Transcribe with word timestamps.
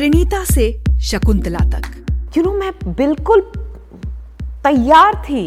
परिणीता 0.00 0.42
से 0.44 0.64
शकुंतला 1.00 1.58
तक। 1.70 2.36
You 2.36 2.42
know 2.42 2.52
मैं 2.52 2.70
बिल्कुल 2.88 3.40
तैयार 4.64 5.14
थी। 5.24 5.42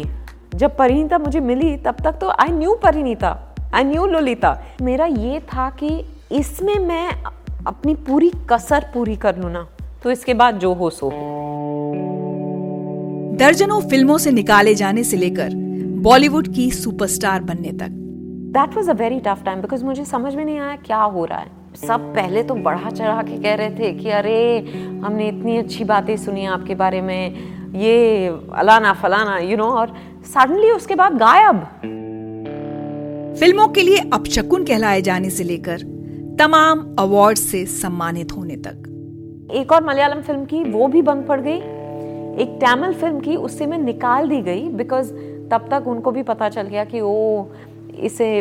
जब 0.54 0.76
परिणीता 0.76 1.18
मुझे 1.18 1.40
मिली 1.40 1.76
तब 1.76 1.96
तक 2.04 2.18
तो 2.20 2.28
I 2.28 2.48
knew 2.48 2.74
Parineeta. 2.74 3.30
I 3.74 3.84
knew 3.84 4.04
Lolita. 4.06 4.52
मेरा 4.82 5.06
ये 5.06 5.40
था 5.48 5.68
कि 5.70 5.88
इसमें 6.32 6.78
मैं 6.78 7.08
अपनी 7.66 7.94
पूरी 8.06 8.30
कसर 8.52 8.84
पूरी 8.94 9.16
कर 9.16 9.38
लू 9.38 9.48
ना 9.48 9.66
तो 10.02 10.10
इसके 10.10 10.34
बाद 10.34 10.58
जो 10.58 10.72
हो 10.74 10.90
सो। 10.90 11.10
दर्जनों 13.38 13.80
फ़िल्मों 13.80 14.18
से 14.18 14.32
निकाले 14.32 14.74
जाने 14.74 15.04
से 15.04 15.16
लेकर 15.16 15.54
बॉलीवुड 16.04 16.54
की 16.54 16.70
सुपरस्टार 16.70 17.42
बनने 17.42 17.72
तक। 17.72 18.00
That 18.54 18.76
was 18.76 18.90
a 18.90 18.94
very 18.94 19.20
tough 19.20 19.42
time 19.44 19.60
because 19.60 19.84
मुझे 19.84 20.04
समझ 20.04 20.34
में 20.34 20.44
नहीं 20.44 20.58
आया 20.58 20.76
क्या 20.86 21.02
हो 21.02 21.24
रहा 21.24 21.38
है। 21.38 21.63
सब 21.76 22.00
पहले 22.14 22.42
तो 22.42 22.54
बढ़ा 22.54 22.90
चढ़ा 22.90 23.22
के 23.22 23.36
कह 23.42 23.54
रहे 23.54 23.70
थे 23.70 23.92
कि 23.92 24.10
अरे 24.10 24.58
हमने 25.04 25.28
इतनी 25.28 25.56
अच्छी 25.58 25.84
बातें 25.84 26.16
सुनी 26.16 26.44
आपके 26.46 26.74
बारे 26.74 27.00
में 27.00 27.72
ये 27.76 28.26
अलाना 28.54 28.92
फलाना 28.92 29.38
यू 29.38 29.48
you 29.48 29.58
नो 29.58 29.64
know, 29.64 29.76
और 29.76 29.94
सडनली 30.24 30.70
उसके 30.70 30.94
बाद 30.94 31.16
गायब। 31.18 31.60
फ़िल्मों 33.40 33.68
के 33.68 33.82
लिए 33.82 33.98
अपशकुन 34.12 34.64
कहलाए 34.64 35.02
जाने 35.02 35.30
से 35.30 35.44
लेकर 35.44 35.82
तमाम 36.38 36.94
अवार्ड 36.98 37.38
से 37.38 37.64
सम्मानित 37.66 38.32
होने 38.32 38.56
तक। 38.56 38.90
एक 39.54 39.72
और 39.72 39.84
मलयालम 39.84 40.20
फ़िल्म 40.22 40.44
की 40.44 40.64
वो 40.64 40.88
भी 40.88 41.02
बंद 41.02 41.26
पड़ 41.26 41.40
गई। 41.40 41.58
एक 42.42 42.58
तमिल 42.64 42.92
फ़िल्म 42.92 43.20
की 43.20 43.36
उससे 43.36 43.66
मैं 43.66 43.78
निकाल 43.78 44.28
दी 44.28 44.40
गई 44.42 44.68
बिकॉज़ 44.72 45.12
तब 45.50 45.68
तक 45.70 45.86
उनको 45.86 46.10
भी 46.10 46.22
पता 46.22 46.48
चल 46.48 46.62
गया 46.62 46.84
कि 46.84 47.00
वो 47.00 47.52
इसे 48.00 48.36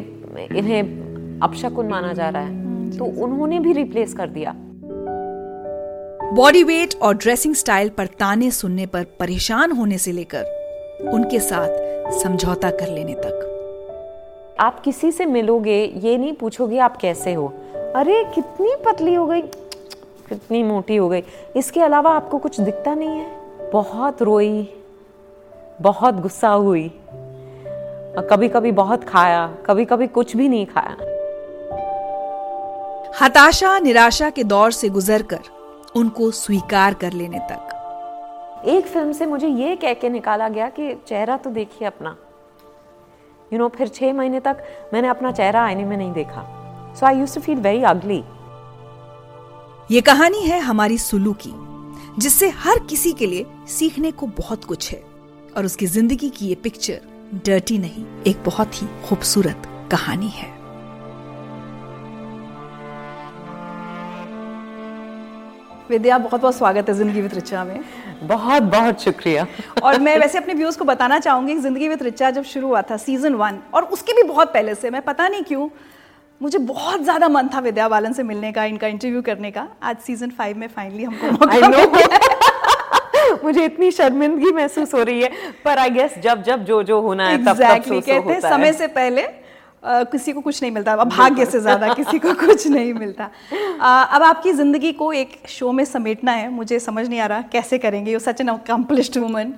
इन्हें 0.55 1.39
अपशकुन 1.39 1.87
माना 1.87 2.13
जा 2.13 2.29
रहा 2.29 2.41
है। 2.41 2.62
तो 2.97 3.05
उन्होंने 3.23 3.59
भी 3.59 3.73
रिप्लेस 3.73 4.13
कर 4.13 4.29
दिया। 4.29 4.53
बॉडी 6.33 6.63
वेट 6.63 6.95
और 7.01 7.15
ड्रेसिंग 7.15 7.55
स्टाइल 7.55 7.89
पर 7.89 8.05
ताने 8.05 8.51
सुनने 8.51 8.85
पर 8.85 9.03
परेशान 9.19 9.71
होने 9.71 9.97
से 9.97 10.11
लेकर 10.11 11.09
उनके 11.13 11.39
साथ 11.39 12.11
समझौता 12.11 12.71
कर 12.71 12.87
लेने 12.87 13.13
तक। 13.13 14.55
आप 14.59 14.79
किसी 14.79 15.11
से 15.11 15.25
मिलोगे 15.25 15.83
ये 15.95 16.17
नहीं 16.17 16.33
पूछोगे 16.33 16.77
आप 16.77 16.97
कैसे 16.97 17.33
हो? 17.33 17.53
अरे 17.95 18.23
कितनी 18.35 18.75
पतली 18.85 19.13
हो 19.13 19.25
गई 19.27 19.41
कितनी 19.41 20.63
मोटी 20.63 20.95
हो 20.95 21.09
गई। 21.09 21.23
इसके 21.55 21.81
अलावा 21.81 22.11
आपको 22.11 22.37
कुछ 22.37 22.59
दिखता 22.61 22.93
नहीं 22.93 23.09
है। 23.09 23.71
बहुत 23.71 24.21
रोई 24.21 24.67
बहुत 25.81 26.15
गुस्सा 26.15 26.49
हुई 26.49 26.91
कभी 28.29 28.47
कभी 28.49 28.71
बहुत 28.71 29.03
खाया 29.03 29.47
कभी 29.65 29.85
कभी 29.85 30.07
कुछ 30.07 30.35
भी 30.37 30.49
नहीं 30.49 30.65
खाया। 30.65 31.12
हताशा 33.13 33.77
निराशा 33.79 34.29
के 34.29 34.43
दौर 34.43 34.71
से 34.71 34.89
गुजरकर 34.89 35.39
उनको 35.95 36.29
स्वीकार 36.31 36.93
कर 36.93 37.13
लेने 37.13 37.39
तक। 37.49 38.63
एक 38.67 38.85
फ़िल्म 38.85 39.11
से 39.13 39.25
मुझे 39.25 39.47
ये 39.47 39.75
कह 39.75 39.93
के 39.93 40.09
निकाला 40.09 40.47
गया 40.49 40.69
कि 40.69 40.93
चेहरा 41.07 41.35
तो 41.37 41.49
देखिए 41.49 41.87
अपना। 41.87 42.15
यू 43.53 43.59
नो 43.59 43.67
फिर 43.67 43.87
छह 43.87 44.13
महीने 44.13 44.39
तक 44.39 44.63
मैंने 44.93 45.07
अपना 45.07 45.31
चेहरा 45.31 45.63
आईने 45.65 45.85
में 45.85 45.95
नहीं 45.97 46.11
देखा। 46.13 46.43
So 46.99 47.05
I 47.05 47.19
use 47.19 47.35
to 47.35 47.41
feel 47.41 47.59
very 47.59 47.83
ugly 47.83 48.23
ये 49.89 50.01
कहानी 50.01 50.41
है 50.41 50.59
हमारी 50.61 50.97
सुलू 50.97 51.33
की 51.45 51.53
जिससे 52.19 52.49
हर 52.57 52.79
किसी 52.89 53.13
के 53.13 53.27
लिए 53.27 53.45
सीखने 53.69 54.11
को 54.11 54.27
बहुत 54.37 54.63
कुछ 54.63 54.91
है 54.91 55.01
और 55.57 55.65
उसकी 55.65 55.85
ज़िंदगी 55.87 56.29
की 56.29 56.47
ये 56.47 56.55
पिक्चर 56.55 56.99
डर्टी 57.45 57.77
नहीं 57.77 58.05
एक 58.27 58.43
बहुत 58.45 58.81
ही 58.81 58.87
खूबसूरत 59.07 59.69
कहानी 59.91 60.29
है। 60.29 60.52
विद्या 65.93 66.17
बहुत 66.17 66.41
बहुत 66.41 66.55
स्वागत 66.57 66.87
है 66.89 66.93
ज़िंदगी 66.95 67.21
विद 67.21 67.33
रिचा 67.33 67.63
में। 67.63 67.79
बहुत 68.23 68.63
बहुत 68.65 69.01
शुक्रिया। 69.03 69.45
और 69.83 69.99
मैं 69.99 70.17
वैसे 70.19 70.37
अपने 70.37 70.53
व्यूज़ 70.53 70.77
को 70.77 70.85
बताना 70.85 71.19
चाहूँगी 71.19 71.55
ज़िंदगी 71.57 71.87
विद 71.87 72.03
रिचा 72.03 72.29
जब 72.31 72.43
शुरू 72.43 72.67
हुआ 72.67 72.81
था 72.81 72.97
सीज़न 72.97 73.33
वन 73.35 73.59
और 73.73 73.83
उसके 73.87 74.13
भी 74.13 74.23
बहुत 74.29 74.53
पहले 74.53 74.75
से 74.75 74.89
मैं 74.89 75.01
पता 75.01 75.27
नहीं 75.27 75.43
क्यों 75.43 75.67
मुझे 76.41 76.57
बहुत 76.59 77.03
ज़्यादा 77.03 77.27
मन 77.29 77.49
था 77.53 77.59
विद्या 77.59 77.87
बालन 77.89 78.13
से 78.13 78.23
मिलने 78.23 78.51
का 78.51 78.63
इनका 78.65 78.87
इंटरव्यू 78.87 79.21
करने 79.21 79.51
का। 79.51 79.67
आज 79.83 79.97
सीज़न 80.05 80.29
फाइव 80.37 80.57
में 80.57 80.67
फाइनली 80.69 81.03
हमको 81.03 81.31
मौका 81.31 82.17
मुझे 83.43 83.65
इतनी 83.65 83.91
शर्मिंदगी 83.91 84.51
महसूस 84.51 84.93
हो 84.93 85.03
रही 85.03 85.21
है 85.21 85.29
पर 85.65 85.79
आई 85.79 85.89
गेस 85.89 86.17
जब 86.23 86.43
जब 86.43 86.65
जो 86.65 86.81
जो 86.83 86.99
होना 87.01 87.27
है 87.27 87.37
exactly, 87.37 87.47
तब 87.47 87.77
तब 87.77 87.83
सो, 87.83 88.01
कहते 88.01 88.33
हैं। 88.33 88.39
समय 88.41 88.73
से 88.73 88.87
पहले 88.89 89.21
किसी 89.85 90.31
को 90.33 90.41
कुछ 90.41 90.61
नहीं 90.61 90.71
मिलता। 90.71 90.93
अब 90.93 91.09
भाग्य 91.09 91.45
से 91.45 91.59
ज़्यादा 91.59 91.93
किसी 91.93 92.19
को 92.19 92.33
कुछ 92.35 92.67
नहीं 92.67 92.93
मिलता। 92.93 93.29
आ, 93.81 94.03
अब 94.03 94.23
आपकी 94.23 94.51
ज़िंदगी 94.53 94.91
को 94.93 95.11
एक 95.13 95.37
शो 95.49 95.71
में 95.71 95.83
समेटना 95.85 96.31
है 96.31 96.49
मुझे 96.51 96.79
समझ 96.79 97.07
नहीं 97.07 97.19
आ 97.19 97.25
रहा 97.25 97.41
कैसे 97.51 97.77
करेंगे। 97.77 98.11
You 98.11 98.19
such 98.21 98.41
an 98.41 98.47
accomplished 98.49 99.17
woman 99.17 99.53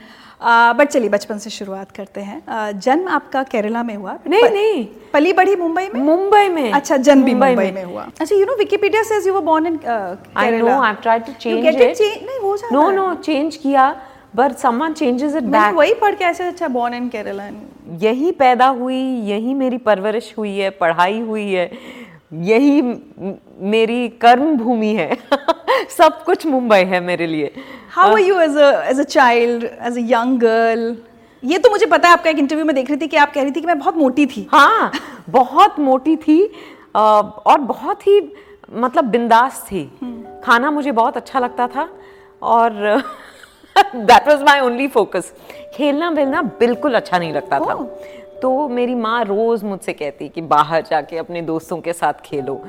but 0.78 0.88
चलिए 0.88 1.10
बचपन 1.10 1.38
से 1.38 1.50
शुरुआत 1.50 1.92
करते 1.92 2.22
हैं। 2.22 2.80
जन्म 2.80 3.08
आपका 3.10 3.44
केरला 3.46 3.84
में 3.84 3.96
हुआ। 3.96 4.18
नहीं 4.28 4.42
प, 4.42 4.52
नहीं। 4.54 4.86
पली 5.14 5.34
बड़ी 5.34 5.56
मुंबई 5.56 5.88
में? 5.94 6.02
मुंबई 6.02 6.50
में। 6.50 6.72
अच्छा 6.72 6.98
जन्म 6.98 7.24
भी 7.24 7.34
मुंबई 7.34 7.56
में, 7.56 7.72
में 7.74 7.84
हुआ। 7.84 8.08
अच्छा 8.20 8.36
you 8.36 8.46
know 8.46 8.56
Wikipedia 8.58 9.04
says 9.04 9.28
you 9.28 9.34
were 9.34 9.42
born 9.44 9.68
in 9.68 9.80
I 10.38 10.52
know 10.52 10.82
I 10.82 10.94
tried 11.02 11.26
to 11.26 11.34
change 11.34 11.66
it 11.68 12.02
नहीं 12.02 12.40
हो 12.40 12.58
जाता 12.58 12.76
नो 12.76 12.90
नो 12.92 13.14
चेंज 13.22 13.56
किया 13.56 13.90
but 14.36 14.58
someone 14.58 14.94
changes 14.94 15.36
it 15.36 15.44
back 15.56 15.74
वही 15.76 15.94
पढ़ 16.02 16.16
के 16.16 16.26
ऐसे 16.26 16.44
अच्छा 16.46 16.68
बोर्न 16.70 16.94
इन 16.94 17.10
केरला 17.10 17.50
यही 18.02 18.32
पैदा 18.32 18.68
हुई 18.68 19.02
यही 19.30 19.54
मेरी 19.54 19.78
परवरिश 19.78 20.34
हुई 20.38 20.58
है 20.58 20.70
पढ़ाई 20.80 21.20
हुई 21.20 21.52
है 21.52 21.70
यही 22.34 22.82
मेरी 23.72 24.08
कर्म 24.22 24.56
भूमि 24.58 24.94
है। 24.96 25.18
सब 25.98 26.24
कुछ 26.24 26.46
मुंबई 26.48 26.84
है 26.84 27.00
मेरे 27.00 27.28
लिए। 27.28 27.52
How 27.90 28.12
are 28.12 28.20
you 28.20 28.40
as 28.40 28.58
as 28.90 29.00
a 29.00 29.04
child 29.04 29.64
as 29.64 29.98
a 29.98 30.02
young 30.12 30.40
girl 30.40 30.96
ये 31.44 31.58
तो 31.58 31.70
मुझे 31.70 31.86
पता 31.86 32.08
है 32.08 32.14
आपका 32.14 32.30
एक 32.30 32.40
इंटरव्यू 32.40 32.66
में 32.66 32.76
देख 32.76 32.90
रही 32.90 33.00
थी 33.02 33.08
कि 33.08 33.18
आप 33.18 33.34
कह 33.34 33.42
रही 33.42 33.52
थी 33.52 33.62
कि 33.62 33.68
मैं 33.68 33.78
बहुत 33.80 33.98
मोटी 33.98 34.26
थी। 34.26 34.48
हाँ 34.52 34.92
बहुत 35.30 35.80
मोटी 35.80 36.16
थी 36.18 36.44
और 36.96 37.58
बहुत 37.62 38.08
ही 38.08 38.20
मतलब 38.74 39.06
बिंदास 39.06 39.66
थी। 39.72 39.90
हम्म। 40.02 40.42
खाना 40.44 40.72
मुझे 40.72 40.92
बहुत 40.92 41.18
अच्छा 41.18 41.40
लगता 41.40 41.68
था 41.68 41.88
और 42.42 43.02
that 43.76 44.28
was 44.28 44.44
my 44.44 44.60
only 44.60 44.88
focus 44.88 45.34
खेलना 45.74 46.10
वेलना 46.10 46.42
बिल्कुल 46.60 46.94
अच्छा 46.94 47.18
नहीं 47.20 47.34
लगता 47.34 47.60
था. 47.60 47.74
तो 48.42 48.68
मेरी 48.68 48.96
माँ 48.96 49.24
रोज 49.24 49.64
मुझसे 49.64 49.94
कहती 49.94 50.28
कि 50.30 50.42
बाहर 50.42 50.82
जाके 50.82 51.18
अपने 51.18 51.42
दोस्तों 51.42 51.78
के 51.82 51.94
साथ 51.94 52.14
खेलो। 52.26 52.62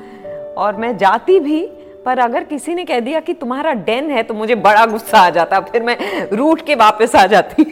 और 0.57 0.75
मैं 0.75 0.95
जाती 0.97 1.39
भी 1.39 1.65
पर 2.05 2.19
अगर 2.19 2.43
किसी 2.43 2.73
ने 2.75 2.85
कह 2.85 2.99
दिया 2.99 3.19
कि 3.19 3.33
तुम्हारा 3.33 3.73
डेन 3.87 4.09
है 4.11 4.23
तो 4.23 4.33
मुझे 4.33 4.55
बड़ा 4.57 4.85
गुस्सा 4.85 5.19
आ 5.19 5.29
जाता। 5.29 5.59
फिर 5.61 5.83
मैं 5.83 5.97
रूट 6.31 6.61
के 6.65 6.75
वापस 6.75 7.15
आ 7.15 7.25
जाती। 7.25 7.63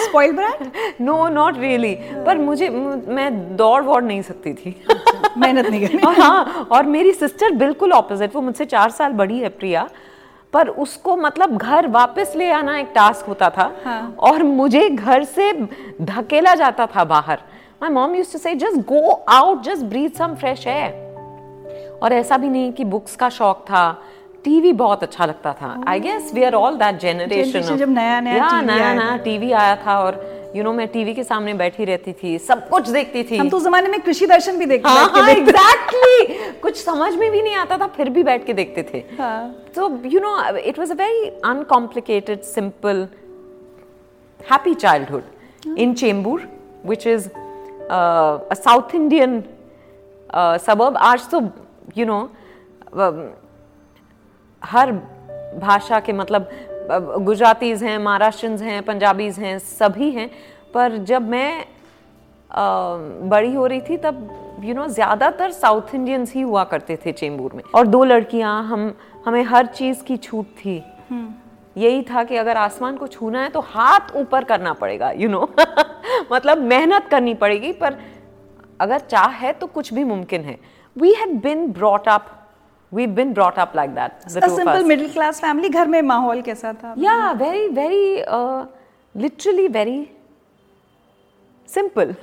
Spoilt 0.00 0.32
brat 0.32 0.70
no 1.00 1.28
not 1.28 1.58
really 1.58 1.94
पर 2.26 2.38
मुझे 2.38 2.68
मैं 2.68 3.56
दौड़ 3.56 3.82
वौड़ 3.82 4.02
नहीं 4.04 4.22
सकती 4.22 4.52
थी। 4.54 4.74
मेहनत 5.38 5.66
नहीं 5.66 5.86
करनी। 5.86 6.02
और 6.02 6.20
हाँ 6.20 6.68
और 6.72 6.86
मेरी 6.86 7.12
सिस्टर 7.12 7.50
बिल्कुल 7.54 7.92
ऑपोजिट 7.92 8.34
वो 8.34 8.40
मुझसे 8.40 8.64
चार 8.64 8.90
साल 8.90 9.12
बड़ी 9.12 9.38
है 9.38 9.48
प्रिया। 9.48 9.88
पर 10.52 10.68
उसको 10.68 11.16
मतलब 11.16 11.56
घर 11.56 11.86
वापस 11.86 12.32
ले 12.36 12.50
आना 12.50 12.78
एक 12.78 12.92
टास्क 12.94 13.26
होता 13.26 13.50
था 13.50 13.72
हाँ. 13.84 14.14
और 14.18 14.42
मुझे 14.42 14.88
घर 14.90 15.24
से 15.24 15.52
धकेला 16.02 16.54
जाता 16.54 16.86
था 16.86 17.04
बाहर। 17.04 17.38
My 17.82 17.90
mom 17.90 18.14
use 18.14 18.32
to 18.32 18.38
say 18.38 18.54
just 18.54 18.76
go 18.76 19.10
out 19.28 19.62
just 19.62 19.82
breathe 19.82 20.10
some 20.10 20.34
fresh 20.34 20.66
air 20.66 21.98
और 22.02 22.12
ऐसा 22.12 22.36
भी 22.36 22.48
नहीं 22.48 22.72
कि 22.72 22.84
बुक्स 22.84 23.16
का 23.16 23.28
शौक 23.28 23.64
था 23.66 24.02
टीवी 24.44 24.72
बहुत 24.72 25.02
अच्छा 25.02 25.26
लगता 25.26 25.52
था। 25.52 25.84
I 25.88 26.00
guess 26.00 26.30
we 26.34 26.44
are 26.44 26.54
all 26.54 26.74
that 26.74 26.98
generation 26.98 27.76
जब 27.76 27.88
नया 27.88 28.20
नया 28.20 28.60
नया 28.60 28.92
नया 28.94 29.16
टीवी 29.16 29.52
आया 29.52 29.76
था 29.76 29.98
और 30.00 30.37
यू 30.56 30.62
नो 30.64 30.72
मैं 30.72 30.86
टीवी 30.88 31.14
के 31.14 31.24
सामने 31.24 31.54
बैठी 31.54 31.84
रहती 31.84 32.12
थी 32.22 32.38
सब 32.38 32.68
कुछ 32.68 32.88
देखती 32.90 33.22
थी। 33.30 33.36
हम 33.36 33.48
तो 33.50 33.58
जमाने 33.60 33.88
में 33.88 34.00
कृषि 34.02 34.26
दर्शन 34.26 34.58
भी 34.58 34.66
देखते 34.66 34.88
हाँ, 34.88 35.08
हाँ, 35.08 35.28
एग्जैक्टली 35.30 36.52
कुछ 36.62 36.82
समझ 36.84 37.14
में 37.14 37.30
भी 37.30 37.42
नहीं 37.42 37.54
आता 37.56 37.78
था 37.78 37.86
फिर 37.96 38.10
भी 38.10 38.22
बैठ 38.22 38.44
के 38.46 38.52
देखते 38.52 38.82
थे। 38.92 39.00
तो 39.74 39.88
you 40.04 40.20
know 40.20 40.36
it 40.58 40.78
was 40.78 40.90
a 40.90 40.94
very 40.94 41.28
uncomplicated 41.44 42.42
simple 42.44 43.06
happy 44.50 44.74
childhood 44.74 45.76
in 45.78 45.94
Chembur 45.94 46.48
which 46.86 47.06
is 47.06 47.28
a 47.28 48.54
South 48.54 48.94
Indian 48.94 49.42
suburb 50.66 50.96
आज 50.96 51.28
तो 51.30 51.40
यू 51.40 51.50
you 51.96 52.06
नो 52.06 52.20
know, 52.20 52.28
हर 54.62 54.92
भाषा 55.58 56.00
के 56.00 56.12
मतलब 56.12 56.50
गुजरातीज 56.90 57.82
हैं 57.82 57.98
महाराष्ट्रंस 57.98 58.62
हैं 58.62 58.82
पंजाबीज 58.82 59.38
हैं 59.38 59.58
सभी 59.58 60.10
हैं 60.10 60.28
पर 60.74 60.96
जब 61.04 61.28
मैं 61.28 61.64
बड़ी 62.50 63.52
हो 63.54 63.66
रही 63.66 63.80
थी 63.80 63.96
तब 63.96 64.60
यू 64.64 64.74
नो 64.74 64.86
ज़्यादातर 64.88 65.50
साउथ 65.52 65.94
इंडियंस 65.94 66.32
ही 66.34 66.40
हुआ 66.40 66.64
करते 66.64 66.98
थे 67.06 67.12
चेंबूर 67.12 67.52
में 67.54 67.62
और 67.74 67.86
दो 67.86 68.02
लड़कियाँ 68.04 68.62
हम 68.64 68.92
हमें 69.26 69.42
हर 69.44 69.66
चीज़ 69.68 70.02
की 70.04 70.16
छूट 70.18 70.46
थी 70.56 70.82
हम्म। 71.10 71.34
यही 71.76 72.02
था 72.02 72.24
कि 72.24 72.36
अगर 72.36 72.56
आसमान 72.56 72.96
को 72.96 73.06
छूना 73.06 73.42
है 73.42 73.48
तो 73.48 73.60
हाथ 73.66 74.14
ऊपर 74.16 74.44
करना 74.44 74.72
पड़ेगा 74.74 75.10
यू 75.10 75.20
you 75.20 75.30
नो 75.30 75.40
know? 75.40 75.76
मतलब 76.32 76.62
मेहनत 76.64 77.08
करनी 77.10 77.34
पड़ेगी 77.34 77.72
पर 77.74 77.98
अगर 78.80 78.98
चाह 79.00 79.28
है 79.36 79.52
तो 79.52 79.66
कुछ 79.68 79.92
भी 79.94 80.04
मुमकिन 80.04 80.44
है 80.44 80.58
we 80.96 81.12
had 81.14 81.40
been 81.42 81.70
brought 81.72 82.08
up 82.08 82.37
we've 82.91 83.15
been 83.15 83.33
brought 83.33 83.57
up 83.57 83.73
like 83.73 83.93
that 83.95 84.27
the 84.33 84.45
a 84.45 84.49
simple 84.49 84.83
middle 84.91 85.09
class 85.17 85.39
family 85.45 85.69
घर 85.69 85.87
में 85.87 86.01
माहौल 86.01 86.41
कैसा 86.49 86.73
था 86.83 86.95
yeah 87.05 87.33
very 87.43 87.67
very 87.79 88.23
uh, 88.37 88.65
literally 89.15 89.67
very 89.77 89.99
simple 91.75 92.15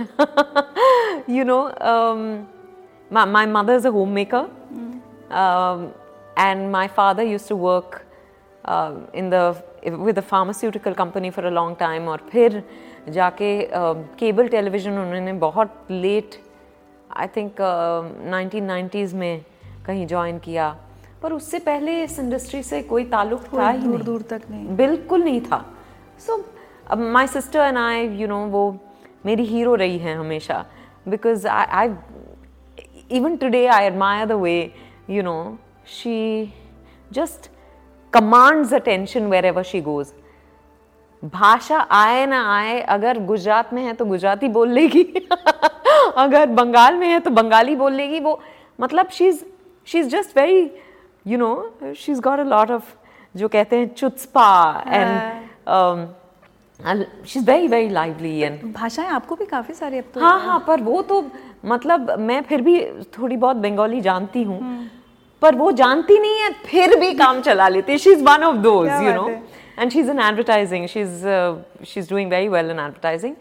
you 1.36 1.44
know 1.44 1.62
um, 1.92 2.46
my, 3.10 3.24
my 3.24 3.46
mother 3.46 3.74
is 3.74 3.84
a 3.84 3.90
homemaker 3.90 4.48
mm. 4.74 5.00
um, 5.42 5.92
and 6.36 6.70
my 6.70 6.86
father 6.86 7.22
used 7.22 7.48
to 7.48 7.56
work 7.56 8.06
uh, 8.64 8.94
in 9.12 9.30
the 9.30 9.44
with 10.06 10.18
a 10.18 10.22
pharmaceutical 10.22 10.94
company 10.94 11.30
for 11.30 11.46
a 11.46 11.50
long 11.50 11.74
time 11.76 12.08
और 12.08 12.22
फिर 12.32 12.62
जाके 13.08 13.50
cable 14.18 14.44
uh, 14.44 14.50
television 14.50 14.98
उन्होंने 14.98 15.32
बहुत 15.46 15.86
late 15.90 16.36
I 17.16 17.26
think 17.36 17.56
nineteen 18.30 18.64
nineties 18.64 19.14
में 19.16 19.44
कहीं 19.85 20.07
join 20.07 20.39
किया। 20.39 20.75
पर 21.21 21.33
उससे 21.33 21.59
पहले 21.59 22.01
इस 22.03 22.17
इंडस्ट्री 22.19 22.61
से 22.63 22.81
कोई 22.83 23.03
ताल्लुक 23.05 23.43
था 23.53 23.69
ही 23.69 23.77
दूर 23.77 24.01
दूर 24.03 24.21
तक 24.21 24.41
नहीं। 24.51 24.75
बिल्कुल 24.77 25.23
नहीं 25.23 25.41
था। 25.41 25.63
So 26.19 26.37
my 27.11 27.27
sister 27.27 27.59
and 27.59 27.77
I 27.77 28.07
you 28.17 28.27
know 28.27 28.45
वो 28.47 28.63
मेरी 29.25 29.45
हीरो 29.45 29.75
रही 29.75 29.97
है 29.97 30.15
हमेशा। 30.15 30.65
Because 31.07 31.47
I 31.47 31.65
I 31.71 31.93
even 33.11 33.35
today 33.37 33.65
I 33.67 33.85
admire 33.85 34.25
the 34.25 34.31
way 34.31 34.71
you 35.09 35.23
know 35.23 35.57
she 35.87 36.53
just 37.11 37.49
commands 38.13 38.73
attention 38.73 39.27
wherever 39.45 39.63
she 39.63 39.81
goes 39.81 40.13
भाषा 41.23 41.79
आए 41.91 42.25
ना 42.25 42.41
आए 42.55 42.79
अगर 42.81 43.19
गुजरात 43.25 43.73
में 43.73 43.81
है 43.83 43.93
तो 43.93 44.05
गुजराती 44.05 44.47
बोल 44.47 44.69
लेगी। 44.69 45.03
अगर 46.17 46.45
बंगाल 46.49 46.95
में 46.95 47.07
है 47.07 47.19
तो 47.19 47.29
बंगाली 47.31 47.75
बोल 47.75 47.93
लेगी। 47.93 48.19
वो 48.19 48.39
मतलब 48.81 49.09
she 49.09 49.27
is 49.27 49.43
she 49.87 49.99
is 49.99 50.07
just 50.09 50.37
very 50.37 50.69
you 51.25 51.37
know 51.37 51.93
she 51.95 52.11
is 52.11 52.21
got 52.21 52.39
a 52.39 52.45
lot 52.45 52.71
of 52.71 52.93
जो 53.35 53.47
कहते 53.47 53.75
हैं 53.75 53.93
chutzpah 53.93 54.83
and 54.89 56.07
she 57.25 57.39
is 57.39 57.45
very 57.45 57.67
very 57.67 57.89
lively 57.89 58.39
and 58.39 58.73
भाषाएँ 58.73 59.09
आपको 59.11 59.35
भी 59.35 59.45
काफ़ी 59.45 59.73
सारी 59.73 59.97
अब 59.97 60.05
तो 60.13 60.19
हाँ 60.19 60.39
हाँ। 60.41 60.63
पर 60.67 60.81
वो 60.81 61.01
तो 61.03 61.23
मतलब 61.65 62.15
मैं 62.19 62.41
फिर 62.43 62.61
भी 62.61 62.79
थोड़ी 63.17 63.37
बहुत 63.37 63.57
बंगाली 63.57 64.01
जानती 64.01 64.43
हूँ 64.43 64.59
हम्म। 64.59 64.87
पर 65.41 65.55
वो 65.55 65.71
जानती 65.73 66.19
नहीं 66.19 66.41
है 66.41 66.51
फिर 66.65 66.99
भी 66.99 67.13
काम 67.15 67.41
चला 67.41 67.67
लेती 67.69 67.97
she 67.97 68.11
is 68.11 68.23
one 68.23 68.43
of 68.43 68.57
those 68.59 68.87
you 68.87 69.13
know 69.13 69.29
and 69.79 69.91
she 69.91 69.99
is 69.99 70.11
in 70.11 70.19
advertising 70.21 70.87
she 70.87 71.01
is 71.01 71.25
she 71.85 71.99
is 71.99 72.09
doing 72.09 72.31
very 72.31 72.47
well 72.47 72.65
in 72.65 72.79
advertising 72.79 73.35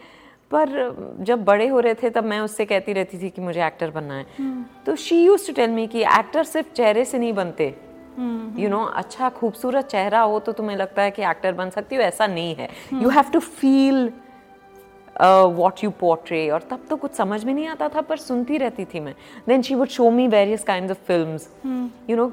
पर 0.55 1.15
जब 1.21 1.43
बड़े 1.45 1.67
हो 1.67 1.79
रहे 1.79 1.93
थे 1.93 2.09
तब 2.09 2.25
मैं 2.25 2.39
उससे 2.39 2.65
कहती 2.65 2.93
रहती 2.93 3.21
थी 3.21 3.29
कि 3.29 3.41
मुझे 3.41 3.65
एक्टर 3.65 3.91
बनना 3.91 4.13
है 4.13 4.25
hmm. 4.25 4.85
तो 4.85 4.95
she 4.95 5.23
use 5.23 5.47
to 5.47 5.53
tell 5.53 5.69
me 5.69 5.87
कि 5.87 6.03
एक्टर 6.19 6.43
सिर्फ़ 6.43 6.73
चेहरे 6.73 7.05
से 7.05 7.17
नहीं 7.17 7.33
बनते 7.33 7.67
यू 7.67 8.25
hmm. 8.57 8.69
नो 8.69 8.83
अच्छा 8.95 9.29
खूबसूरत 9.29 9.87
चेहरा 9.87 10.21
हो 10.21 10.39
तो 10.39 10.51
तुम्हें 10.51 10.77
लगता 10.77 11.01
है 11.01 11.11
कि 11.11 11.23
एक्टर 11.23 11.53
बन 11.53 11.69
सकती 11.69 11.95
हो 11.95 12.01
ऐसा 12.01 12.27
नहीं 12.27 12.55
है 12.55 12.69
you 12.93 13.09
have 13.09 13.31
to 13.33 13.39
feel 13.39 14.09
what 15.21 15.83
you 15.83 15.89
portray 15.99 16.49
और 16.49 16.61
तब 16.71 16.85
तो 16.89 16.95
कुछ 16.95 17.11
समझ 17.15 17.43
में 17.45 17.53
नहीं 17.53 17.67
आता 17.67 17.87
था 17.89 18.01
पर 18.01 18.17
सुनती 18.17 18.57
रहती 18.57 18.85
थी 18.85 18.99
मैं. 18.99 19.13
Then 19.47 19.61
she 19.61 19.75
would 19.75 19.87
show 19.87 20.09
me 20.11 20.27
various 20.27 20.63
kind 20.63 20.91
of 20.91 20.97
film 21.07 21.89
you 22.09 22.17
know 22.17 22.25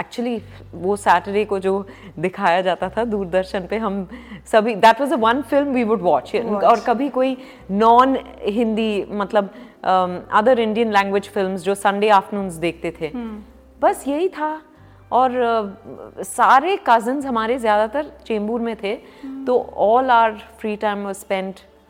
actually 0.00 0.36
वो 0.74 0.96
सैटरडे 0.96 1.44
को 1.44 1.58
जो 1.58 1.86
दिखाया 2.18 2.60
जाता 2.60 2.88
था 2.88 3.04
दूरदर्शन 3.04 3.66
पे 3.66 3.78
हम 3.78 4.06
सभी 4.52 4.74
that 4.74 5.00
was 5.00 5.12
a 5.12 5.16
one 5.16 5.42
film 5.42 5.72
we 5.72 5.84
would 5.84 6.02
watch 6.02 6.34
और 6.36 6.80
कभी 6.86 7.08
कोई 7.08 7.36
नॉन 7.70 8.16
हिंदी 8.42 9.04
मतलब 9.10 9.50
अदर 9.84 10.60
इंडियन 10.60 10.92
लैंग्वेज 10.92 11.28
फ़िल्म 11.28 11.56
जो 11.56 11.74
संडे 11.74 12.08
आफ्टरनून 12.08 12.48
देखते 12.60 12.90
थे. 12.90 13.08
Hmm. 13.10 13.38
बस 13.82 14.04
यही 14.08 14.28
था. 14.28 14.60
और 15.12 15.30
uh, 15.30 16.24
सारे 16.24 16.78
कजन्स 16.88 17.26
हमारे 17.26 17.58
ज़्यादातर 17.58 18.10
चेंबूर 18.26 18.60
में 18.60 18.76
थे. 18.76 18.94
Hmm. 18.96 19.46
तो 19.46 19.58
all 19.76 20.10
our 20.10 20.38
free 20.58 20.76
time 20.76 21.04
was 21.04 21.16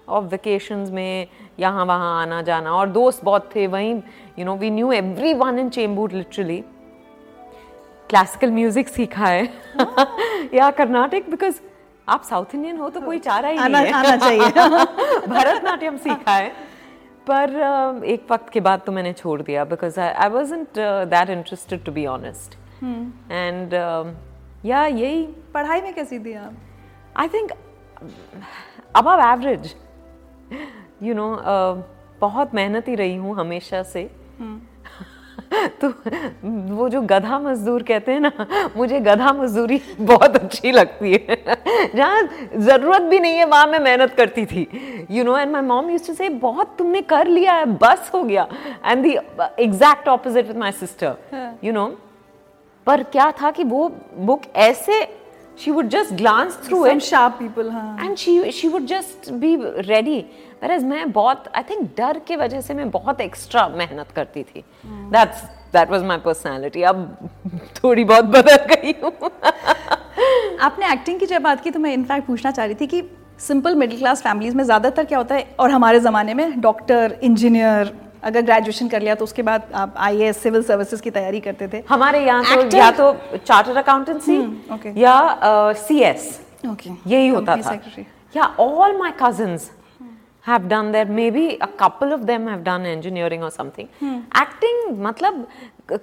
of 0.08 0.24
vacations 0.24 0.90
में 0.90 1.26
यहाँ 1.58 1.84
वहाँ 1.84 2.20
आना 2.22 2.40
जाना। 2.42 2.72
और 2.72 2.88
दोस्त 2.88 3.24
बहुत 3.24 3.50
थे 3.56 3.66
वहीं 3.66 3.94
you 4.38 4.44
know 4.44 4.56
we 4.56 4.70
knew 4.70 4.92
everyone 5.34 5.58
in 5.58 5.68
Chembur 5.68 6.12
literally 6.12 6.62
classical 8.10 8.50
music 8.50 8.88
सीखा 8.88 9.26
है। 9.26 9.44
या 10.54 10.70
कर्नाटक 10.70 11.30
बिकॉज़ 11.30 11.60
आप 12.08 12.22
साउथ 12.22 12.54
इंडियन 12.54 12.76
हो 12.76 12.88
तो 12.90 13.00
कोई 13.00 13.18
चारा 13.18 13.48
ही 13.48 13.58
आना, 13.58 13.80
नहीं 13.80 13.92
है। 13.92 13.98
आना 13.98 14.16
चाहिए। 14.16 14.50
भरतनाट्यम 15.28 15.96
सीखा 15.96 16.32
है। 16.32 16.48
पर 17.26 17.50
uh, 17.50 18.04
एक 18.04 18.26
वक्त 18.30 18.48
के 18.52 18.60
बाद 18.60 18.80
तो 18.86 18.92
मैंने 18.92 19.12
छोड़ 19.12 19.40
दिया 19.42 19.64
because 19.64 19.98
I 20.00 20.28
wasn't 20.28 20.78
that 20.78 21.30
interested 21.30 21.84
to 21.84 21.92
be 21.92 22.06
honest 22.06 22.54
and 23.32 23.74
या 24.64 24.84
यही 24.86 25.22
पढ़ाई 25.54 25.80
में 25.80 25.92
कैसी 25.94 26.18
थी 26.18 26.34
आप? 26.34 26.54
आई 27.16 27.28
थिंक 27.28 27.50
अब 28.96 29.08
एवरेज 29.20 29.74
यू 31.02 31.14
नो 31.14 31.28
uh, 31.34 31.82
बहुत 32.20 32.54
मेहनती 32.54 32.94
रही 32.94 33.14
हूँ 33.16 33.34
हमेशा 33.36 33.82
से। 33.82 34.10
हम्म। 34.40 34.60
तो 35.80 35.88
वो 36.74 36.88
जो 36.88 37.00
गधा 37.02 37.38
मजदूर 37.38 37.82
कहते 37.82 38.12
हैं 38.12 38.20
ना 38.20 38.46
मुझे 38.76 39.00
गधा 39.00 39.32
मजदूरी 39.32 39.80
बहुत 40.00 40.36
अच्छी 40.36 40.72
लगती 40.72 41.12
है। 41.12 41.36
जहाँ 41.96 42.22
ज़रूरत 42.56 43.02
भी 43.02 43.18
नहीं 43.18 43.38
है 43.38 43.44
वहाँ 43.44 43.66
मैं 43.66 43.78
मेहनत 43.80 44.14
करती 44.14 44.44
थी। 44.46 44.66
You 45.10 45.24
know 45.24 45.36
and 45.38 45.52
my 45.52 45.62
mom 45.62 45.90
use 45.90 46.06
to 46.06 46.14
say 46.14 46.28
बहुत 46.44 46.74
तुमने 46.78 47.02
कर 47.02 47.26
लिया 47.26 47.54
है 47.54 47.64
बस 47.78 48.10
हो 48.14 48.22
गया। 48.22 48.46
And 48.86 49.02
the 49.02 49.16
exact 49.64 50.08
opposite 50.08 50.46
with 50.46 50.56
my 50.56 50.72
sister 50.72 51.58
you 51.64 51.72
know 51.72 51.86
पर 52.86 53.02
क्या 53.02 53.30
था 53.32 53.50
कि 53.50 53.64
वो 53.64 53.88
बुक 54.18 54.42
ऐसे 54.56 55.02
she 55.62 55.72
would 55.76 55.88
just 55.94 56.16
glance 56.18 56.54
through 56.66 56.82
Some 56.86 57.00
it. 57.02 57.06
sharp 57.06 57.38
people 57.38 57.70
हाँ 57.70 57.96
and 58.04 58.18
she 58.24 58.34
she 58.58 58.68
would 58.74 58.86
just 58.92 59.30
be 59.40 59.52
ready. 59.88 60.18
Whereas 60.62 60.84
मैं 60.84 61.12
बहुत 61.12 61.44
I 61.60 61.62
think 61.70 61.96
डर 61.96 62.18
के 62.28 62.36
वजह 62.36 62.60
से 62.60 62.74
मैं 62.74 62.90
बहुत 62.90 63.20
एक्स्ट्रा 63.20 63.68
मेहनत 63.76 64.10
करती 64.16 64.42
थी। 64.42 64.64
That's 65.12 65.46
that 65.74 65.94
was 65.94 66.02
my 66.10 66.18
personality. 66.26 66.82
अब 66.84 67.06
थोड़ी 67.82 68.04
बहुत 68.04 68.24
बदल 68.36 68.56
गई 68.74 68.94
हूँ। 69.02 69.30
आपने 70.60 70.92
एक्टिंग 70.92 71.20
की 71.20 71.26
जब 71.26 71.42
बात 71.42 71.62
की 71.64 71.70
तो 71.70 71.80
मैं 71.80 71.92
इनफैक्ट 71.94 72.26
पूछना 72.26 72.50
चाह 72.50 72.64
रही 72.66 72.74
थी 72.80 72.86
कि 72.86 73.02
सिंपल 73.40 73.74
मिडिल 73.74 73.98
क्लास 73.98 74.22
फैमिलीज़ 74.22 74.56
में 74.56 74.64
ज़्यादातर 74.64 75.04
क्या 75.04 75.18
होता 75.18 75.34
है? 75.34 75.46
और 75.60 75.70
हमारे 75.70 76.00
ज़माने 76.00 76.34
में 76.34 76.60
डॉक्टर 76.60 77.18
इंजीनियर 77.22 77.92
अगर 78.22 78.42
ग्रेजुएशन 78.42 78.88
कर 78.88 79.02
लिया 79.02 79.14
तो 79.14 79.24
उसके 79.24 79.42
बाद 79.42 79.62
आप 79.74 79.94
आई 79.96 80.32
सिविल 80.32 80.62
सर्विसेज़ 80.62 81.02
की 81.02 81.10
तैयारी 81.10 81.40
करते 81.40 81.68
थे। 81.68 81.82
हमारे 81.88 82.24
यहाँ 82.26 82.54
तो 82.54 82.76
या 82.76 82.90
तो 82.90 83.12
चार्टर 83.36 83.76
अकाउंटेंसी 83.76 84.36
hmm, 84.36 84.96
या 84.96 85.72
सी 85.72 86.00
एस 86.02 86.40
यही 86.64 87.28
होता 87.28 87.56
था। 87.56 87.74
या 88.36 88.54
all 88.60 88.96
my 88.98 89.12
cousins 89.22 89.70
have 90.46 90.66
done 90.68 90.86
that 90.92 91.10
maybe 91.16 91.42
a 91.60 91.66
couple 91.80 92.12
of 92.14 92.22
them 92.28 92.46
have 92.48 92.62
done 92.64 92.86
engineering 92.90 93.42
or 93.42 93.50
something 93.56 93.88
hmm. 94.02 94.20
acting 94.42 94.78
मतलब 95.02 95.46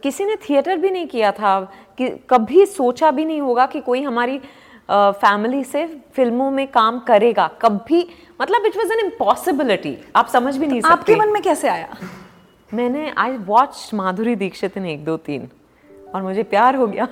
किसी 0.04 0.26
ने 0.26 0.36
थिएटर 0.36 0.78
भी 0.78 0.90
नहीं 0.90 1.08
किया 1.08 1.32
था 1.32 1.60
कि 1.98 2.10
कभी 2.30 2.66
सोचा 2.66 3.12
भी 3.12 3.26
नहीं 3.26 3.42
होगा 3.42 3.66
कि 3.66 3.80
कोई 3.80 4.02
हमारी 4.04 4.40
फैमिली 4.90 5.64
से 5.64 5.86
फ़िल्मों 6.16 6.50
में 6.52 6.68
काम 6.68 7.00
करेगा 7.00 7.48
कभी 7.62 8.08
मतलब 8.42 8.66
इट 8.66 8.78
वॉज़ 8.78 8.92
एन 8.94 9.00
इम्पॉसिबिलिटी 9.00 9.98
आप 10.16 10.28
समझ 10.28 10.56
भी 10.58 10.68
नहीं 10.68 10.82
तो 10.82 10.88
सकते। 10.88 11.00
आपके 11.00 11.16
मन 11.16 11.34
में 11.34 11.42
कैसे 11.44 11.68
आया? 11.70 11.96
मैंने 12.72 13.12
आई 13.18 13.38
वॉच 13.38 13.90
माधुरी 13.94 14.36
दीक्षित 14.36 14.78
ने 14.78 14.94
एक 14.94 15.04
दो 15.06 15.18
तीन 15.20 15.50
और 16.16 16.22
मुझे 16.22 16.44
प्यार 16.44 16.76
हो 16.76 16.88
गया। 16.88 17.08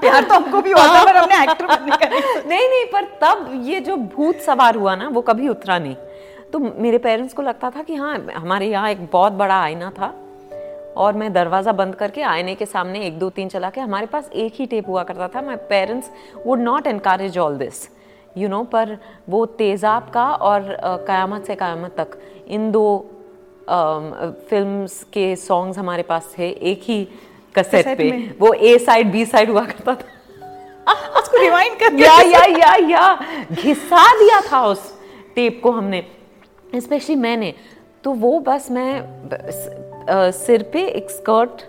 प्यार 0.00 0.24
तो 0.24 0.34
हमको 0.34 0.60
भी 0.62 0.72
होता 0.72 1.04
पर 1.04 1.16
हमने 1.16 1.42
एक्टर 1.42 1.66
बनने 1.66 1.96
का 1.96 2.08
नहीं 2.48 2.68
नहीं 2.68 2.84
पर 2.92 3.04
तब 3.22 3.50
ये 3.64 3.80
जो 3.80 3.96
भूत 3.96 4.40
सवार 4.40 4.76
हुआ 4.76 4.94
ना 4.96 5.08
वो 5.08 5.20
कभी 5.22 5.48
उतरा 5.48 5.78
नहीं। 5.78 5.96
तो 6.52 6.58
मेरे 6.58 6.98
पेरेंट्स 6.98 7.34
को 7.34 7.42
लगता 7.42 7.70
था 7.70 7.82
कि 7.82 7.94
हाँ 7.94 8.16
हमारे 8.34 8.66
यहाँ 8.66 8.90
एक 8.90 9.06
बहुत 9.12 9.32
बड़ा 9.32 9.60
आईना 9.62 9.90
था 9.90 10.14
और 10.96 11.14
मैं 11.14 11.32
दरवाज़ा 11.32 11.72
बंद 11.72 11.94
करके 11.94 12.22
आईने 12.22 12.54
के 12.54 12.66
सामने 12.66 13.00
एक 13.06 13.18
दो 13.18 13.30
तीन 13.30 13.48
चला 13.48 13.70
के 13.70 13.80
हमारे 13.80 14.06
पास 14.06 14.30
एक 14.34 14.52
ही 14.56 14.66
टेप 14.66 14.88
हुआ 14.88 15.02
करता 15.02 15.28
था। 15.28 15.42
My 15.42 15.56
parents 15.68 16.10
would 16.46 16.60
not 16.60 16.86
encourage 16.86 17.38
all 17.38 17.56
this 17.58 17.88
you 18.36 18.48
know 18.48 18.62
पर 18.64 18.96
वो 19.28 19.44
तेज़ाब 19.56 20.10
का 20.14 20.24
और 20.42 20.76
क़यामत 20.82 21.44
से 21.46 21.54
क़यामत 21.54 21.94
तक 21.98 22.18
इन 22.48 22.70
दो 22.70 22.86
फिल्म्स 24.48 25.02
के 25.12 25.34
सॉन्ग्स 25.36 25.78
हमारे 25.78 26.02
पास 26.02 26.34
थे 26.38 26.48
एक 26.70 26.82
ही 26.82 27.04
कसेट 27.54 27.96
पे। 27.98 28.10
वो 28.40 28.52
ए 28.52 28.78
साइड 28.78 29.10
बी 29.12 29.24
साइड 29.26 29.50
हुआ 29.50 29.64
करता 29.66 29.94
था। 29.94 30.12
उसको 31.20 31.38
रिवाइंड 31.38 31.78
कर 31.78 31.94
या 31.94 32.16
या 32.22 32.44
या 32.58 32.74
या 32.88 33.14
घिसा 33.52 34.06
दिया 34.14 34.40
था 34.50 34.64
उस 34.66 34.92
टेप 35.34 35.60
को 35.62 35.70
हमने। 35.70 36.02
स्पेशली 36.74 37.16
मैंने। 37.16 37.52
तो 38.04 38.12
वो 38.14 38.38
बस 38.40 38.70
मैं 38.70 39.00
सिर 40.10 40.62
पे 40.72 40.84
एक 40.86 41.10
स्कर्ट 41.10 41.62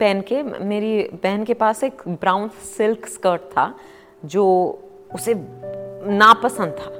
पहन 0.00 0.20
के, 0.20 0.42
मेरी 0.42 1.02
बहन 1.14 1.44
के 1.44 1.54
पास 1.54 1.82
एक 1.84 2.02
ब्राउन 2.08 2.48
सिल्क 2.76 3.06
स्कर्ट 3.08 3.40
था, 3.52 3.74
जो 4.24 4.44
उसे 5.14 5.34
नापसंद 5.34 6.72
था। 6.72 6.90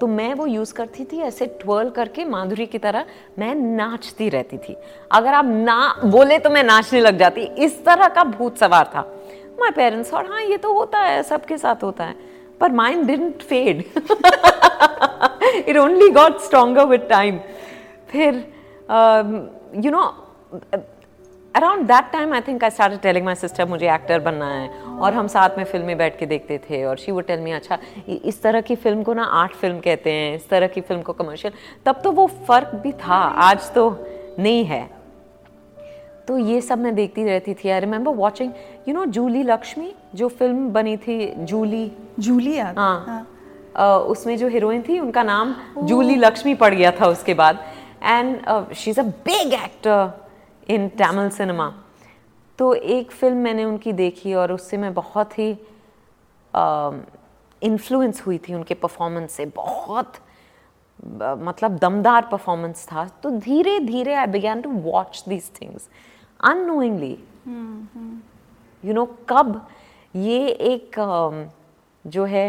तो 0.00 0.06
मैं 0.06 0.32
वो 0.34 0.46
यूज़ 0.46 0.72
करती 0.74 1.04
थी, 1.04 1.18
ऐसे 1.18 1.46
ट्वर्ल 1.60 1.90
करके 1.90 2.24
माधुरी 2.24 2.66
की 2.66 2.78
तरह 2.78 3.04
मैं 3.38 3.54
नाचती 3.54 4.28
रहती 4.28 4.58
थी। 4.58 4.76
अगर 5.12 5.34
आप 5.34 5.44
ना 5.44 5.94
बोले 6.04 6.38
तो 6.38 6.50
मैं 6.50 6.62
नाचने 6.62 7.00
लग 7.00 7.18
जाती। 7.18 7.42
इस 7.64 7.84
तरह 7.84 8.08
का 8.08 8.24
भूत 8.24 8.58
सवार 8.58 8.90
था। 8.94 9.00
माई 9.60 9.70
पेरेंट्स 9.70 10.12
और 10.14 10.26
हाँ 10.26 10.42
ये 10.42 10.56
तो 10.56 10.72
होता 10.72 10.98
है, 10.98 11.22
सबके 11.22 11.58
साथ 11.58 11.82
होता 11.82 12.04
है। 12.04 12.14
पर 12.60 12.72
mind 12.72 13.06
didn't 13.06 13.42
fade 13.42 13.84
it 15.68 15.76
only 15.76 16.10
got 16.10 16.40
stronger 16.40 16.84
with 16.86 17.06
time 17.10 17.38
फिर 18.08 18.34
you 19.74 19.90
know 19.90 20.02
around 21.54 21.86
that 21.86 22.10
time 22.12 22.32
I 22.34 22.40
think 22.40 22.64
I 22.64 22.70
start 22.70 23.00
telling 23.02 23.24
my 23.24 23.34
sister 23.34 23.64
मुझे 23.68 23.92
एक्टर 23.94 24.20
बनना 24.20 24.46
है. 24.48 24.68
और 24.94 25.14
हम 25.14 25.26
साथ 25.28 25.58
में 25.58 25.64
फ़िल्में 25.64 25.96
बैठ 25.98 26.18
के 26.18 26.26
देखते 26.26 26.58
थे 26.60 26.82
और 26.84 26.96
शी 26.98 27.12
वुड 27.12 27.26
टेल 27.26 27.40
मी 27.40 27.52
अच्छा 27.52 27.78
इस 28.08 28.42
तरह 28.42 28.60
की 28.60 28.74
फ़िल्म 28.76 29.02
को 29.02 29.14
ना 29.14 29.24
आर्ट 29.40 29.52
फ़िल्म 29.52 29.80
कहते 29.80 30.12
हैं 30.12 30.34
इस 30.36 30.48
तरह 30.48 30.66
की 30.66 30.80
फ़िल्म 30.80 31.02
को 31.02 31.12
कमर्शियल 31.12 31.52
तब 31.86 32.00
तो 32.04 32.12
वो 32.12 32.26
फ़र्क 32.48 32.74
भी 32.82 32.92
था 32.94 33.16
आज 33.46 33.70
तो 33.74 33.88
नहीं 34.38 34.64
है। 34.64 34.88
तो 36.28 36.38
ये 36.38 36.60
सब 36.60 36.78
मैं 36.78 36.94
देखती 36.94 37.24
रहती 37.24 37.54
थी। 37.54 37.68
I 37.68 37.80
remember 37.80 38.12
watching 38.14 38.52
you 38.88 38.94
know 38.94 39.04
Julie 39.06 39.42
Lakshmi 39.42 39.92
जो 40.14 40.28
फ़िल्म 40.30 40.68
बनी 40.72 40.96
थी 40.96 41.34
जूली 41.38 41.90
जूली 42.18 42.58
हाँ। 42.58 43.26
uh, 43.74 43.82
उसमें 43.82 44.36
जो 44.38 44.48
हीरोइन 44.48 44.82
थी 44.88 44.98
उनका 45.00 45.22
नाम 45.22 45.54
जूली 45.82 46.14
लक्ष्मी 46.16 46.54
पड़ 46.54 46.74
गया 46.74 46.90
था 47.00 47.06
उसके 47.08 47.34
बाद। 47.34 47.58
And 48.04 48.72
she 48.74 48.90
is 48.90 49.00
a 49.00 49.04
big 49.26 49.52
actor 49.54 50.12
in 50.68 50.88
Tamil 50.88 51.30
cinema 51.30 51.72
तो 52.58 52.74
एक 52.74 53.10
फ़िल्म 53.10 53.36
मैंने 53.36 53.64
उनकी 53.64 53.92
देखी 53.92 54.34
और 54.34 54.52
उससे 54.52 54.76
मैं 54.76 54.92
बहुत 54.94 55.38
ही 55.38 55.50
इन्फ्लुएंस 57.62 58.20
uh, 58.20 58.26
हुई 58.26 58.38
थी 58.38 58.54
उनके 58.54 58.74
परफॉर्मेंस 58.74 59.32
से। 59.32 59.46
बहुत 59.46 60.12
uh, 60.14 61.38
मतलब 61.38 61.78
दमदार 61.78 62.28
परफॉर्मेंस 62.32 62.86
था। 62.92 63.04
तो 63.22 63.30
धीरे 63.30 63.78
धीरे 63.80 64.14
I 64.14 64.26
began 64.26 64.60
to 64.62 64.70
watch 64.70 65.24
these 65.28 65.50
things 65.60 65.88
annoyingly 66.40 67.16
you 68.84 68.94
know 68.94 69.04
कब 69.28 69.66
ये 70.16 70.46
एक 70.48 70.98
uh, 70.98 72.10
जो 72.12 72.24
है 72.24 72.46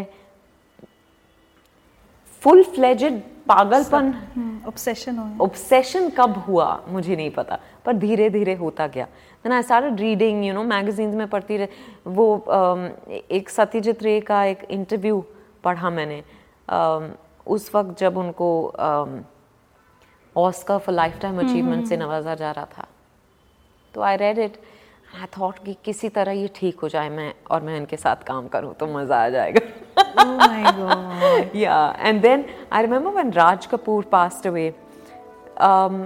फुल 2.41 2.63
फ्लेजेड 2.63 3.21
पागलपन। 3.47 4.13
ऑब्सेशन 4.67 5.19
ऑब्सेशन 5.41 6.09
कब 6.17 6.37
हुआ 6.47 6.67
मुझे 6.89 7.15
नहीं 7.15 7.29
पता 7.31 7.59
पर 7.85 7.93
धीरे 7.95 8.29
धीरे 8.29 8.53
होता 8.55 8.87
गया। 8.87 9.05
Then 9.45 9.51
I 9.53 9.61
started 9.63 9.99
reading 9.99 10.45
you 10.45 10.53
know 10.53 10.63
magazines 10.65 11.15
में 11.15 11.27
पढ़ती 11.29 11.57
रहे 11.57 11.67
वो 12.07 12.25
um, 12.49 12.89
एक 13.31 13.49
सत्यजित 13.49 14.03
रे 14.03 14.19
का 14.21 14.43
एक 14.45 14.63
इंटरव्यू 14.69 15.23
पढ़ा 15.63 15.89
मैंने। 15.89 16.23
Um, 16.67 17.09
उस 17.47 17.69
वक्त 17.75 17.99
जब 17.99 18.17
उनको 18.17 18.49
Oscar 20.35 20.77
for 20.77 20.95
life 20.95 21.19
time 21.21 21.39
achievement 21.39 21.85
से 21.87 21.97
नवाजा 21.97 22.35
जा 22.35 22.51
रहा 22.51 22.65
था। 22.67 22.87
तो 23.93 24.01
I 24.01 24.15
read 24.17 24.39
it 24.39 24.57
I 25.15 25.25
thought 25.37 25.63
कि 25.65 25.75
किसी 25.85 26.09
तरह 26.09 26.31
ये 26.31 26.49
ठीक 26.55 26.79
हो 26.79 26.89
जाए 26.89 27.09
मैं 27.09 27.33
और 27.51 27.61
मैं 27.63 27.77
इनके 27.77 27.97
साथ 27.97 28.23
काम 28.27 28.47
करूँ 28.47 28.73
तो 28.79 28.87
मज़ा 28.87 29.23
आ 29.23 29.29
जाएगा। 29.29 29.64
Oh 30.25 30.35
my 30.37 30.63
god 30.81 31.55
yeah 31.63 32.09
and 32.09 32.27
then 32.27 32.45
i 32.71 32.83
remember 32.87 33.15
when 33.17 33.33
raj 33.39 33.67
kapoor 33.73 34.01
passed 34.17 34.45
away 34.51 34.67
um, 35.69 35.97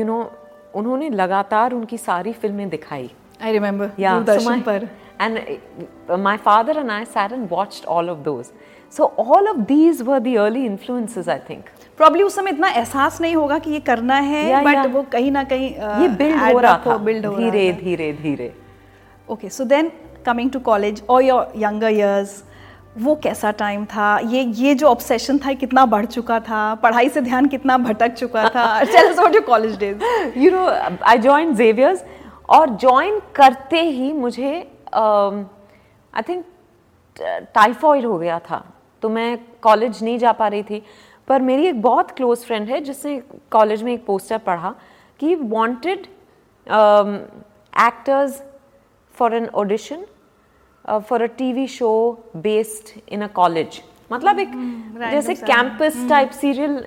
you 0.00 0.10
know 0.10 0.20
उन्होंने 0.78 1.08
लगातार 1.10 1.72
उनकी 1.72 1.98
सारी 1.98 2.32
फ़िल्में 2.32 2.68
दिखाई 2.68 3.10
I 3.40 3.52
remember 3.58 3.90
yeah, 3.98 4.14
Doordarshan 4.14 4.60
so 4.60 4.64
पर 4.64 4.88
and 5.18 5.38
uh, 6.08 6.16
my 6.16 6.36
father 6.48 6.78
and 6.80 6.92
I 6.92 7.04
sat 7.04 7.32
and 7.36 7.50
watched 7.50 7.86
all 7.94 8.10
of 8.14 8.24
those 8.24 8.50
so 8.98 9.06
all 9.24 9.48
of 9.52 9.66
these 9.70 10.02
were 10.08 10.20
the 10.26 10.36
early 10.38 10.64
influences 10.72 11.30
I 11.36 11.38
think 11.48 11.70
probably 11.98 12.22
उस 12.22 12.34
समय 12.36 12.50
इतना 12.50 12.68
एहसास 12.68 13.20
नहीं 13.20 13.34
होगा 13.36 13.58
कि 13.58 13.70
ये 13.70 13.80
करना 13.80 14.16
है 14.30 14.42
बट 14.64 14.74
yeah, 14.74 14.82
yeah. 14.82 14.92
वो 14.94 15.02
कहीं 15.12 15.30
ना 15.32 15.44
कहीं 15.52 15.70
uh, 15.74 16.00
ये 16.02 16.08
बिल्ड 16.18 16.40
हो 16.52 16.58
रहा 16.58 16.82
था 16.86 16.96
बिल्ड 17.08 17.26
हो 17.26 17.36
धीरे 17.36 17.72
धीरे 17.82 18.12
धीरे 18.22 18.52
okay 19.32 19.48
so 19.50 19.64
then 19.74 19.90
coming 20.26 20.50
to 20.50 20.60
college 20.68 21.02
और 21.10 21.22
योर 21.24 21.52
यंगर 21.64 21.90
इयर्स 21.90 22.42
वो 22.98 23.14
कैसा 23.14 23.50
टाइम 23.52 23.84
था? 23.84 24.18
ये 24.18 24.42
ये 24.42 24.74
जो 24.74 24.86
ऑब्सेशन 24.86 25.38
था 25.38 25.52
कितना 25.54 25.84
बढ़ 25.86 26.04
चुका 26.06 26.38
था? 26.40 26.74
पढ़ाई 26.74 27.08
से 27.08 27.20
ध्यान 27.20 27.46
कितना 27.46 27.76
भटक 27.78 28.14
चुका 28.14 28.48
था? 28.48 28.82
Tell 28.82 29.08
us 29.08 29.18
about 29.18 29.44
college 29.46 29.76
days 29.78 30.38
you 30.38 30.50
know 30.50 30.66
I 31.02 31.18
join 31.18 31.54
Xavier's 31.54 32.04
और 32.48 32.70
ज्वाइन 32.76 33.20
करते 33.34 33.80
ही 33.80 34.12
मुझे 34.12 34.52
आई 34.94 36.22
थिंक 36.28 36.44
टाइफॉइड 37.54 38.06
हो 38.06 38.18
गया 38.18 38.38
था। 38.40 38.64
तो 39.02 39.08
मैं 39.08 39.38
कॉलेज 39.62 40.02
नहीं 40.02 40.18
जा 40.18 40.32
पा 40.32 40.48
रही 40.48 40.62
थी। 40.62 40.82
पर 41.28 41.42
मेरी 41.42 41.66
एक 41.66 41.80
बहुत 41.82 42.10
क्लोज 42.10 42.38
फ्रेंड 42.38 42.68
है 42.68 42.80
जिसने 42.80 43.20
कॉलेज 43.50 43.82
में 43.82 43.92
एक 43.92 44.04
पोस्टर 44.06 44.38
पढ़ा 44.38 44.74
कि 45.20 45.34
wanted 45.34 46.06
actors 47.86 48.42
for 49.14 49.34
an 49.34 49.46
audition 49.54 50.04
for 50.88 51.22
a 51.22 51.26
TV 51.38 51.66
show 51.68 51.90
based 52.36 53.00
in 53.08 53.22
a 53.22 53.26
college 53.34 53.80
मतलब 54.12 54.38
एक 54.38 54.48
mm, 54.48 55.10
जैसे 55.10 55.34
कैंपस 55.34 55.96
टाइप 56.08 56.30
सीरियल 56.30 56.84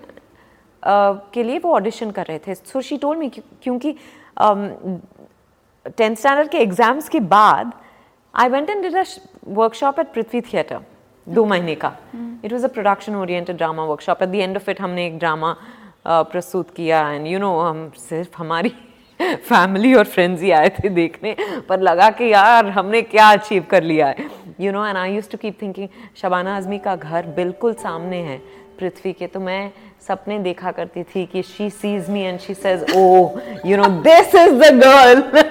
के 0.84 1.44
लिए 1.44 1.58
वो 1.60 1.74
ऑडिशन 1.76 2.12
कर 2.12 2.26
रहे 2.26 2.40
थे। 2.40 2.56
सो 2.56 2.82
शी 2.82 2.98
टोल्ड 2.98 3.20
मी 3.20 3.30
क्योंकि 3.30 3.92
टेंथ 5.88 6.10
um, 6.10 6.20
स्टैंडर्ड 6.20 6.50
के 6.50 6.58
एग्ज़ाम्स 6.58 7.10
के 7.10 7.20
बाद 7.20 7.74
I 8.34 8.50
went 8.50 8.70
and 8.70 8.82
did 8.84 8.96
a 8.96 9.04
workshop 9.48 10.00
at 10.00 10.14
Prithvi 10.14 10.42
theatre 10.42 10.80
दो 11.28 11.46
महीने 11.46 11.76
का। 11.76 11.96
It 12.46 12.52
was 12.54 12.66
a 12.66 12.70
production 12.70 13.16
oriented 13.16 13.58
drama 13.58 13.84
workshop 13.86 14.24
at 14.24 14.30
the 14.30 14.36
end 14.36 14.58
of 14.58 14.70
it 14.72 14.82
हमने 14.82 15.06
एक 15.08 15.18
ड्रामा 15.20 15.56
uh, 15.56 16.24
प्रस्तुत 16.32 16.70
किया। 16.76 17.10
एंड 17.12 17.28
यू 17.28 17.40
नो 17.40 17.58
हम 17.60 17.90
सिर्फ़ 18.00 18.38
हमारी 18.38 18.72
फैमिली 19.20 19.94
और 19.94 20.06
फ्रेंड्स 20.06 20.42
ही 20.42 20.52
आए 20.52 20.70
थे 20.70 20.90
देखने, 20.90 21.36
पर 21.70 21.82
लगा 21.82 22.10
कि 22.10 22.32
यार, 22.32 22.70
हमने 22.70 23.02
क्या 23.02 23.30
अचीव 23.32 23.66
कर 23.72 23.84
लिया 23.84 24.08
है? 24.08 24.16
You 24.62 24.72
know 24.72 24.86
and 24.86 24.98
I 24.98 25.14
use 25.14 25.30
to 25.30 25.38
keep 25.38 25.62
thinking 25.62 25.88
Shabana 26.22 26.56
Azmi 26.58 26.78
का 26.80 26.96
घर 26.96 27.26
बिल्कुल 27.36 27.74
सामने 27.74 28.18
है 28.18 28.38
पृथ्वी 28.80 29.14
के। 29.14 29.28
तो 29.28 29.40
मैं 29.40 29.72
सपने 30.08 30.38
देखा 30.40 30.72
करती 30.72 31.04
थी 31.06 31.26
कि 31.26 31.42
she 31.44 31.70
sees 31.70 32.10
me 32.10 32.22
and 32.22 32.40
she 32.40 32.54
says 32.54 32.86
oh 32.96 33.40
you 33.66 33.78
know 33.78 33.88
this 34.04 34.36
is 34.36 34.54
the 34.54 34.72
girl 34.84 35.44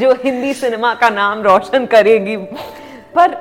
जो 0.00 0.12
हिंदी 0.24 0.52
सिनेमा 0.54 0.94
का 0.94 1.10
नाम 1.10 1.42
रोशन 1.42 1.86
करेगी। 1.86 2.36
पर 3.16 3.36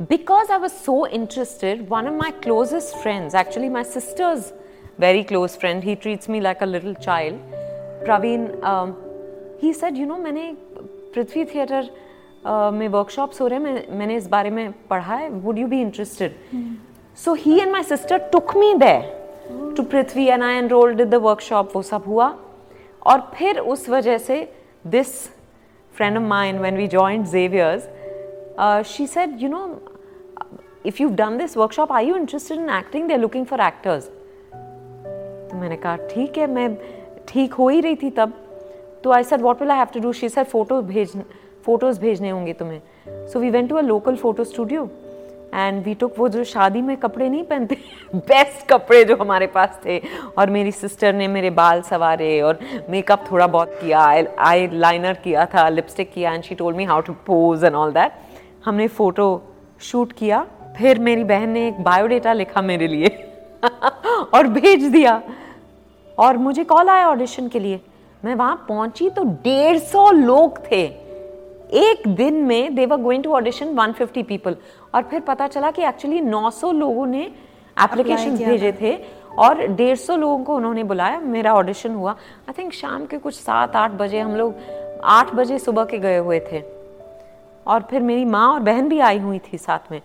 because 0.00 0.52
I 0.52 0.58
was 0.58 0.72
so 0.84 1.04
interested 1.06 1.86
one 1.90 2.08
of 2.08 2.14
my 2.14 2.30
closest 2.42 2.96
friends 2.96 3.34
actually 3.34 3.68
my 3.68 3.84
sister's 3.96 4.52
very 4.97 5.23
close 5.23 5.55
friend. 5.55 5.83
He 5.83 5.95
treats 5.95 6.29
me 6.29 6.41
like 6.41 6.61
a 6.61 6.65
little 6.65 6.95
child. 6.95 7.39
Praveen, 8.05 8.63
um, 8.63 8.95
he 9.59 9.73
said, 9.73 9.97
you 9.97 10.05
know, 10.05 10.19
मैंने 10.19 10.55
Prithvi 11.15 11.45
theatre 11.45 11.89
uh, 12.45 12.71
में 12.73 12.87
workshops 12.87 13.41
हो 13.41 13.47
रहे 13.47 13.59
हैं 13.59 13.65
मैं, 13.65 13.97
मैंने 13.97 14.15
इस 14.15 14.27
बारे 14.27 14.49
में 14.49 14.71
पढ़ा 14.89 15.15
है 15.15 15.29
would 15.29 15.59
you 15.59 15.67
be 15.67 15.81
interested 15.81 16.35
so 17.23 17.33
he 17.43 17.59
and 17.59 17.71
my 17.71 17.83
sister 17.83 18.17
took 18.31 18.55
me 18.57 18.73
there 18.83 19.73
to 19.77 19.83
Prithvi 19.91 20.25
and 20.27 20.43
I 20.43 20.55
enrolled 20.55 21.01
the 21.01 21.15
workshop 21.29 21.75
वो 21.75 21.81
सब 21.91 22.03
हुआ 22.07 22.35
और 23.11 23.31
फिर 23.35 23.59
उस 23.59 23.87
वजह 23.89 24.17
से 24.17 24.41
this 24.95 25.15
friend 25.97 26.17
of 26.17 26.23
mine 26.23 26.59
when 26.59 26.75
we 26.75 26.87
joined 26.87 27.27
Xavier's, 27.27 27.83
uh, 28.57 28.83
she 28.83 29.05
said, 29.07 29.39
you 29.39 29.49
know, 29.49 29.81
if 30.83 30.99
you've 30.99 31.15
done 31.15 31.37
this 31.37 31.55
workshop, 31.55 31.91
are 31.91 32.01
you 32.01 32.15
interested 32.15 32.57
in 32.57 32.69
acting? 32.69 33.07
They're 33.07 33.17
looking 33.17 33.45
for 33.45 33.61
actors. 33.61 34.09
तो 35.50 35.56
मैंने 35.56 35.76
कहा, 35.76 35.96
ठीक 36.10 36.38
है, 36.38 36.46
मैं 36.46 36.76
ठीक 37.28 37.54
हो 37.54 37.68
ही 37.68 37.80
रही 37.80 37.96
थी 37.96 38.10
तब। 38.10 38.32
तो 39.04 39.10
I 39.12 39.22
said 39.24 39.42
what 39.42 39.60
will 39.60 39.70
I 39.70 39.78
have 39.78 39.88
to 39.94 40.00
do 40.00 40.12
she 40.12 40.28
said 40.28 40.44
photo 40.44 40.80
भेज 40.82 41.12
फ़ोटोज़ 41.66 42.00
भेजने 42.00 42.30
होंगे 42.30 42.52
तुम्हें. 42.52 42.80
So 43.26 43.40
we 43.40 43.50
went 43.50 43.68
to 43.68 43.76
a 43.76 43.80
local 43.82 44.16
photo 44.16 44.44
studio 44.44 44.88
and 45.54 45.82
we 45.84 45.94
took 45.94 46.14
वो 46.18 46.28
जो 46.28 46.44
शादी 46.44 46.82
में 46.82 46.96
कपड़े 46.96 47.28
नहीं 47.28 47.42
पहनते 47.44 47.76
बेस्ट 48.14 48.66
कपड़े 48.68 49.04
जो 49.04 49.16
हमारे 49.16 49.46
पास 49.46 49.80
थे। 49.84 49.98
और 50.38 50.50
मेरी 50.50 50.72
सिस्टर 50.72 51.12
ने 51.14 51.28
मेरे 51.28 51.50
बाल 51.50 51.82
सवारे 51.82 52.40
और 52.40 52.58
मेकअप 52.90 53.24
थोड़ा 53.30 53.46
बहुत 53.46 53.78
किया 53.80 54.00
आई 54.38 54.68
लाइनर 54.72 55.14
किया 55.24 55.46
था 55.54 55.68
लिपस्टिक 55.68 56.12
किया 56.12 56.32
and 56.32 56.42
she 56.44 56.54
told 56.54 56.76
me 56.76 56.84
how 56.84 57.00
to 57.00 57.12
pose 57.26 57.64
and 57.64 57.74
all 57.74 57.92
that 57.92 58.12
हमने 58.64 58.88
फ़ोटो 58.88 59.30
शूट 59.80 60.12
किया, 60.12 60.46
फिर 60.78 60.98
मेरी 60.98 61.24
बहन 61.24 61.50
ने 61.50 61.66
एक 61.68 61.82
बायोडेटा 61.82 62.32
लिखा 62.32 62.62
मेरे 62.62 62.86
लिए 62.88 63.08
और 64.34 64.46
भेज 64.48 64.84
दिया। 64.84 65.20
और 66.18 66.36
मुझे 66.36 66.64
कॉल 66.64 66.88
आया 66.88 67.08
ऑडिशन 67.08 67.48
के 67.48 67.60
लिए। 67.60 67.80
मैं 68.24 68.34
वहाँ 68.34 68.66
पहुँची 68.68 69.10
तो 69.10 69.24
डेढ़ 69.24 69.78
सौ 69.78 70.10
लोग 70.10 70.58
थे। 70.70 70.82
एक 71.72 72.02
दिन 72.08 72.34
में 72.34 72.74
they 72.74 72.86
were 72.86 72.96
going 72.96 73.24
to 73.24 73.32
audition 73.32 73.74
150 73.74 74.22
people 74.22 74.56
और 74.94 75.02
फिर 75.02 75.20
पता 75.20 75.46
चला 75.46 75.70
कि 75.70 75.82
एक्चुअली 75.82 76.20
900 76.20 76.72
लोगों 76.72 77.06
ने 77.06 77.22
एप्लीकेशन 77.76 78.36
भेजे 78.36 78.72
थे। 78.72 78.96
और 79.38 79.66
डेढ़ 79.66 79.96
सौ 79.96 80.16
लोगों 80.16 80.44
को 80.44 80.54
उन्होंने 80.54 80.82
बुलाया 80.84 81.18
मेरा 81.20 81.52
ऑडिशन 81.54 81.94
हुआ। 81.94 82.12
आई 82.12 82.52
थिंक 82.58 82.72
शाम 82.72 83.04
के 83.06 83.18
कुछ 83.18 83.34
सात 83.34 83.76
आठ 83.76 83.90
बजे 83.90 84.20
हम 84.20 84.34
लोग 84.36 84.54
आठ 85.04 85.34
बजे 85.34 85.58
सुबह 85.58 85.84
के 85.84 85.98
गए 85.98 86.16
हुए 86.18 86.40
थे। 86.52 86.62
और 87.66 87.82
फिर 87.82 88.02
मेरी 88.02 88.24
माँ 88.24 88.48
और 88.54 88.60
बहन 88.60 88.88
भी 88.88 88.98
आई 89.00 89.18
हुई 89.18 89.38
थी 89.38 89.58
साथ 89.58 89.92
में। 89.92 90.00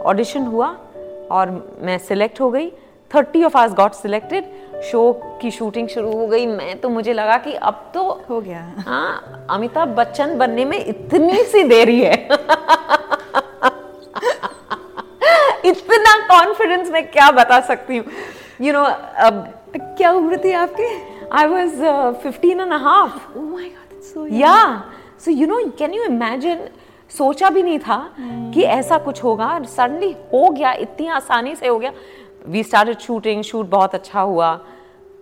ऑडिशन 0.00 0.46
हुआ 0.46 0.76
और 1.30 1.50
मैं 1.80 1.98
सिलेक्ट 1.98 2.40
हो 2.40 2.50
गई। 2.50 2.70
Thirty 3.10 3.44
of 3.44 3.58
us 3.58 3.74
got 3.74 3.92
selected 3.92 4.44
show 4.82 5.12
की 5.42 5.50
शूटिंग 5.50 5.88
शुरू 5.88 6.12
हो 6.12 6.26
गई। 6.26 6.46
मैं 6.46 6.80
तो 6.80 6.88
मुझे 6.88 7.12
लगा 7.12 7.36
कि 7.38 7.52
अब 7.54 7.90
तो 7.94 8.02
हो 8.30 8.40
गया। 8.40 8.60
हाँ 8.86 9.46
अमिताभ 9.50 9.88
बच्चन 9.88 10.36
बनने 10.38 10.64
में 10.64 10.78
इतनी 10.78 11.42
सी 11.44 11.62
देरी 11.64 12.00
है। 12.00 12.14
इतना 15.64 16.16
कॉन्फिडेंस 16.28 16.90
मैं 16.90 17.06
क्या 17.10 17.30
बता 17.30 17.60
सकती 17.60 17.96
हूँ। 17.96 18.04
यू 18.60 18.72
नो 18.72 18.82
अब 18.82 19.44
क्या 19.74 20.10
उम्र 20.12 20.36
थी 20.44 20.52
आपकी? 20.52 20.88
I 21.32 21.46
was 21.46 21.84
fifteen 22.22 22.60
and 22.60 22.72
half 22.72 23.16
या 24.32 24.56
so 25.24 25.30
you 25.30 25.46
know 25.46 25.60
can 25.78 25.94
you 25.94 26.02
imagine 26.04 26.68
सोचा 27.10 27.48
भी 27.50 27.62
नहीं 27.62 27.78
था 27.78 27.98
hmm. 28.08 28.54
कि 28.54 28.62
ऐसा 28.62 28.98
कुछ 28.98 29.22
होगा। 29.24 29.58
सडनली 29.66 30.10
हो 30.32 30.48
गया 30.50 30.72
इतनी 30.72 31.08
आसानी 31.08 31.54
से 31.56 31.68
हो 31.68 31.78
गया। 31.78 31.92
वी 32.48 32.62
स्टार्टेड 32.62 32.98
शूटिंग 32.98 33.42
शूट 33.42 33.66
बहुत 33.70 33.94
अच्छा 33.94 34.20
हुआ 34.20 34.54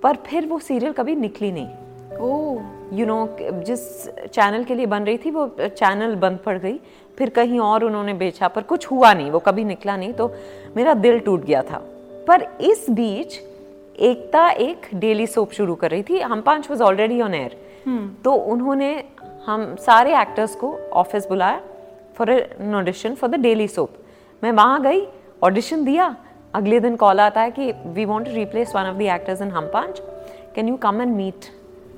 पर 0.02 0.16
फिर 0.26 0.46
वो 0.46 0.58
सीरियल 0.58 0.92
कभी 0.92 1.14
निकली 1.14 1.50
नहीं। 1.52 2.18
ओह। 2.18 2.98
यू 2.98 3.06
नो 3.06 3.36
जिस 3.40 4.08
चैनल 4.08 4.64
के 4.64 4.74
लिए 4.74 4.86
बन 4.86 5.02
रही 5.02 5.18
थी 5.18 5.30
वो 5.30 5.46
चैनल 5.58 6.14
बंद 6.14 6.38
पड़ 6.38 6.58
गई 6.58 6.78
फिर 7.18 7.30
कहीं 7.30 7.58
और 7.60 7.84
उन्होंने 7.84 8.14
बेचा 8.14 8.48
पर 8.48 8.62
कुछ 8.62 8.90
हुआ 8.90 9.12
नहीं 9.14 9.30
वो 9.30 9.38
कभी 9.38 9.64
निकला 9.64 9.96
नहीं 9.96 10.12
तो 10.12 10.32
मेरा 10.76 10.94
दिल 10.94 11.18
टूट 11.18 11.44
गया 11.44 11.62
था। 11.62 11.82
पर 12.28 12.42
इस 12.60 12.86
बीच 12.90 13.38
एकता 13.98 14.48
एक 14.50 14.86
डेली 14.94 15.26
सोप 15.26 15.52
शुरू 15.52 15.74
कर 15.74 15.90
रही 15.90 16.02
थी 16.02 16.18
हम 16.20 16.40
पाँच 16.40 16.70
वॉज़ 16.70 16.82
ऑलरेडी 16.82 17.20
ऑन 17.20 17.34
एयर 17.34 17.56
तो 18.24 18.32
उन्होंने 18.52 18.92
हम 19.46 19.74
सारे 19.76 20.16
एक्टर्स 20.20 20.54
को 20.54 20.72
ऑफ़िस 20.92 21.28
बुलाया 21.28 21.60
for 22.16 22.30
an 22.30 22.74
audition 22.74 23.14
for 23.14 23.30
the 23.30 23.40
daily 23.40 23.68
soap 23.68 23.94
मैं 24.42 24.52
वहाँ 24.52 24.82
गई 24.82 25.06
ऑडिशन 25.42 25.84
दिया 25.84 26.14
अगले 26.54 26.80
दिन 26.80 26.96
कॉल 26.96 27.20
आता 27.20 27.40
है 27.40 27.50
कि 27.50 27.72
we 27.94 28.04
want 28.04 28.26
to 28.26 28.34
replace 28.34 28.72
one 28.76 28.86
of 28.90 28.96
the 28.96 29.02
actors 29.14 29.42
in 29.42 29.50
Hum 29.50 29.66
Paanch 29.72 30.00
can 30.54 30.68
you 30.68 30.76
come 30.82 31.00
and 31.02 31.14
meet 31.16 31.44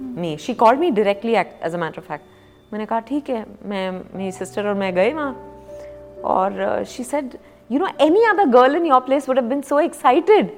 me 0.02 0.36
she 0.46 0.54
called 0.62 0.80
me 0.80 0.90
directly 0.90 1.34
as 1.34 1.74
a 1.74 1.78
matter 1.78 1.98
of 1.98 2.08
fact 2.08 2.24
मैंने 2.72 2.86
कहा 2.86 3.00
ठीक 3.08 3.30
है 3.30 3.44
मैं 3.66 3.90
मेरी 3.92 4.32
सिस्टर 4.32 4.68
और 4.68 4.74
मैं 4.74 4.94
गए 4.94 5.12
वहाँ. 5.12 5.34
और 6.24 6.84
she 6.88 7.04
said 7.04 7.36
you 7.70 7.78
know 7.78 7.88
any 8.00 8.24
other 8.30 8.48
girl 8.58 8.76
in 8.76 8.86
your 8.86 9.00
place 9.06 9.28
would 9.28 9.38
have 9.38 9.48
been 9.48 9.62
so 9.70 9.80
excited 9.80 10.50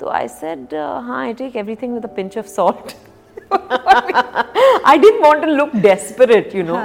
तो 0.00 0.08
आई 0.10 0.28
सेड 0.28 0.74
हाँ 0.74 1.20
I 1.20 1.32
take 1.40 1.56
everything 1.56 1.94
with 1.94 2.04
a 2.04 2.14
pinch 2.16 2.38
of 2.38 2.46
salt 2.46 2.94
I 3.52 4.98
didn't 4.98 5.24
want 5.24 5.42
to 5.44 5.50
look 5.56 5.72
desperate, 5.84 6.54
you 6.58 6.62
know. 6.68 6.76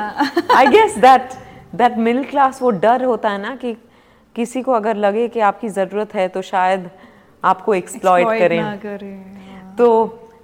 I 0.55 0.63
guess 0.71 0.95
that 1.05 1.35
that 1.81 1.97
middle 2.07 2.25
class 2.31 2.61
वो 2.61 2.69
डर 2.85 3.03
होता 3.03 3.29
है 3.29 3.41
ना 3.41 3.55
कि 3.55 3.75
किसी 4.37 4.61
को 4.61 4.71
अगर 4.71 4.95
लगे 4.97 5.27
कि 5.27 5.39
आपकी 5.41 5.69
ज़रूरत 5.69 6.13
है 6.15 6.27
तो 6.27 6.41
शायद 6.43 6.89
आपको 7.43 7.73
एक्सप्लॉइट 7.73 8.27
करें। 8.39 8.79
करें 8.79 9.75
तो 9.77 9.87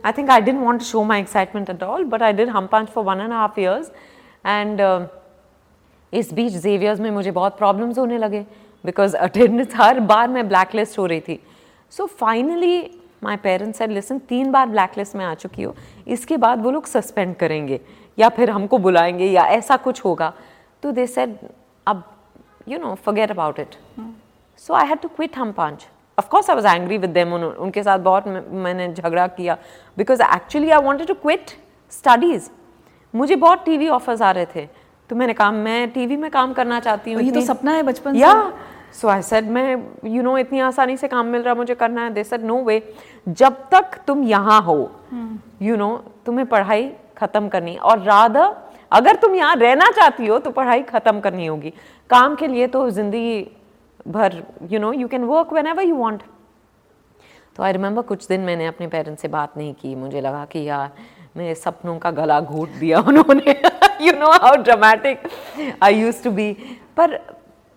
I 0.05 0.11
think 0.11 0.29
I 0.29 0.41
didn't 0.41 0.59
want 0.61 0.81
show 0.81 1.03
my 1.03 1.21
excitement 1.21 1.69
at 1.69 1.83
all 1.83 2.03
but 2.05 2.23
I 2.23 2.33
did 2.33 2.49
Hum 2.49 2.67
Paanch 2.67 2.89
for 2.89 3.03
one 3.03 3.21
and 3.21 3.31
half 3.33 3.59
years 3.59 3.91
and 4.45 4.81
इस 6.13 6.33
बीच 6.33 6.53
जेवियर्स 6.53 6.99
में 6.99 7.09
मुझे 7.11 7.31
बहुत 7.31 7.57
प्रॉब्लम्स 7.57 7.97
होने 7.97 8.17
लगे 8.17 8.45
बिकॉज़ 8.83 9.15
अटेंडेंस 9.17 9.75
हर 9.75 9.99
बार 10.01 10.27
मैं 10.27 10.47
ब्लैक 10.47 10.75
लिस्ट 10.75 10.99
हो 10.99 11.05
रही 11.05 11.19
थी। 11.19 11.39
So 11.93 12.05
finally 12.19 12.79
my 13.23 13.37
parents 13.43 13.81
had 13.81 13.91
listen 13.91 14.17
तीन 14.29 14.51
बार 14.51 14.67
ब्लैक 14.67 14.97
लिस्ट 14.97 15.15
में 15.15 15.23
आ 15.25 15.33
चुकी 15.35 15.63
हो। 15.63 15.75
इसके 16.07 16.37
बाद 16.37 16.63
वो 16.63 16.71
लोग 16.71 16.85
सस्पेंड 16.85 17.35
करेंगे 17.35 17.79
या 18.17 18.29
फिर 18.29 18.49
हमको 18.49 18.77
बुलाएँगे 18.77 19.25
या 19.25 19.45
ऐसा 19.49 19.77
कुछ 19.77 20.03
होगा। 20.05 20.33
तो 20.83 20.91
दे 20.91 21.07
सेड 21.07 21.37
अब 21.87 22.03
you 22.65 22.79
know, 22.79 22.95
forget 22.95 23.31
about 23.31 23.59
it. 23.59 23.77
Mm. 23.99 24.13
So 24.55 24.73
I 24.73 24.85
had 24.85 25.01
to 25.01 25.09
quit 25.09 25.35
Hum 25.35 25.53
Punch. 25.53 25.85
Of 26.17 26.29
course, 26.29 26.49
I 26.49 26.55
was 26.55 26.65
angry 26.65 26.97
with 26.97 27.13
them. 27.13 27.33
उन, 27.33 27.43
उनके 27.43 27.83
साथ 27.83 27.99
बहुत 27.99 28.27
मैंने 28.27 28.93
झगड़ा 28.93 29.27
किया 29.37 29.57
because 29.97 30.19
actually 30.21 30.71
I 30.71 30.79
wanted 30.79 31.07
to 31.07 31.15
quit 31.15 31.55
studies. 31.91 32.49
मुझे 33.13 33.35
बहुत 33.35 33.65
टीवी 33.65 33.87
ऑफर्स 33.89 34.21
आ 34.21 34.31
रहे 34.31 34.45
थे 34.55 34.67
तो 35.09 35.15
मैंने 35.15 35.33
कहा 35.33 35.51
मैं 35.51 35.89
टीवी 35.91 36.15
में 36.17 36.29
काम 36.31 36.53
करना 36.53 36.79
चाहती 36.79 37.13
हूँ 37.13 37.21
ये 37.21 37.31
तो 37.31 37.41
सपना 37.45 37.71
है 37.71 37.83
बचपन 37.83 38.15
या 38.15 38.33
सो 39.01 39.07
आई 39.07 39.21
सेड 39.21 39.49
मैं 39.51 39.75
यू 40.09 40.23
नो 40.23 40.37
इतनी 40.37 40.59
आसानी 40.59 40.97
से 40.97 41.07
काम 41.07 41.25
मिल 41.25 41.41
रहा 41.41 41.55
मुझे 41.55 41.75
करना 41.75 42.03
है 42.03 42.13
दे 42.13 42.23
सेड 42.23 42.43
नो 42.45 42.57
वे 42.63 42.81
जब 43.27 43.57
तक 43.71 43.99
तुम 44.07 44.23
यहाँ 44.23 44.61
हो 44.61 44.75
यू 45.13 45.73
hmm. 45.73 45.77
नो 45.77 45.97
तुम्हें 46.25 46.45
पढ़ाई 46.47 46.91
खत्म 47.17 47.49
करनी 47.49 47.75
और 47.77 47.99
राधा 48.03 48.45
अगर 48.93 49.15
तुम 49.15 49.35
यहाँ 49.35 49.55
रहना 49.55 49.89
चाहती 49.91 50.27
हो 50.27 50.37
तो 50.39 50.51
पढ़ाई 50.51 50.81
खत्म 50.83 51.19
करनी 51.19 51.45
होगी। 51.45 51.73
काम 52.09 52.35
के 52.35 52.47
लिए 52.47 52.67
तो 52.67 52.89
ज़िंदगी 52.89 53.47
भर 54.07 54.43
you 54.71 54.79
know 54.79 54.91
you 54.93 55.07
can 55.07 55.23
work 55.25 55.53
whenever 55.67 55.83
you 55.83 55.95
want 55.95 56.21
तो 57.55 57.63
आई 57.63 57.71
रिमेंबर 57.71 58.01
कुछ 58.03 58.27
दिन 58.27 58.41
मैंने 58.41 58.67
अपने 58.67 58.87
पेरेंट्स 58.87 59.21
से 59.21 59.27
बात 59.27 59.57
नहीं 59.57 59.73
की। 59.73 59.95
मुझे 59.95 60.21
लगा 60.21 60.45
कि 60.45 60.63
यार 60.67 60.91
मेरे 61.37 61.55
सपनों 61.55 61.97
का 61.99 62.11
गला 62.11 62.39
घूट 62.39 62.69
दिया 62.79 62.99
उन्होंने। 63.07 63.55
You 64.01 64.13
know 64.13 64.31
how 64.31 64.55
dramatic 64.63 65.27
I 65.83 65.95
use 65.95 66.23
to 66.23 66.31
be 66.31 66.51
पर 66.97 67.19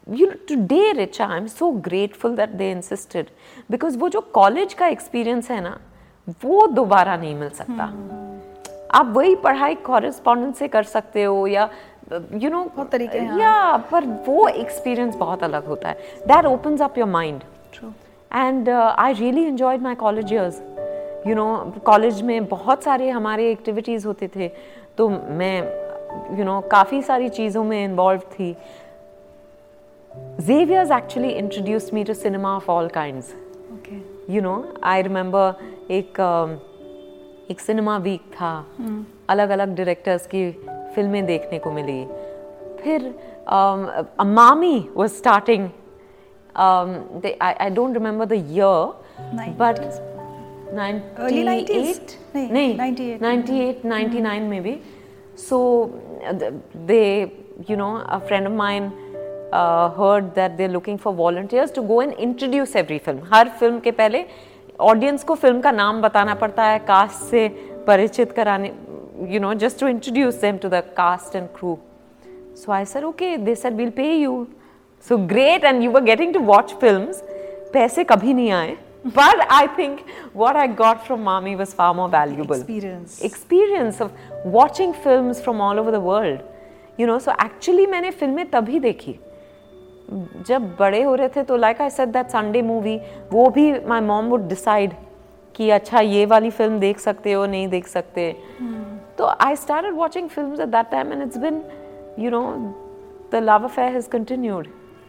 you 0.07 0.27
today 0.49 0.93
rich 0.93 1.21
I 1.23 1.37
am 1.37 1.47
so 1.49 1.71
grateful 1.89 2.37
that 2.37 2.51
they 2.53 2.71
insisted 2.71 3.31
because 3.71 3.99
वो 3.99 4.09
जो 4.09 4.21
कॉलेज 4.35 4.75
का 4.75 4.87
एक्सपीरियंस 4.87 5.51
है 5.51 5.61
ना, 5.61 5.79
वो 6.45 6.67
दोबारा 6.67 7.17
नहीं 7.17 7.35
मिल 7.35 7.49
सकता। 7.51 7.91
hmm. 7.91 8.46
आप 8.94 9.12
वही 9.16 9.35
पढ़ाई 9.44 9.75
कॉरेस्पॉन्डेंस 9.75 10.59
से 10.59 10.68
कर 10.68 10.83
सकते 10.83 11.22
हो 11.22 11.46
या 11.46 11.68
यू 12.12 12.51
नो 12.51 12.62
बहुत 12.64 12.90
तरीके 12.90 13.18
हैं 13.18 13.38
या 13.40 13.77
पर 13.90 14.05
वो 14.27 14.46
एक्सपीरियंस 14.49 15.16
बहुत 15.16 15.42
अलग 15.44 15.66
होता 15.66 15.88
है। 15.88 15.94
That 16.27 16.46
opens 16.46 16.83
up 16.83 16.99
your 16.99 17.09
mind 17.09 17.40
and 18.33 18.68
I 18.70 19.12
really 19.12 19.44
enjoyed 19.44 19.83
my 19.83 19.94
college 19.94 20.33
years 20.33 20.62
you 21.27 21.35
know 21.35 21.46
college 21.87 22.22
में 22.22 22.44
बहुत 22.49 22.83
सारे 22.83 23.11
हमारे 23.11 23.51
एक्टिविटीज़ 23.51 24.07
होते 24.07 24.29
थे 24.37 24.49
तो 24.99 25.09
मैं 25.09 25.59
यू 26.38 26.44
नो 26.44 26.61
काफ़ी 26.72 27.03
सारी 27.03 27.29
चीज़ों 27.29 27.64
में 27.64 27.85
इन्वॉल्व 27.85 28.20
थी। 28.20 28.57
Xavier's 30.40 30.90
actually 30.90 31.31
introduced 31.38 31.92
me 31.92 32.03
to 32.05 32.14
cinema 32.14 32.51
of 32.57 32.68
all 32.75 32.87
kinds. 32.88 33.33
Okay. 33.75 33.99
You 34.35 34.40
know, 34.40 34.55
I 34.83 34.94
remember 35.07 35.42
एक 35.90 36.20
uh, 36.27 36.55
एक 37.51 37.61
सिनेमा 37.61 37.97
वीक 37.97 38.21
था। 38.21 38.67
अलग 39.29 39.51
अलग 39.51 39.77
डायरेक्टर्स 39.77 40.27
की 40.27 40.51
फ़िल्में 40.95 41.27
देखने 41.27 41.59
को 41.59 41.71
मिली। 41.71 42.07
फिर 42.83 43.15
MAMI 44.27 44.89
was 44.95 45.13
starting 45.13 45.69
I 47.43 47.71
don't 47.71 47.95
remember 47.95 48.25
that 48.25 48.33
year 48.33 48.93
नहीं 52.53 52.79
में 54.41 54.63
भी 54.63 54.81
so 55.39 55.91
they 56.77 57.33
you 57.71 57.77
know 57.77 57.95
a 57.95 58.19
friend 58.19 58.47
of 58.47 58.53
mine 58.53 58.93
heard 59.99 60.25
that 60.25 60.51
they 60.51 60.69
looking 60.69 60.99
for 60.99 61.15
volunteers 61.15 61.75
to 61.75 61.83
go 61.83 62.03
and 62.03 62.13
introduce 62.13 62.77
every 62.77 62.99
film 62.99 63.21
her 63.33 63.49
film 63.49 63.81
के 63.81 63.91
पहले 63.91 64.25
ऑडियंस 64.81 65.25
को 65.25 65.35
film 65.35 65.61
का 65.61 65.71
नाम 65.73 66.01
बताना 66.03 66.35
पड़ता 66.35 66.65
है 66.65 66.79
कास्ट 66.79 67.23
से 67.31 67.49
परिचित 67.87 68.33
कराने 68.33 68.73
you 69.29 69.41
know 69.41 69.53
just 69.55 69.81
to 69.81 69.89
introduce 69.89 70.41
them 70.41 70.57
to 70.59 70.69
the 70.69 70.83
cast 70.97 71.37
and 71.37 71.49
crew 71.57 71.79
so 72.57 72.73
I 72.73 72.85
said 72.85 73.05
okay 73.05 73.37
they 73.37 73.55
said 73.55 73.73
will 73.75 73.91
pay 73.91 74.12
you 74.15 74.47
so 75.07 75.17
great 75.27 75.65
and 75.65 75.83
you 75.83 75.91
were 75.91 76.03
getting 76.03 76.35
to 76.35 76.41
watch 76.45 76.75
film 76.81 77.07
पैसे 77.73 78.05
कभी 78.05 78.35
नहीं 78.35 78.51
आए 78.51 78.77
but 79.07 79.41
I 79.53 79.67
think 79.79 79.99
what 80.37 80.57
I 80.57 80.69
got 80.75 80.99
from 81.07 81.21
MAMI 81.23 81.55
was 81.55 81.75
far 81.75 81.95
more 81.95 82.09
valuable 82.11 82.57
experience 82.57 83.21
experience 83.25 84.03
of 84.03 84.49
watching 84.49 84.95
film 84.95 85.33
from 85.33 85.61
all 85.61 85.79
over 85.79 85.93
the 85.93 86.03
world 86.05 87.01
you 87.01 87.07
know 87.07 87.19
so 87.19 87.33
actually 87.45 87.87
मैंने 87.87 88.11
फ़िल्में 88.11 88.45
तभी 88.51 88.81
देखी 88.81 89.19
जब 90.47 90.75
बड़े 90.81 91.03
हो 91.03 91.14
रहे 91.14 91.29
थे 91.29 91.42
तो 91.42 91.57
like 91.57 91.81
I 91.83 91.90
said 91.90 92.09
that 92.09 92.29
Sunday 92.31 92.62
movie 92.62 92.99
वो 93.33 93.49
भी 93.51 93.73
माय 93.87 94.01
मॉम 94.01 94.29
वुड 94.29 94.49
डिसाइड 94.49 94.92
कि 95.55 95.71
अच्छा 95.71 96.01
ये 96.01 96.27
वाली 96.27 96.51
फ़िल्म 96.51 96.79
देख 96.81 96.99
सकते 96.99 97.33
हो 97.33 97.47
नहीं 97.47 97.69
देख 97.69 97.87
सकते 97.87 98.35
hmm. 98.61 98.87
So 99.19 99.35
I 99.40 99.55
started 99.55 99.95
watching 99.95 100.29
films 100.29 100.61
at 100.61 100.71
that 100.73 100.90
time 100.90 101.11
and 101.11 101.23
it's 101.23 101.38
been, 101.38 101.62
you 102.19 102.31
know, 102.31 102.75
the 103.31 103.40
love 103.40 103.64
affair 103.64 103.92
has 103.92 104.09
continued. 104.09 104.66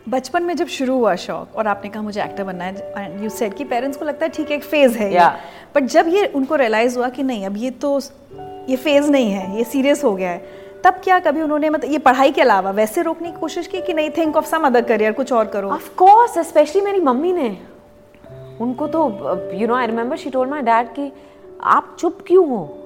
बचपन 0.10 0.44
में 0.44 0.56
जब 0.56 0.68
शुरू 0.68 0.94
हुआ 0.98 1.16
शौक 1.16 1.56
और 1.56 1.68
आपने 1.68 1.90
कहा 1.90 2.02
मुझे 2.02 2.22
एक्टर 2.24 2.44
बनना 2.44 2.64
है 2.64 2.92
एंड 2.98 3.24
यू 3.24 3.30
सेड 3.30 3.54
कि 3.54 3.64
पेरेंट्स 3.64 3.98
को 3.98 4.06
लगता 4.06 4.26
है 4.26 4.32
ठीक 4.32 4.52
है 4.52 4.58
एक 4.58 4.64
फ़ेज़ 4.64 4.98
है 4.98 5.12
yeah. 5.14 5.32
बट 5.76 5.84
जब 5.94 6.08
ये 6.08 6.26
उनको 6.36 6.56
रियलाइज़ 6.56 6.98
हुआ 6.98 7.10
कि 7.10 7.24
नहीं 7.24 7.46
अब 7.46 7.58
ये 7.58 7.72
तो 7.84 8.00
ये 8.70 8.76
फ़ेज़ 8.76 9.12
नहीं 9.12 9.32
है 9.32 9.58
ये 9.58 9.64
सीरियस 9.64 10.04
हो 10.04 10.14
गया 10.16 10.30
है 10.30 10.66
तब 10.84 11.00
क्या 11.04 11.20
कभी 11.20 11.42
उन्होंने 11.42 11.70
मतलब 11.70 11.92
ये 11.92 11.98
पढ़ाई 11.98 12.32
के 12.32 12.42
अलावा 12.42 12.72
वैसे 12.72 13.02
रोकने 13.02 13.32
की 13.32 13.40
कोशिश 13.40 13.68
की 13.68 13.82
कि 13.82 13.94
नहीं 13.94 14.10
think 14.10 14.38
of 14.38 14.46
some 14.46 14.66
other 14.66 14.82
career 14.82 15.12
कुछ 15.12 15.34
और 15.34 15.48
करो? 15.48 15.70
ऑफ़ 15.70 15.90
कोर्स 15.96 16.38
स्पेशली 16.40 16.82
मेरी 16.82 17.00
मम्मी 17.00 17.34
ने। 17.34 17.58
उनको 18.62 18.88
तो 18.88 19.04
you 19.54 19.68
know 19.68 19.76
I 19.76 19.88
remember 19.88 20.18
she 20.18 20.30
told 20.30 20.52
my 20.52 20.62
dad 20.62 20.94
कि, 20.94 21.12
आप 21.64 21.96
चुप 22.00 22.18
क्यों 22.28 22.48
हो? 22.50 22.78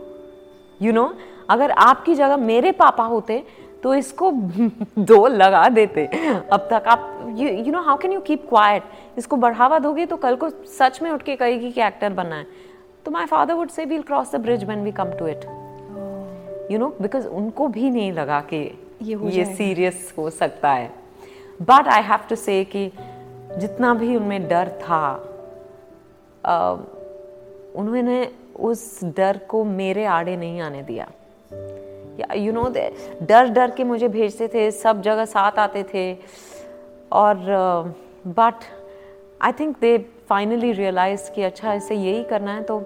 यू 0.82 0.92
नो 0.92 1.14
अगर 1.50 1.72
आपकी 1.72 2.16
जगह 2.16 2.38
मेरे 2.38 2.72
पापा 2.72 3.04
होते 3.04 3.44
तो 3.84 3.94
इसको 3.96 4.32
दो 5.00 5.28
लगा 5.28 5.68
देते। 5.70 6.06
अब 6.06 6.68
तक 6.72 6.88
आप 6.88 7.36
you 7.38 7.72
know 7.72 7.82
how 7.82 7.98
can 7.98 8.12
you 8.14 8.20
keep 8.22 8.48
quiet 8.50 8.84
इसको 9.18 9.36
बढ़ावा 9.36 9.80
दोगे 9.80 10.06
तो 10.06 10.18
कल 10.18 10.36
को 10.36 10.50
सच 10.50 11.02
में 11.02 11.12
उठ 11.12 11.24
के 11.24 11.36
कहेगी 11.36 11.72
कि 11.72 11.82
एक्टर 11.82 12.14
बनना 12.14 12.36
है। 12.36 12.46
तो 13.06 13.12
my 13.12 13.26
father 13.26 13.54
would 13.54 13.70
say 13.70 13.86
we'll 13.86 14.02
cross 14.02 14.32
the 14.32 14.40
bridge 14.40 14.64
when 14.64 14.84
we 14.84 14.92
come 14.92 15.12
to 15.12 15.28
it 15.28 15.46
you 16.72 16.80
know 16.80 16.88
because 17.02 17.28
उनको 17.28 17.68
भी 17.68 17.90
नहीं 17.90 18.12
लगा 18.12 18.40
कि 18.54 18.60
ये 19.02 19.14
हो 19.14 19.30
ये 19.30 19.46
सीरियस 19.46 20.14
हो 20.18 20.30
सकता 20.30 20.72
है। 20.72 20.92
बट 21.62 21.88
आई 21.88 22.02
हैव 22.02 22.20
टू 22.30 22.36
से 22.36 22.64
कि 22.66 22.92
जितना 23.58 23.94
भी 23.94 24.16
उनमें 24.16 24.48
डर 24.48 24.70
था 24.82 25.04
उन्होंने 27.76 28.28
उस 28.60 29.04
डर 29.18 29.38
को 29.50 29.64
मेरे 29.64 30.06
आड़े 30.06 30.36
नहीं 30.38 30.62
आने 30.62 30.82
दिया। 30.84 31.08
यू 32.36 32.52
नो 32.54 32.64
दे 32.70 32.88
डर 33.22 33.50
डर 33.50 33.72
के 33.72 33.84
मुझे 33.84 34.08
भेजते 34.08 34.48
थे 34.48 34.70
सब 34.72 35.02
जगह 35.02 35.26
साथ 35.26 35.60
आते 35.60 35.84
थे। 35.94 36.14
और 37.12 37.36
but 38.28 38.64
I 39.42 39.52
think 39.52 39.76
they 39.82 39.98
finally 40.30 40.72
realise 40.72 41.32
कि 41.32 41.44
अच्छा 41.44 41.74
इसे 41.74 41.96
यही 41.96 42.24
करना 42.24 42.54
है 42.56 42.64
तो 42.64 42.78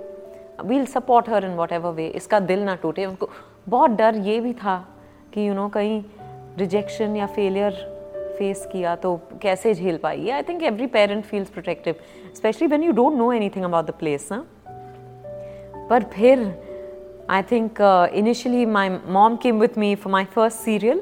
we'll 0.65 0.85
support 0.85 1.29
her 1.29 1.45
in 1.45 1.55
whatever 1.71 1.91
way 1.91 2.07
इसका 2.15 2.39
दिल 2.41 2.59
ना 2.59 2.75
टूटे 2.75 3.05
उनको 3.05 3.29
बहुत 3.69 3.91
डर 3.91 4.15
ये 4.15 4.39
भी 4.39 4.53
था 4.53 4.87
कि 5.33 5.41
यू 5.41 5.45
you 5.45 5.55
नो 5.55 5.61
know, 5.61 5.73
कहीं 5.73 6.03
रिजेक्शन 6.57 7.15
या 7.15 7.25
फेलियर 7.25 7.71
फेस 8.39 8.67
किया 8.71 8.95
तो 8.95 9.19
कैसे 9.41 9.73
झेल 9.73 9.97
पाई? 9.97 10.29
I 10.29 10.41
think 10.41 10.63
every 10.63 10.87
parent 10.87 11.23
feels 11.25 11.49
protective 11.49 11.95
specially 12.35 12.67
when 12.67 12.83
you 12.83 12.91
don't 12.91 13.13
know 13.13 13.31
anything 13.31 13.65
about 13.65 13.85
the 13.85 13.91
place 13.91 14.29
ना 14.31 14.45
पर 15.89 16.03
फिर 16.03 16.63
I 17.29 17.41
think 17.41 17.81
initially 18.13 18.65
initially 18.65 19.09
mom 19.09 19.35
came 19.35 19.59
with 19.59 19.77
me 19.77 19.95
for 19.95 20.13
for 20.13 20.33
first 20.33 20.59
serial 20.59 21.01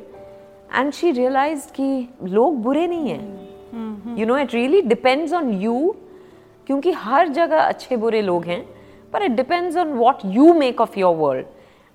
and 0.76 0.92
she 0.92 1.12
realise 1.12 1.68
कि 1.68 2.10
लोग 2.24 2.62
बुरे 2.62 2.88
नहीं 2.88 3.10
हैं। 3.10 4.18
You 4.18 4.26
know 4.26 4.38
it 4.38 4.54
really 4.54 4.82
depends 4.82 5.34
on 5.34 5.52
you 5.54 5.96
क्योंकि 6.68 6.92
हर 6.92 7.28
जगह 7.28 7.58
अच्छे 7.58 7.98
बुरे 7.98 8.22
लोग 8.22 8.46
हैं 8.46 8.66
पर 9.14 9.24
it 9.24 9.32
depends 9.32 9.78
on 9.78 9.88
what 9.88 10.16
you 10.26 10.54
make 10.54 10.82
of 10.82 11.00
your 11.00 11.16
world 11.16 11.46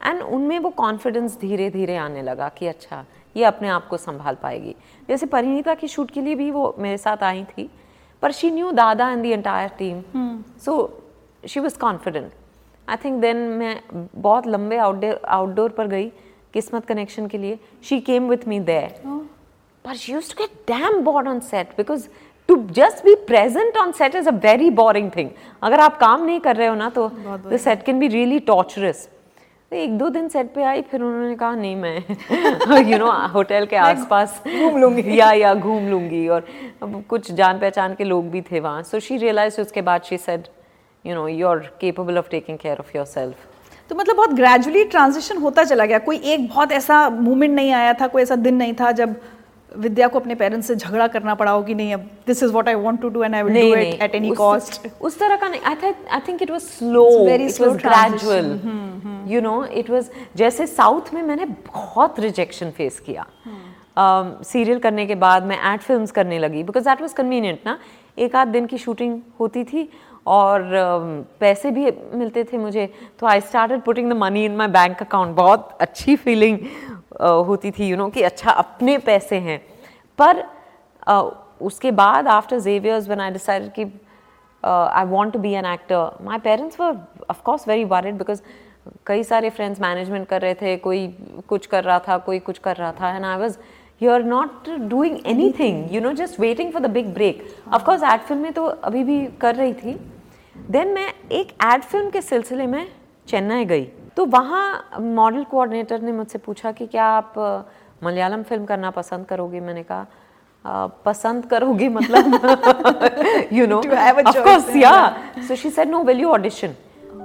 and 0.04 0.22
उनमें 0.22 0.58
वो 0.58 0.70
कॉन्फिडेंस 0.70 1.38
धीरे 1.40 1.68
धीरे 1.70 1.96
आने 1.96 2.22
लगा 2.22 2.48
कि 2.58 2.66
अच्छा 2.66 3.04
ये 3.37 3.44
अपने 3.44 3.68
आप 3.68 3.87
को 3.88 3.96
संभाल 3.96 4.34
पाएगी। 4.42 4.74
जैसे 5.08 5.26
परिणीता 5.26 5.74
की 5.74 5.88
शूट 5.88 6.11
के 6.11 6.20
लिए 6.20 6.34
भी 6.34 6.50
वो 6.50 6.74
मेरे 6.78 6.98
साथ 6.98 7.22
आई 7.22 7.44
थी 7.44 7.68
पर 8.22 8.32
she 8.32 8.50
knew 8.50 8.70
Dada 8.72 9.11
and 9.11 9.22
the 9.22 9.26
entire 9.26 9.70
team 9.78 10.02
so 10.64 10.76
she 11.48 11.61
was 11.61 11.78
confident 11.78 12.30
I 12.88 12.96
think 13.04 13.20
then 13.20 13.37
मैं 13.58 13.80
बहुत 14.14 14.46
लंबे 14.46 14.76
आउटडोर 14.76 15.20
आउटडोर 15.28 15.70
पर 15.78 15.87
गई 15.87 16.08
किस्मत 16.54 16.87
कनेक्शन 16.87 17.26
के 17.26 17.38
लिए। 17.38 17.58
She 17.84 18.00
came 18.00 18.28
with 18.28 18.48
me 18.48 18.61
there 18.61 19.26
but 19.84 19.96
she 19.96 20.12
used 20.12 20.30
to 20.30 20.37
get 20.38 20.56
damn 20.68 20.96
bored 21.04 21.28
on 21.30 21.38
set 21.50 21.68
because 21.76 22.02
to 22.48 22.54
just 22.78 22.98
be 23.04 23.12
present 23.28 23.76
on 23.82 23.92
set 23.98 24.16
is 24.20 24.26
a 24.26 24.34
very 24.40 24.70
boring 24.80 25.06
thing. 25.14 25.28
अगर 25.62 25.80
आप 25.80 25.96
काम 25.98 26.24
नहीं 26.24 26.40
कर 26.40 26.56
रहे 26.56 26.66
हो 26.68 26.74
ना 26.74 26.88
तो 26.90 27.08
the 27.50 27.61
set 27.66 27.84
can 27.87 28.02
be 28.02 28.08
really 28.14 28.40
torturous. 28.50 29.06
तो 29.72 29.76
एक 29.76 29.96
दो 29.98 30.09
दिन 30.09 30.28
सेट 30.28 30.52
पे 30.54 30.62
आई 30.64 30.83
फिर 30.83 31.02
उन्होंने 31.02 31.35
कहा 31.37 31.54
नहीं 31.54 31.76
मैं 31.76 32.81
यू 32.90 32.98
नो 32.98 33.11
होटल 33.33 33.66
के 33.66 33.76
आसपास 33.88 34.40
घूम 34.48 34.76
लूँगी। 34.81 35.02
या 35.18 35.31
या 35.33 35.52
घूम 35.54 35.88
लूँगी 35.88 36.26
और 36.28 36.46
अब 36.83 37.02
कुछ 37.09 37.31
जान 37.33 37.59
पहचान 37.59 37.94
के 37.94 38.04
लोग 38.04 38.31
भी 38.31 38.40
थे 38.42 38.61
वहाँ। 38.61 38.83
सो 38.83 39.00
शी 39.00 39.16
रियलाइज़ 39.16 39.61
उसके 39.61 39.83
बाद 39.83 40.02
she 40.02 40.18
said 40.18 40.46
you 41.04 41.14
know 41.14 41.26
you 41.28 41.46
are 41.46 41.59
capable 41.81 42.18
of 42.18 42.31
taking 42.31 42.59
care 42.59 42.78
of 42.78 42.96
yourself 43.07 43.46
तो 43.90 43.96
मतलब 43.96 44.16
बहुत 44.16 44.33
ग्रेजुअली 44.35 44.85
ट्रांजिशन 44.85 45.37
होता 45.38 45.64
चला 45.64 45.85
गया। 45.87 45.98
कोई 45.98 46.16
एक 46.16 46.48
बहुत 46.48 46.72
ऐसा 46.72 47.09
मोमेंट 47.11 47.54
नहीं 47.54 47.72
आया 47.72 47.92
था 48.00 48.07
कोई 48.07 48.22
ऐसा 48.22 48.37
दिन 48.37 48.54
नहीं 48.54 48.74
था 48.81 48.90
जब 48.92 49.14
विद्या 49.76 50.09
को 50.09 50.18
अपने 50.18 50.35
पेरेंट्स 50.35 50.66
से 50.68 50.74
झगड़ा 50.74 51.07
करना 51.07 51.35
पड़ा 51.35 51.50
हो 51.52 51.62
कि 51.62 51.74
नहीं 51.74 51.94
अब 51.94 52.09
this 52.26 52.42
is 52.42 52.50
what 52.52 52.68
I 52.68 52.74
want 52.74 53.00
to 53.02 53.09
do 53.09 53.22
and 53.22 53.35
I 53.35 53.42
will 53.42 53.61
do 53.61 53.74
it 53.76 54.02
at 54.02 54.14
any 54.14 54.31
cost 54.35 54.88
उस 55.00 55.18
तरह 55.18 55.37
का 55.37 55.48
नहीं 55.48 55.61
I 55.61 55.74
think 55.83 56.07
I 56.11 56.20
think 56.28 56.42
it 56.42 56.50
was 56.50 56.61
slow 56.61 57.07
it 57.28 57.61
was 57.61 57.76
gradual 57.85 58.59
you 59.33 59.40
know 59.40 59.64
it 59.64 59.90
was 59.90 60.11
जैसे 60.37 60.66
साउथ 60.66 61.14
में 61.14 61.22
मैंने 61.22 61.44
बहुत 61.44 62.20
रिजेक्शन 62.20 62.70
फेस 62.70 63.00
किया। 63.07 63.26
Serial 63.98 64.78
करने 64.78 65.07
के 65.07 65.14
बाद 65.14 65.44
मैं 65.44 65.59
एड 65.72 65.81
फिल्म्स 65.81 66.11
करने 66.11 66.38
लगी 66.38 66.62
बिकॉज़ 66.62 66.85
दैट 66.85 67.00
वाज 67.00 67.12
कन्वीनियंट 67.12 67.59
ना। 67.66 67.78
एक 68.18 68.37
आध 68.37 68.48
दिन 68.48 68.66
की 68.66 68.78
शूटिंग 68.78 69.20
होती 69.40 69.64
थी 69.64 69.88
और 70.28 70.62
पैसे 71.40 71.70
भी 71.70 71.90
मिलते 72.14 72.44
थे 72.44 72.58
मुझे। 72.58 72.88
तो 73.20 73.26
I 73.26 73.40
started 73.40 73.82
putting 73.82 74.10
the 74.10 74.16
money 74.16 74.44
in 74.44 74.56
my 74.56 74.68
bank 74.68 75.02
account 75.02 75.36
बहुत 75.36 75.76
अच्छी 75.80 76.16
फीलिंग 76.16 76.58
होती 77.20 77.70
थी 77.70 77.86
यू 77.86 77.90
you 77.90 77.98
नो 77.98 78.04
know, 78.04 78.14
कि 78.14 78.22
अच्छा 78.22 78.50
अपने 78.52 78.98
पैसे 79.06 79.36
हैं। 79.38 79.60
पर 80.18 80.44
उसके 81.62 81.90
बाद 81.92 82.28
after 82.28 82.58
Xavier's 82.60 83.08
one 83.08 83.20
I 83.20 83.30
decide 83.30 83.72
कि 83.72 83.84
I 84.62 85.04
want 85.06 85.32
to 85.32 85.38
be 85.38 85.52
an 85.54 85.66
actor 85.66 86.24
my 86.24 86.38
parents 86.40 86.80
were 86.80 86.98
of 87.30 87.42
course 87.42 87.68
very 87.68 87.84
worried 87.92 88.18
because 88.18 88.42
कई 89.06 89.22
सारे 89.24 89.50
फ्रेंड्स 89.50 89.80
मैनेजमेंट 89.80 90.26
कर 90.28 90.40
रहे 90.42 90.54
थे 90.54 90.76
कोई 90.76 91.06
कुछ 91.48 91.66
कर 91.66 91.84
रहा 91.84 91.98
था 92.08 92.16
कोई 92.26 92.38
कुछ 92.40 92.58
कर 92.58 92.76
रहा 92.76 92.92
था 93.00 93.14
and 93.16 93.24
I 93.24 93.38
was 93.38 93.56
you 94.00 94.10
are 94.10 94.22
not 94.24 94.68
doing 94.90 95.18
anything 95.58 95.94
you 95.94 96.00
know 96.00 96.12
just 96.22 96.40
waiting 96.40 96.72
for 96.72 96.82
the 96.82 96.90
big 96.90 97.12
break 97.14 97.42
of 97.74 97.84
course 97.84 98.02
ad 98.02 98.20
film 98.20 98.42
में 98.42 98.52
तो 98.52 98.64
अभी 98.64 99.04
भी 99.04 99.24
कर 99.40 99.54
रही 99.54 99.72
थी 99.74 99.98
देन 100.70 100.88
मैं 100.88 101.12
एक 101.33 101.52
एड 101.64 101.83
फ़िल्म 101.83 102.11
के 102.11 102.20
सिलसिले 102.22 102.66
में 102.66 102.87
चेन्नई 103.28 103.64
गई। 103.64 103.85
तो 104.16 104.24
वहाँ 104.26 104.98
मॉडल 105.00 105.44
कोऑर्डिनेटर 105.44 106.00
ने 106.02 106.12
मुझसे 106.12 106.38
पूछा 106.38 106.72
कि 106.72 106.87
क्या 106.87 107.04
आप 107.04 107.35
मलयालम 108.04 108.42
फ़िल्म 108.42 108.64
करना 108.64 108.90
पसंद 108.90 109.26
करोगे? 109.26 109.61
मैंने 109.61 109.83
कहा 109.83 110.07
"अ, 110.64 110.87
पसंद 111.04 111.46
करोगे 111.46 111.88
मतलब? 111.88 113.48
You 113.52 113.66
know 113.66 113.81
To 113.83 113.96
have 113.96 114.18
a 114.18 114.26
of 114.28 114.38
course 114.38 114.76
या 114.76 114.92
so 115.48 115.57
she 115.57 115.70
said 115.70 115.88
no 115.88 116.02
will 116.02 116.20
you 116.20 116.28
audition 116.31 116.74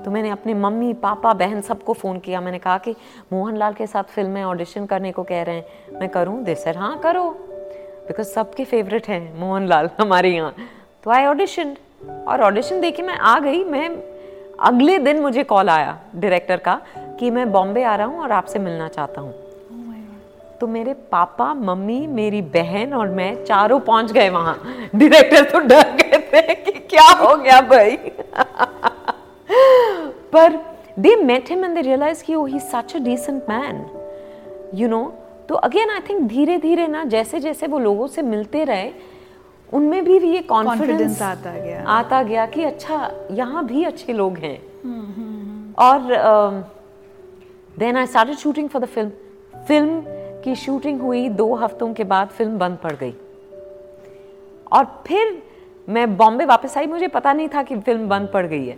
तो 0.06 0.12
मैंने 0.12 0.30
अपने 0.30 0.54
मम्मी 0.54 0.94
पापा 0.94 1.34
बहन 1.34 1.62
सबको 1.62 1.94
फ़ोन 1.94 2.20
किया। 2.20 2.42
मैंने 2.42 2.60
कहा 2.60 2.78
कि 2.78 2.96
मोहनलाल 3.34 3.74
के 3.74 3.88
साथ 3.88 4.04
फ़िल्म 4.04 4.32
में 4.32 4.44
ऑडिशन 4.44 4.86
करने 4.86 5.12
को 5.12 5.24
कह 5.24 5.44
रहे 5.44 5.56
हैं। 5.56 6.00
मैं 6.00 6.10
करूँ? 6.10 6.44
दे 6.44 6.56
सर 6.56 6.78
हाँ 6.78 6.98
करो। 7.00 7.30
बिकॉज़ 8.08 8.28
सबके 8.28 8.66
फेवरेट 8.66 9.08
हैं 9.08 9.40
मोहनलाल 9.40 9.90
हमारे 10.00 10.30
यहाँ. 10.30 10.56
तो 11.04 11.12
आई 11.12 11.26
ऑडिशन 11.26 11.76
और 12.28 12.42
ऑडिशन 12.42 12.82
दे 12.82 12.92
के 12.92 13.04
मैं 13.04 13.18
आ 13.18 13.40
गई। 13.40 13.64
मैं 13.64 13.90
अगले 14.60 14.98
दिन 14.98 15.20
मुझे 15.20 15.44
कॉल 15.44 15.70
आया 15.70 15.98
डायरेक्टर 16.16 16.58
का 16.58 16.80
कि 17.20 17.32
मैं 17.32 17.52
बॉम्बे 17.52 17.84
आ 17.84 17.96
रहा 17.96 18.08
हूँ 18.08 18.22
और 18.22 18.32
आपसे 18.32 18.60
मिलना 18.60 18.88
चाहता 18.88 19.22
हूँ। 19.22 19.34
तो 20.62 20.68
मेरे 20.68 20.94
पापा 21.12 21.54
मम्मी 21.54 22.06
मेरी 22.08 22.42
बहन 22.52 22.94
और 22.94 23.10
मैं 23.10 23.44
चारों 23.46 23.80
पहुँच 23.80 24.12
गए 24.12 24.30
वहाँ। 24.30 24.56
डायरेक्टर 24.96 25.50
तो 25.52 25.60
डर 25.60 25.90
गए 25.94 26.20
थे 26.34 26.54
कि 26.56 26.72
क्या 26.72 27.08
हो 27.22 27.36
गया 27.38 27.60
भाई। 27.62 27.98
पर 30.34 30.60
they 31.00 31.16
met 31.16 31.50
him 31.50 31.66
and 31.66 31.76
they 31.76 31.82
realise 31.82 32.24
कि 32.24 32.36
ओ 32.36 32.46
he 32.46 32.60
such 32.60 32.96
a 32.96 33.00
decent 33.00 33.44
man 33.50 33.86
you 34.76 34.88
know 34.88 35.04
तो 35.50 35.56
अगेन 35.56 35.90
आई 35.90 36.00
थिंक 36.10 36.22
धीरे 36.28 36.58
धीरे 36.58 36.88
ना 36.88 37.04
जैसे 37.06 37.40
जैसे 37.40 37.68
वो 37.68 37.80
लोगों 37.80 38.08
से 38.08 38.22
मिलते 38.22 38.64
रहे 38.64 38.90
उनमें 39.74 40.04
भी 40.06 40.18
ये 40.30 40.42
कॉन्फिडेंस 40.44 41.22
आता 41.22 41.52
गया। 41.54 41.84
आता 41.90 42.22
गया 42.24 42.46
कि 42.46 42.64
अच्छा 42.64 43.12
यहाँ 43.32 43.66
भी 43.66 43.84
अच्छे 43.84 44.14
लोग 44.14 44.38
हैं। 44.38 44.58
और 45.80 46.02
then 47.78 47.98
I 47.98 48.06
started 48.06 48.36
shooting 48.38 48.70
for 48.70 48.82
the 48.82 48.86
film 48.86 49.12
film 49.68 50.02
की 50.44 50.56
शूटिंग 50.56 51.02
हुई 51.02 51.28
दो 51.32 51.54
हफ्तों 51.56 51.94
के 51.94 52.04
बाद 52.04 52.28
फ़िल्म 52.28 52.58
बंद 52.58 52.78
पड़ 52.78 52.94
गई। 52.94 53.14
और 54.72 54.86
फिर 55.08 55.42
मैं 55.88 56.16
बॉम्बे 56.18 56.46
वापस 56.46 56.78
आई। 56.78 56.88
मुझे 56.88 57.08
पता 57.08 57.34
नहीं 57.34 57.50
था 57.50 57.64
कि 57.64 57.80
फ़िल्म 57.80 58.08
बंद 58.10 58.30
पड़ 58.34 58.46
गई 58.46 58.66
है। 58.68 58.78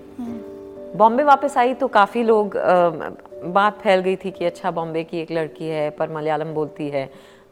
बॉम्बे 0.98 1.24
वापस 1.24 1.58
आई 1.58 1.74
तो 1.74 1.88
काफ़ी 1.88 2.24
लोग 2.24 2.56
अ, 2.56 2.90
बात 3.46 3.80
फैल 3.82 4.00
गई 4.00 4.16
थी 4.16 4.32
कि 4.32 4.46
अच्छा 4.46 4.72
बॉम्बे 4.72 5.04
की 5.04 5.18
एक 5.18 5.32
लड़की 5.32 5.68
है 5.68 5.90
पर 5.90 6.10
मलयालम 6.10 6.54
बोलती 6.54 6.90
है। 6.90 7.10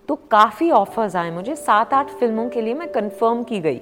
तो 0.09 0.15
काफ़ी 0.31 0.69
ऑफर्स 0.71 1.15
आए 1.15 1.31
मुझे। 1.31 1.55
सात 1.55 1.93
आठ 1.93 2.09
फ़िल्मों 2.09 2.49
के 2.49 2.61
लिए 2.61 2.73
मैं 2.73 2.91
कंफर्म 2.91 3.43
की 3.43 3.59
गई। 3.59 3.81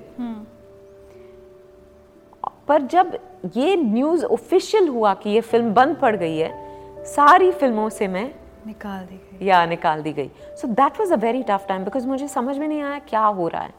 पर 2.67 2.81
जब 2.81 3.17
ये 3.55 3.75
न्यूज़ 3.75 4.25
ऑफिशियल 4.25 4.88
हुआ 4.88 5.13
कि 5.13 5.29
ये 5.29 5.41
फ़िल्म 5.41 5.73
बंद 5.73 5.95
पड़ 5.95 6.15
गई 6.15 6.38
है 6.38 7.03
सारी 7.05 7.51
फ़िल्मों 7.51 7.89
से 7.89 8.07
मैं 8.07 8.23
निकाल 8.67 9.05
दी 9.05 9.15
गई। 9.15 9.45
या 9.47 9.65
निकाल 9.65 10.01
दी 10.01 10.13
गई। 10.13 10.29
So 10.62 10.67
that 10.67 10.99
was 10.99 11.12
a 11.12 11.15
very 11.15 11.43
tough 11.43 11.65
time 11.67 11.84
because 11.84 12.07
मुझे 12.07 12.27
समझ 12.27 12.57
में 12.57 12.67
नहीं 12.67 12.81
आया 12.81 12.99
क्या 12.99 13.21
हो 13.21 13.47
रहा 13.47 13.62
है। 13.62 13.73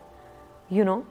you 0.72 0.84
you 0.84 0.86
know 0.86 0.96
know, 0.96 1.04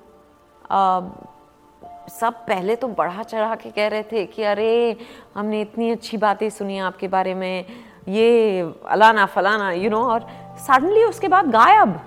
uh, 0.69 2.09
सब 2.11 2.33
पहले 2.47 2.75
तो 2.75 2.87
बढ़ा 2.87 3.23
चढ़ा 3.23 3.55
के 3.55 3.69
कह 3.71 3.87
रहे 3.87 4.03
थे 4.03 4.25
कि 4.25 4.43
अरे 4.43 4.97
हमने 5.35 5.61
इतनी 5.61 5.89
अच्छी 5.91 6.17
बातें 6.17 6.49
सुनी 6.49 6.77
आपके 6.79 7.07
बारे 7.07 7.33
में। 7.35 7.65
ये 8.07 8.61
अलाना 8.87 9.25
फलाना 9.25 9.71
यू 9.71 9.81
you 9.81 9.91
नो 9.91 9.97
know, 9.97 10.09
और 10.09 10.25
सडनली 10.59 11.03
उसके 11.03 11.27
बाद 11.27 11.49
गायब। 11.51 11.99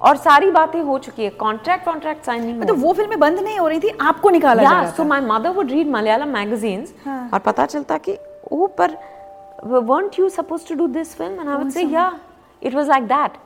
और 0.00 0.16
सारी 0.16 0.50
बातें 0.50 0.80
हो 0.82 0.98
चुकी 0.98 1.24
है। 1.24 1.30
कॉन्ट्रैक्ट 1.38 1.84
कॉन्ट्रैक्ट 1.84 2.24
साइन 2.26 2.44
नहीं 2.44 2.66
तो 2.66 2.74
वो 2.74 2.92
फ़िल्में 2.92 3.18
बंद 3.20 3.40
नहीं 3.40 3.58
हो 3.58 3.68
रही 3.68 3.80
थी 3.80 3.88
आपको 4.00 4.30
निकाला 4.30 4.62
या 4.62 4.90
so 4.90 5.04
my 5.04 5.20
mother 5.20 5.50
would 5.50 5.70
read 5.70 5.88
Malayalam 5.90 6.28
magazines 6.34 6.94
हाँ. 7.04 7.28
और 7.32 7.38
पता 7.38 7.66
चलता 7.66 7.98
कि 7.98 8.16
ओ 8.52 8.66
पर 8.78 8.96
weren't 9.86 10.16
you 10.18 10.26
supposed 10.30 10.68
to 10.68 10.74
do 10.76 10.84
this 10.88 11.14
film? 11.14 11.38
And 11.40 11.50
i 11.50 11.56
would 11.60 11.72
say 11.72 11.84
yeah 11.84 12.18
it 12.62 12.74
was 12.74 12.90
like 12.94 13.08
that. 13.08 13.38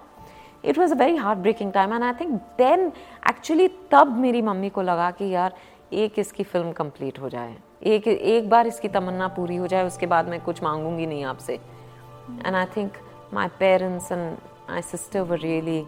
It 0.64 0.78
was 0.78 0.92
a 0.92 0.96
very 0.96 1.16
heart 1.16 1.38
breaking 1.38 1.72
time 1.72 1.92
and 1.94 2.02
I 2.04 2.12
think 2.20 2.32
then 2.58 2.80
actually 3.28 3.68
तब 3.92 4.16
मेरी 4.18 4.42
mummy 4.42 4.68
को 4.70 4.82
लगा 4.82 5.10
कि 5.10 5.28
यार 5.34 5.54
एक 5.92 6.18
इसकी 6.18 6.42
फ़िल्म 6.42 6.72
कंप्लीट 6.72 7.18
हो 7.20 7.28
जाए। 7.28 7.56
एक 7.92 8.06
एक 8.08 8.48
बार 8.50 8.66
इसकी 8.66 8.88
तमन्ना 8.88 9.28
पूरी 9.36 9.56
हो 9.56 9.66
जाए 9.66 9.86
उसके 9.86 10.06
बाद 10.06 10.28
मैं 10.28 10.40
कुछ 10.40 10.62
मांगूँगी 10.62 11.06
नहीं 11.06 11.24
आपसे। 11.24 11.54
And 11.54 12.54
I 12.54 12.64
think 12.76 12.92
my 13.32 13.48
parents 13.58 14.12
and 14.12 14.30
my 14.70 14.82
sister 14.82 15.20
were 15.20 15.38
really 15.38 15.84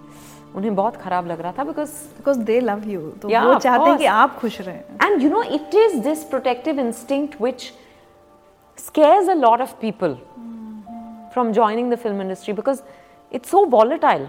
उन्हें 0.57 0.75
बहुत 0.75 0.97
खराब 0.97 1.27
लग 1.27 1.41
रहा 1.41 1.53
था 1.59 1.65
because 1.65 1.91
because 2.17 2.39
they 2.51 2.61
love 2.61 2.89
you 2.89 3.01
तो 3.23 3.29
वो 3.29 3.59
चाहते 3.59 3.91
हैं 3.91 3.99
कि 3.99 4.07
आप 4.19 4.37
खुश 4.39 4.61
रहें। 4.61 4.83
And 5.03 5.23
you 5.23 5.31
know 5.31 5.43
it 5.43 5.75
is 5.75 5.99
this 6.03 6.25
protective 6.35 6.81
instinct 6.81 7.41
which 7.41 7.73
scares 8.79 9.29
a 9.33 9.35
lot 9.35 9.61
of 9.65 9.75
people 9.81 10.15
mm-hmm. 10.15 11.19
from 11.35 11.51
joining 11.59 11.91
the 11.91 11.99
film 12.05 12.23
industry 12.23 12.55
because 12.61 12.81
it's 13.33 13.53
so 13.55 13.61
volatile. 13.75 14.25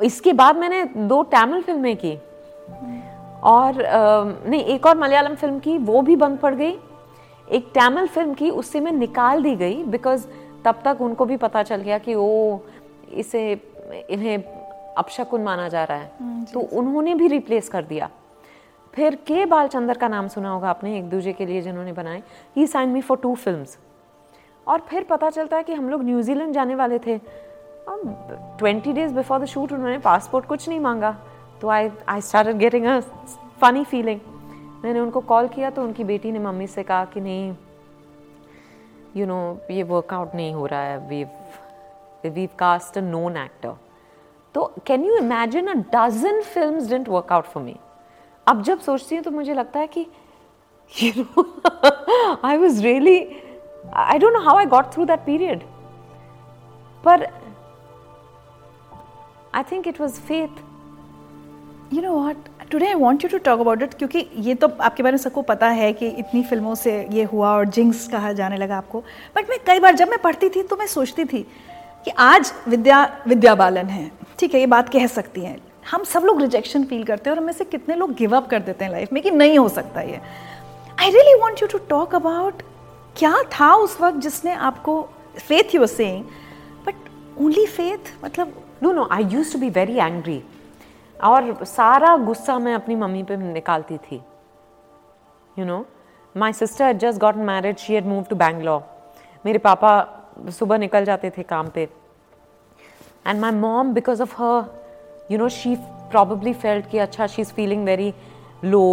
इसके 0.00 0.32
बाद 0.32 0.56
मैंने 0.56 0.82
दो 1.12 1.22
तमिल 1.32 1.62
फ़िल्में 1.62 1.96
की। 1.96 2.12
और 3.52 3.82
नहीं 4.46 4.62
एक 4.74 4.86
और 4.86 4.98
मलयालम 4.98 5.34
फ़िल्म 5.34 5.58
की 5.58 5.78
वो 5.78 6.02
भी 6.02 6.16
बंद 6.16 6.38
पड़ 6.38 6.54
गई। 6.54 6.76
एक 7.48 7.72
तमिल 7.74 8.06
फ़िल्म 8.06 8.34
की 8.34 8.50
उससे 8.50 8.80
मैं 8.80 8.92
निकाल 8.92 9.42
दी 9.42 9.54
गई 9.56 9.82
बिकॉज़ 9.96 10.26
तब 10.64 10.80
तक 10.84 11.00
उनको 11.00 11.24
भी 11.24 11.36
पता 11.36 11.62
चल 11.62 11.80
गया 11.82 11.98
कि 11.98 12.14
वो 12.14 12.64
इसे 13.12 13.50
इन्हें 14.10 14.42
अपशकुन 14.94 15.42
माना 15.42 15.68
जा 15.68 15.84
रहा 15.84 15.98
है। 15.98 16.10
हम्म, 16.20 16.44
तो 16.44 16.60
उन्होंने 16.60 17.14
भी 17.14 17.28
रिप्लेस 17.28 17.68
कर 17.68 17.84
दिया। 17.84 18.10
फिर 18.94 19.14
के 19.26 19.44
बालचंदर 19.46 19.98
का 19.98 20.08
नाम 20.08 20.28
सुना 20.28 20.50
होगा 20.50 20.70
आपने 20.70 20.96
एक 20.98 21.08
दूसरे 21.10 21.32
के 21.32 21.46
लिए 21.46 21.60
जिन्होंने 21.62 21.92
बनाए। 21.92 22.22
He 22.56 22.66
sign 22.66 22.88
me 22.88 23.00
for 23.00 23.16
two 23.16 23.34
film 23.34 23.64
और 24.66 24.80
फिर 24.80 25.04
पता 25.04 25.30
चलता 25.30 25.56
है 25.56 25.62
कि 25.62 25.74
हम 25.74 25.88
लोग 25.88 26.04
न्यूजीलैंड 26.04 26.52
जाने 26.54 26.74
वाले 26.74 26.98
थे। 26.98 27.18
Twenty 27.88 28.92
days 28.92 29.14
before 29.14 29.38
the 29.40 29.44
shoot 29.44 29.72
उन्होंने 29.72 29.98
पासपोर्ट 29.98 30.46
कुछ 30.46 30.68
नहीं 30.68 30.80
मांगा। 30.80 31.16
तो 31.60 31.68
I 31.68 31.90
I 32.08 32.20
start 32.20 32.56
getting 32.56 32.86
a 32.86 32.98
funny 33.60 33.84
feeling 33.84 34.20
मैंने 34.84 35.00
उनको 35.00 35.20
कॉल 35.20 35.48
किया 35.48 35.70
तो 35.70 35.82
उनकी 35.82 36.04
बेटी 36.04 36.32
ने 36.32 36.38
मम्मी 36.38 36.66
से 36.66 36.82
कहा 36.82 37.04
कि 37.04 37.20
नहीं 37.20 37.54
यू 39.16 39.26
नो 39.26 39.38
ये 39.70 39.82
वर्कआउट 39.82 40.34
नहीं 40.34 40.52
हो 40.54 40.66
रहा 40.66 40.80
है 40.82 40.98
we 41.08 41.24
we 42.30 42.46
cast 42.58 42.98
a 42.98 43.00
known 43.02 43.36
actor 43.36 43.76
तो 44.54 44.64
can 44.86 45.04
you 45.04 45.16
imagine 45.16 45.66
a 45.66 45.74
dozen 45.94 46.40
film 46.44 46.86
didn't 46.88 47.08
work out 47.08 47.44
for 47.44 47.62
me 47.62 47.76
अब 48.46 48.62
जब 48.62 48.80
सोचती 48.80 49.16
हूँ 49.16 49.24
तो 49.24 49.30
मुझे 49.30 49.54
लगता 49.54 49.80
है 49.80 49.86
कि 49.88 50.06
you 50.94 51.12
know 51.16 51.44
I 52.44 52.56
was 52.56 52.82
really 52.82 53.18
I 53.94 54.18
don't 54.18 54.32
know 54.32 54.40
how 54.40 54.56
I 54.58 54.66
got 54.66 54.92
through 54.94 55.04
that 55.04 55.20
period 55.26 55.62
पर 57.04 57.26
I 59.54 59.62
think 59.72 59.88
it 59.88 60.00
was 60.00 60.20
faith 60.22 60.62
you 61.94 62.02
know 62.02 62.12
what 62.12 62.48
today 62.70 62.86
I 62.86 62.94
want 62.94 63.24
you 63.24 63.30
to 63.30 63.38
talk 63.38 63.60
about 63.60 63.82
it 63.82 63.94
क्योंकि 63.94 64.26
ये 64.38 64.54
तो 64.54 64.68
आपके 64.80 65.02
बारे 65.02 65.12
में 65.12 65.18
सबको 65.18 65.42
पता 65.42 65.68
है 65.68 65.92
कि 65.92 66.06
इतनी 66.08 66.42
फ़िल्मों 66.42 66.74
से 66.74 66.92
ये 67.10 67.24
हुआ 67.24 67.50
और 67.50 67.68
जिंक्स 67.68 68.06
कहा 68.08 68.32
जाने 68.32 68.56
लगा 68.56 68.76
आपको। 68.76 69.00
बट 69.36 69.50
मैं 69.50 69.58
कई 69.66 69.80
बार 69.80 69.94
जब 69.94 70.08
मैं 70.08 70.18
पढ़ती 70.22 70.48
थी 70.48 70.62
तो 70.62 70.76
मैं 70.76 70.86
सोचती 70.88 71.24
थी 71.24 71.42
कि 72.04 72.10
आज 72.18 72.52
विद्या 72.68 73.02
विद्या 73.28 73.54
बालन 73.54 73.86
है। 73.86 74.10
ठीक 74.38 74.54
है, 74.54 74.60
ये 74.60 74.66
बात 74.66 74.88
कह 74.88 75.06
सकती 75.08 75.40
हैं। 75.40 75.56
हम 75.90 76.04
सब 76.04 76.24
लोग 76.24 76.40
रिजेक्शन 76.40 76.84
फील 76.84 77.02
करते 77.04 77.30
हैं 77.30 77.36
और 77.36 77.42
हमें 77.42 77.52
से 77.52 77.64
कितने 77.64 77.94
लोग 77.96 78.14
गिव 78.14 78.36
अप 78.36 78.48
कर 78.48 78.60
देते 78.60 78.84
हैं 78.84 78.92
लाइफ 78.92 79.12
में 79.12 79.22
कि 79.22 79.30
नहीं 79.30 79.58
हो 79.58 79.68
सकता 79.68 80.00
ये। 80.02 80.20
I 81.00 81.10
really 81.10 81.34
want 81.40 81.62
you 81.62 81.68
to 81.68 81.78
talk 81.88 82.14
about 82.14 82.62
क्या 83.16 83.34
था 83.52 83.74
उस 83.76 83.96
वक्त 84.00 84.18
जिसने 84.22 84.52
आपको 84.68 85.00
faith 85.38 85.74
you 85.74 85.86
saying 85.88 86.24
but 86.86 86.94
only 87.40 87.66
faith 87.68 88.12
मतलब 88.24 88.52
no 88.82 88.92
no 88.92 89.08
I 89.12 89.24
use 89.26 89.52
to 89.52 89.58
be 89.58 89.70
very 89.70 89.96
angry 89.96 90.42
और 91.24 91.64
सारा 91.64 92.16
गुस्सा 92.16 92.58
मैं 92.58 92.74
अपनी 92.74 92.94
मम्मी 92.96 93.22
पे 93.22 93.36
निकालती 93.36 93.96
थी। 93.98 94.20
You 95.58 95.64
know 95.64 95.84
my 96.34 96.52
sister 96.52 96.92
just 96.92 97.20
got 97.20 97.36
married 97.48 97.76
she 97.78 97.94
had 97.94 98.06
move 98.06 98.22
to 98.24 98.36
Bangalore 98.36 98.82
मेरे 99.44 99.58
पापा 99.58 99.92
सुबह 100.50 100.78
निकल 100.78 101.04
जाते 101.04 101.30
थे 101.30 101.42
काम 101.42 101.68
पे। 101.68 101.88
And 103.26 103.40
my 103.40 103.50
mom 103.52 103.92
because 103.94 104.22
of 104.22 104.34
her 104.38 105.28
you 105.30 105.38
know 105.38 105.48
she 105.48 105.74
probably 106.10 106.52
felt 106.54 106.90
कि 106.90 106.98
अच्छा 106.98 107.26
she 107.26 107.42
is 107.42 107.52
feeling 107.54 107.84
very 107.84 108.12
low 108.64 108.84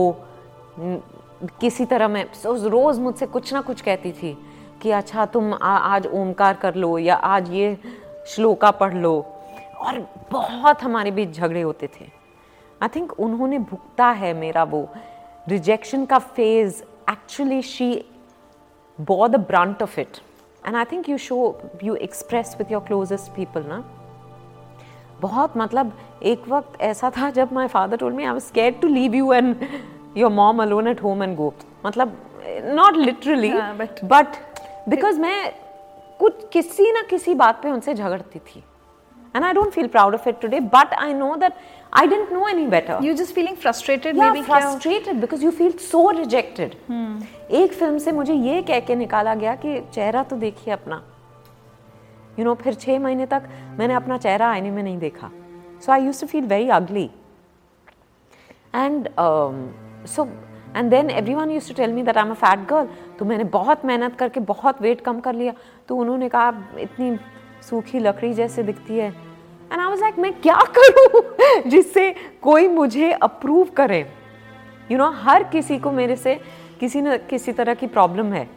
किसी 1.62 1.86
तरह 1.86 2.08
मैं 2.08 2.26
रोज़ 2.46 3.00
मुझसे 3.02 3.26
कुछ 3.28 3.54
ना 3.54 3.62
कुछ 3.62 3.82
कहती 3.82 4.12
थी 4.12 4.38
कि 4.82 4.92
अच्छा 4.92 5.26
तुम 5.26 5.54
आ, 5.54 5.78
आज 5.78 6.08
ओमकार 6.08 6.54
कर 6.56 6.76
लो 6.76 6.98
या 6.98 7.16
आज 7.16 7.52
ये 7.52 7.78
श्लोका 8.28 8.72
पढ़ 8.72 8.94
लो। 8.94 9.16
और 9.78 10.00
बहुत 10.32 10.84
हमारे 10.84 11.12
बीच 11.12 11.30
झगड़े 11.30 11.62
होते 11.62 11.88
थे। 11.88 12.06
आई 12.84 12.88
थिंक 12.88 13.20
उन्होंने 13.20 13.60
भुगता 13.60 14.10
है 14.10 14.34
मेरा 14.34 14.64
वो 14.64 14.90
रिजेक्शन 15.50 16.06
का 16.06 16.20
phase 16.20 16.84
actually 17.10 17.62
she 17.62 18.06
bore 19.02 19.28
the 19.28 19.36
brunt 19.36 19.84
of 19.84 20.00
it 20.00 20.18
and 20.68 20.76
I 20.76 20.86
think 20.86 21.10
you 21.10 21.18
show 21.18 21.62
you 21.84 21.96
express 21.96 22.56
with 22.60 22.72
your 22.72 22.82
closest 22.82 23.32
people 23.32 23.64
ना 23.64 23.84
बहुत 25.22 25.54
मतलब 25.58 25.94
एक 26.24 26.48
वक्त 26.48 26.82
ऐसा 26.82 27.10
था 27.10 27.30
जब 27.30 27.54
my 27.54 27.68
father 27.68 27.98
told 27.98 28.16
me 28.16 28.24
I 28.24 28.32
was 28.32 28.42
scared 28.42 28.82
to 28.82 28.88
leave 28.88 29.16
you 29.16 29.34
and 29.34 29.56
your 30.18 30.32
mom 30.32 30.62
alone 30.62 30.88
at 30.88 31.04
home 31.04 31.24
and 31.24 31.36
go 31.38 31.54
मतलब 31.86 32.18
not 32.64 32.96
literally 32.96 33.54
but 34.04 34.28
because 34.90 35.20
मैं 35.20 35.54
कुछ 36.20 36.50
किसी 36.54 36.92
ना 36.92 37.02
किसी 37.02 37.34
बात 37.34 37.64
पे 37.64 37.72
उनसे 37.72 37.94
झगड़ती 37.94 38.40
थी। 38.40 38.64
And 39.38 39.48
I 39.48 39.54
don't 39.58 39.76
feel 39.80 39.90
proud 39.96 40.16
of 40.20 40.28
it 40.32 40.40
today. 40.42 40.60
But 40.76 40.94
I 40.98 41.10
know 41.14 41.32
that 41.38 41.60
I 41.94 42.06
didn't 42.06 42.32
know 42.32 42.46
any 42.48 42.66
better. 42.68 43.00
You're 43.02 43.16
just 43.16 43.34
feeling 43.34 43.56
frustrated, 43.56 44.16
yeah, 44.16 44.32
maybe 44.32 44.46
frustrated 44.46 45.22
because 45.22 45.44
you 45.44 45.52
feel 45.52 45.78
so 45.90 46.02
rejected. 46.22 46.78
Hmm. 46.88 47.12
एक 47.60 47.74
फ़िल्म 47.74 47.98
से 47.98 48.12
मुझे 48.12 48.34
ये 48.34 48.62
कह 48.62 48.80
के 48.88 48.96
निकाला 48.96 49.36
गया 49.36 49.54
कि 49.56 49.80
चेहरा 49.94 50.24
तो 50.32 50.36
देखिए 50.38 50.74
अपना 50.74 50.96
यू 50.96 52.38
you 52.38 52.46
नो 52.46 52.54
know, 52.54 52.64
फिर 52.64 52.74
छः 52.74 53.00
महीने 53.00 53.26
तक 53.26 53.44
मैंने 53.80 53.94
अपना 53.94 54.18
चेहरा 54.18 54.50
आईने 54.52 54.72
में 54.72 54.82
नहीं 54.84 54.98
देखा 55.00 55.32
so 55.86 55.92
I 55.92 56.06
use 56.06 56.22
to 56.22 56.28
feel 56.28 56.46
very 56.48 56.70
ugly 56.80 57.10
and 58.76 59.08
so 60.16 60.28
and 60.76 60.90
then 60.90 61.10
everyone 61.36 61.52
use 61.52 61.68
to 61.68 61.74
tell 61.78 61.94
me 61.94 62.04
that 62.04 62.18
I 62.18 62.26
am 62.26 62.32
a 62.32 62.36
fat 62.44 62.68
girl 62.70 62.90
तो 63.20 63.26
मैंने 63.26 63.44
बहुत 63.56 63.86
मेहनत 63.86 64.16
करके 64.20 64.40
बहुत 64.52 64.82
वेट 64.82 65.02
कम 65.02 65.20
कर 65.20 65.36
लिया 65.36 65.54
तो 65.88 65.96
उन्होंने 65.96 66.30
कहा 66.30 66.52
इतनी 66.80 67.18
सूखी 67.70 68.00
लकड़ी 68.00 68.34
जैसे 68.34 68.64
दिखती 68.64 68.98
है 68.98 69.14
एंड 69.72 69.82
आई 69.82 69.88
वाज 69.88 70.00
लाइक 70.00 70.20
मैं 70.20 70.34
क्या 70.42 70.60
करूँ 70.78 71.22
जिससे 71.68 72.16
कोई 72.42 72.68
मुझे 72.68 73.12
अप्रूव 73.12 73.70
करे? 73.78 74.00
यू 74.00 74.98
you 74.98 74.98
नो 74.98 75.06
know, 75.06 75.24
हर 75.24 75.44
किसी 75.44 75.78
को 75.80 75.92
मेरे 75.92 76.16
से 76.16 76.36
किसी 76.80 77.02
न 77.02 77.18
किसी 77.30 77.52
तरह 77.52 77.74
की 77.74 77.88
प्रॉब्लम 77.88 78.34
है। 78.34 78.48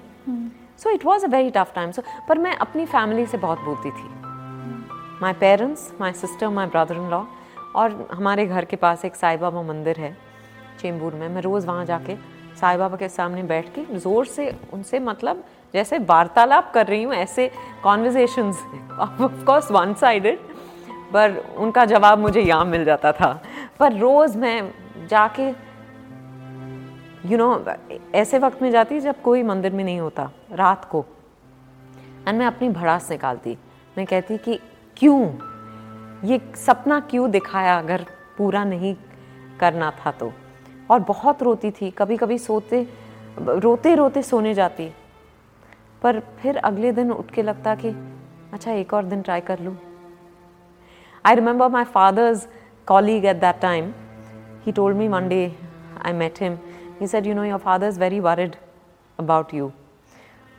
So 0.79 0.91
it 0.91 1.05
was 1.05 1.25
a 1.25 1.29
very 1.29 1.51
tough 1.51 1.73
time 1.75 1.91
so 1.91 2.03
पर 2.29 2.39
मैं 2.39 2.55
अपनी 2.57 2.87
फैमिली 2.87 3.27
से 3.27 3.39
बहुत 3.39 3.61
बोलती 3.61 3.91
थी। 3.91 4.09
My 5.23 5.33
parents 5.33 5.93
my 6.01 6.13
sister 6.13 6.49
my 6.49 6.67
brother 6.67 6.97
in 6.97 7.09
law 7.11 7.23
और 7.77 8.09
हमारे 8.13 8.47
घर 8.47 8.65
के 8.65 8.77
पास 8.77 9.05
एक 9.05 9.17
साई 9.17 9.37
बाबा 9.37 9.63
मंदिर 9.63 10.01
है 10.01 10.17
चेंबूर 10.81 11.15
में। 11.15 11.29
मैं 11.29 11.43
रोज़ 11.43 11.67
वहाँ 11.67 11.85
जाके 11.85 12.17
साई 12.61 12.77
बाबा 12.77 12.97
के 12.97 13.09
सामने 13.09 13.43
बैठ 13.43 13.69
के 13.75 13.99
ज़ोर 13.99 14.27
से 14.27 14.53
उनसे 14.73 14.99
मतलब 15.01 15.45
जैसे 15.75 15.99
वार्तालाप 15.99 16.71
कर 16.75 16.87
रही 16.87 17.03
हूँ 17.03 17.15
ऐसे 17.15 17.51
कॉन्वर्जेशन 17.83 18.53
ऑफकोर्स 19.01 19.71
वन 19.71 19.95
साइडेड 19.95 20.39
पर 21.13 21.37
उनका 21.57 21.85
जवाब 21.85 22.19
मुझे 22.19 22.41
यहाँ 22.41 22.65
मिल 22.65 22.85
जाता 22.85 23.13
था। 23.13 23.33
पर 23.79 23.93
रोज़ 23.93 24.39
मैं 24.39 25.07
जाके 25.09 25.49
यू 27.21 27.29
you 27.29 27.39
नो 27.39 27.55
know, 27.55 28.15
ऐसे 28.15 28.39
वक्त 28.39 28.63
में 28.63 28.71
जाती 28.71 29.01
जब 29.01 29.21
कोई 29.23 29.43
मंदिर 29.43 29.73
में 29.73 29.85
नहीं 29.85 30.01
होता 30.01 30.31
रात 30.53 30.85
को। 30.85 31.05
एंड 32.29 32.39
मैं 32.39 32.47
अपनी 32.47 32.69
भड़ास 32.69 33.11
निकालती। 33.11 33.57
मैं 33.99 34.07
कहती 34.07 34.39
कि 34.39 34.59
क्यों? 34.97 35.21
ये 36.29 36.41
सपना 36.57 37.01
क्यों 37.01 37.31
दिखाया 37.31 37.79
अगर 37.79 38.07
पूरा 38.39 38.65
नहीं 38.65 38.95
करना 39.61 39.91
था 39.91 40.11
तो? 40.11 40.33
और 40.91 41.01
बहुत 41.01 41.43
रोती 41.43 41.71
थी। 41.71 41.91
कभी 41.91 42.17
कभी 42.17 42.39
सोते 42.39 42.87
रोते 43.39 43.95
रोते 43.95 44.23
सोने 44.23 44.55
जाती। 44.55 44.91
पर 46.03 46.21
फिर 46.41 46.57
अगले 46.57 46.93
दिन 46.93 47.11
उठ 47.11 47.31
के 47.31 47.43
लगता 47.43 47.75
कि 47.75 47.89
अच्छा 48.53 48.73
एक 48.73 48.95
और 48.95 49.05
दिन 49.05 49.23
ट्राई 49.23 49.41
कर 49.41 49.61
लूँ। 49.61 49.77
I 51.27 51.35
remember 51.35 51.69
my 51.69 51.85
father's 51.85 52.49
colleague 52.87 53.25
at 53.25 53.37
that 53.37 53.61
time 53.61 53.93
he 54.67 54.73
told 54.73 54.97
me 54.97 55.09
one 55.09 55.29
day 55.29 55.57
I 56.07 56.13
met 56.13 56.35
him 56.41 56.59
he 57.01 57.07
said 57.07 57.27
you 57.27 57.35
know 57.35 57.45
your 57.45 57.59
father 57.59 57.89
is 57.89 58.01
very 58.01 58.21
worried 58.21 58.57
about 59.21 59.55
you 59.55 59.73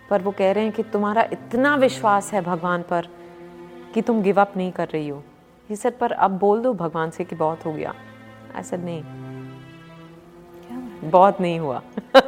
पर 0.10 0.22
वो 0.22 0.32
कह 0.32 0.52
रहे 0.52 0.64
हैं 0.64 0.74
कि 0.74 0.84
तुम्हारा 0.84 1.22
इतना 1.32 1.76
विश्वास 1.76 2.34
है 2.34 2.42
भगवान 2.42 2.82
पर 2.82 3.08
कि 3.94 4.02
तुम 4.02 4.22
गिव 4.22 4.42
अप 4.42 4.54
नहीं 4.58 4.72
कर 4.72 4.88
रही 4.88 5.10
हो. 5.10 5.24
ही 5.70 5.76
सेड 5.76 5.98
पर 6.00 6.12
अब 6.12 6.32
बोल 6.32 6.62
दो 6.62 6.74
भगवान 6.74 7.10
से 7.10 7.24
कि 7.24 7.36
बहुत 7.36 7.66
हो 7.66 7.74
गया. 7.74 7.94
ऐसा 8.56 8.78
नहीं. 8.78 9.04
बहुत 11.10 11.42
नहीं 11.42 11.60
हुआ। 11.60 11.82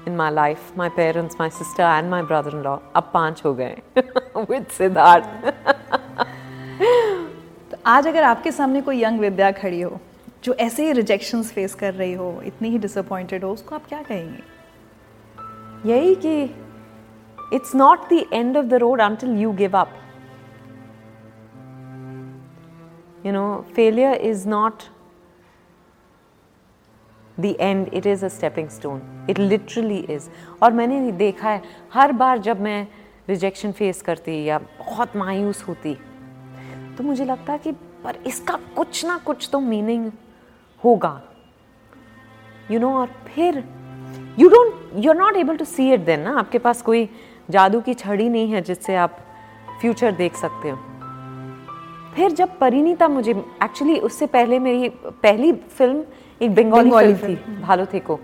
in 0.08 0.16
my 0.16 0.30
life 0.30 0.78
my 0.78 0.88
parents 0.88 1.36
my 1.40 1.50
sister 1.50 1.82
and 1.82 2.10
my 2.10 2.22
brother 2.22 2.56
in 2.56 2.62
law 2.62 2.76
अब 2.94 3.10
पाँच 3.14 3.42
हो 3.44 3.54
गए 3.54 3.82
विद 4.36 4.66
सिद्धार्थ 4.66 5.24
तो 7.70 7.76
आज 7.86 8.08
अगर 8.08 8.22
आपके 8.22 8.52
सामने 8.52 8.80
कोई 8.80 9.04
यंग 9.04 9.20
विद्या 9.20 9.50
खड़ी 9.50 9.80
हो 9.80 10.00
जो 10.44 10.54
ऐसे 10.54 10.86
ही 10.86 10.92
रिजेक्शंस 10.92 11.52
फेस 11.52 11.74
कर 11.74 11.94
रही 11.94 12.12
हो 12.12 12.42
इतनी 12.44 12.68
ही 12.68 12.78
डिसअपॉइंटेड 12.78 13.44
हो 13.44 13.50
उसको 13.50 13.74
आप 13.74 13.82
क्या 13.88 14.02
कहेंगे? 14.02 14.51
यही 15.86 16.14
कि 16.14 16.42
it's 17.52 17.74
not 17.74 17.98
the 18.12 18.24
end 18.32 18.56
of 18.56 18.66
the 18.66 18.74
road 18.74 19.00
until 19.00 19.40
you 19.40 19.52
give 19.52 19.76
up 19.78 19.92
you 23.26 23.32
know 23.32 23.66
failure 23.76 24.14
is 24.14 24.48
not 24.48 24.82
the 27.40 27.56
end 27.60 27.88
it 27.94 28.06
is 28.06 28.24
a 28.24 28.28
stepping 28.28 28.68
stone 28.68 29.26
it 29.30 29.38
literally 29.38 29.98
is 29.98 30.28
और 30.62 30.72
मैंने 30.72 31.12
देखा 31.12 31.50
है 31.50 31.62
हर 31.94 32.12
बार 32.12 32.38
जब 32.38 32.60
मैं 32.60 32.86
रिजेक्शन 33.28 33.72
फेस 33.72 34.02
करती 34.02 34.44
या 34.44 34.58
बहुत 34.58 35.16
मायूस 35.16 35.68
होती 35.68 35.94
तो 36.98 37.04
मुझे 37.04 37.24
लगता 37.24 37.52
है 37.52 37.58
कि 37.58 37.72
पर 37.72 38.16
इसका 38.26 38.58
कुछ 38.76 39.04
ना 39.04 39.18
कुछ 39.18 39.48
तो 39.52 39.60
मीनिंग 39.60 40.10
होगा. 40.84 41.22
यू 42.70 42.78
you 42.78 42.80
नो 42.80 42.86
know, 42.86 43.00
और 43.00 43.06
फिर 43.26 43.64
you 44.38 44.48
don't 44.48 45.04
you 45.04 45.10
are 45.12 45.16
not 45.16 45.36
able 45.36 45.56
to 45.56 45.64
see 45.64 45.92
it 45.92 46.00
then 46.00 46.20
ना 46.20 46.38
आपके 46.38 46.58
पास 46.58 46.82
कोई 46.82 47.08
जादू 47.50 47.80
की 47.80 47.94
छड़ी 47.94 48.28
नहीं 48.28 48.52
है 48.52 48.60
जिससे 48.62 48.94
आप 48.96 49.16
फ्यूचर 49.80 50.12
देख 50.12 50.36
सकते 50.36 50.70
हो। 50.70 50.76
फिर 52.14 52.32
जब 52.32 52.58
परिणीता 52.58 53.08
मुझे 53.08 53.32
एक्चुअली 53.32 53.98
उससे 54.00 54.26
पहले 54.28 54.58
मेरी 54.58 54.88
पहली 55.22 55.52
फ़िल्म 55.52 56.04
एक 56.40 56.54
बंगाली 56.54 56.90
फ़िल्म 56.90 57.16
थी 57.18 57.60
भालो 57.60 57.86
थे 57.92 58.00
को 58.00 58.18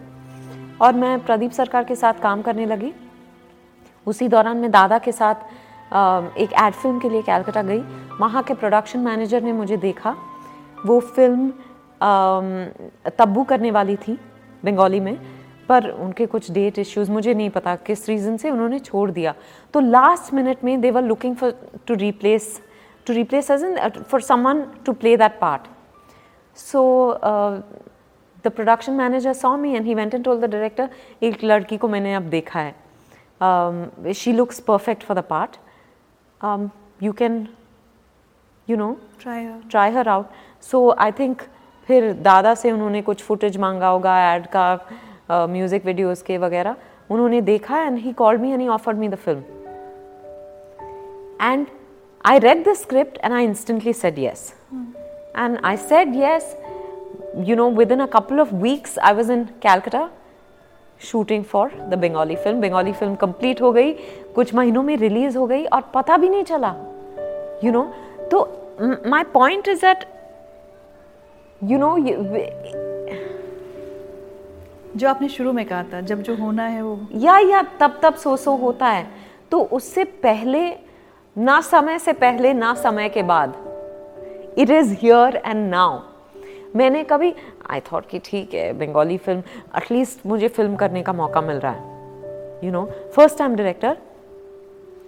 और 0.81 0.92
मैं 0.94 1.18
प्रदीप 1.21 1.51
सरकार 1.53 1.85
के 1.85 1.94
साथ 1.97 2.21
काम 2.23 2.42
करने 2.42 2.66
लगी। 2.66 2.92
उसी 4.07 4.29
दौरान 4.29 4.57
मैं 4.57 4.71
दादा 4.71 4.99
के 4.99 5.12
साथ 5.12 5.35
एक 6.38 6.53
एड 6.55 6.73
फ़िल्म 6.73 6.99
के 6.99 7.09
लिए 7.09 7.23
कैलकाटा 7.23 7.62
गई। 7.62 7.83
वहाँ 8.21 8.42
के 8.42 8.55
प्रोडक्शन 8.55 9.01
मैनेजर 9.01 9.42
ने 9.42 9.53
मुझे 9.53 9.77
देखा। 9.79 10.16
वो 10.87 11.01
फ़िल्म 11.01 11.53
तब्बू 13.18 13.44
करने 13.44 13.71
वाली 13.71 13.97
थी 13.99 14.18
बंगाली 14.62 15.01
में। 15.01 15.16
पर 15.68 15.88
उनके 15.90 16.26
कुछ 16.26 16.50
डेट 16.50 16.78
इश्यूज़ 16.78 17.11
मुझे 17.11 17.35
नहीं 17.35 17.50
पता 17.50 17.74
किस 17.87 18.09
रीज़न 18.09 18.37
से 18.37 18.50
उन्होंने 18.50 18.78
छोड़ 18.81 19.11
दिया। 19.11 19.35
तो 19.74 19.81
लास्ट 19.81 20.33
मिनट 20.35 20.64
में 20.64 20.81
they 20.81 20.90
were 20.90 21.02
looking 21.02 21.37
for 21.37 21.52
to 21.87 21.94
replace 21.94 22.61
to 23.07 23.14
replace 23.14 23.50
age 23.50 23.64
in 23.64 23.78
for 24.00 24.20
someone 24.22 24.62
to 24.87 24.92
play 24.94 25.16
that 25.16 25.38
part 25.40 25.68
so 26.59 26.83
the 28.44 28.48
production 28.48 28.92
manager 28.92 29.33
saw 29.35 29.57
me 29.57 29.74
and 29.74 29.87
he 29.87 29.94
went 29.94 30.14
and 30.14 30.24
told 30.24 30.40
the 30.40 30.50
director 30.50 30.88
एक 31.22 31.44
लड़की 31.44 31.76
को 31.76 31.88
मैंने 31.88 32.14
अब 32.14 32.22
देखा 32.31 32.61
है। 32.61 34.12
She 34.14 34.33
looks 34.33 34.61
perfect 34.61 35.02
for 35.02 35.16
the 35.16 35.24
part 35.31 35.57
you 37.02 37.12
can 37.12 37.46
you 38.68 38.76
know 38.76 38.92
try 39.20 39.46
try 39.70 39.90
her 39.90 40.09
out 40.09 40.26
so 40.70 40.88
I 40.98 41.12
think 41.18 41.42
फिर 41.88 42.12
दादा 42.22 42.54
से 42.54 42.72
उन्होंने 42.72 43.02
कुछ 43.02 43.22
फुटेज 43.22 43.57
मांगा 43.57 43.88
होगा 43.88 44.18
एड 44.33 44.46
का 44.46 44.74
म्यूज़िक 45.30 45.84
वीडियोज़ 45.86 46.22
के 46.24 46.38
वगैरह 46.38 46.76
उन्होंने 47.10 47.40
देखा 47.40 47.80
and 47.82 47.98
he 47.98 48.12
called 48.12 48.40
me 48.40 48.52
and 48.52 48.60
he 48.60 48.68
offered 48.68 48.98
me 48.98 49.08
the 49.08 49.14
film 49.16 49.42
and 51.42 51.66
I 52.24 52.38
read 52.38 52.68
the 52.68 52.74
script 52.76 53.18
and 53.24 53.34
I 53.34 53.44
instantly 53.44 53.92
said 53.94 54.18
yes 54.18 54.52
and 55.36 55.58
I 55.64 55.76
said 55.88 56.16
yes 56.16 56.56
you 57.38 57.54
know 57.56 57.64
within 57.70 58.00
a 58.00 58.06
couple 58.08 58.40
of 58.40 58.52
weeks 58.60 58.94
i 58.98 59.10
was 59.12 59.28
in 59.30 59.42
calcutta 59.62 60.08
shooting 61.00 61.44
for 61.44 61.70
the 61.90 61.94
Bengali 61.94 62.36
film 62.36 62.60
Bengali 62.60 62.92
film 62.92 63.14
complete 63.16 63.60
हो 63.62 63.70
गई 63.72 63.92
कुछ 64.34 64.54
महीनों 64.54 64.82
में 64.82 64.96
release 64.96 65.36
हो 65.38 65.46
गई 65.46 65.64
और 65.66 65.82
पता 65.94 66.16
भी 66.16 66.28
नहीं 66.28 66.44
चला 66.44 66.74
यू 67.64 67.72
नो 67.72 67.82
तो 68.30 68.40
my 69.06 69.24
point 69.34 69.68
is 69.68 69.84
that 69.84 70.04
you 71.60 71.78
know 71.78 71.96
जो 74.98 75.08
आपने 75.08 75.28
शुरू 75.28 75.52
में 75.52 75.64
कहा 75.66 75.82
था, 75.82 76.00
जब 76.00 76.22
जो 76.22 76.34
होना 76.37 76.66
है 76.66 76.82
वो। 76.82 76.98
या 77.14 77.38
या, 77.38 77.62
तब 77.80 77.98
तब 78.02 78.14
सो 78.14 78.37
सो 78.37 78.54
होता 78.56 78.87
है। 78.87 79.06
तो 79.50 79.61
उससे 79.72 80.04
पहले, 80.04 80.68
ना 81.37 81.61
समय 81.61 81.98
से 81.98 82.12
पहले, 82.12 82.52
ना 82.52 82.74
समय 82.74 83.08
के 83.08 83.22
बाद। 83.22 83.54
It 84.58 84.70
is 84.70 84.94
here 84.94 85.42
and 85.46 85.70
now 85.70 85.98
मैंने 86.76 87.04
कभी 87.04 87.34
आई 87.70 87.80
थॉट 87.80 88.06
कि 88.06 88.18
ठीक 88.18 88.54
है 88.54 88.72
बंगाली 88.72 89.16
फ़िल्म 89.18 89.42
एटलीस्ट 89.76 90.26
मुझे 90.26 90.48
फ़िल्म 90.48 90.76
करने 90.76 91.02
का 91.02 91.12
मौका 91.12 91.40
मिल 91.40 91.56
रहा 91.56 91.72
है। 91.72 92.66
You 92.66 92.72
know 92.72 92.84
first 93.16 93.38
time 93.38 93.54
director 93.56 93.96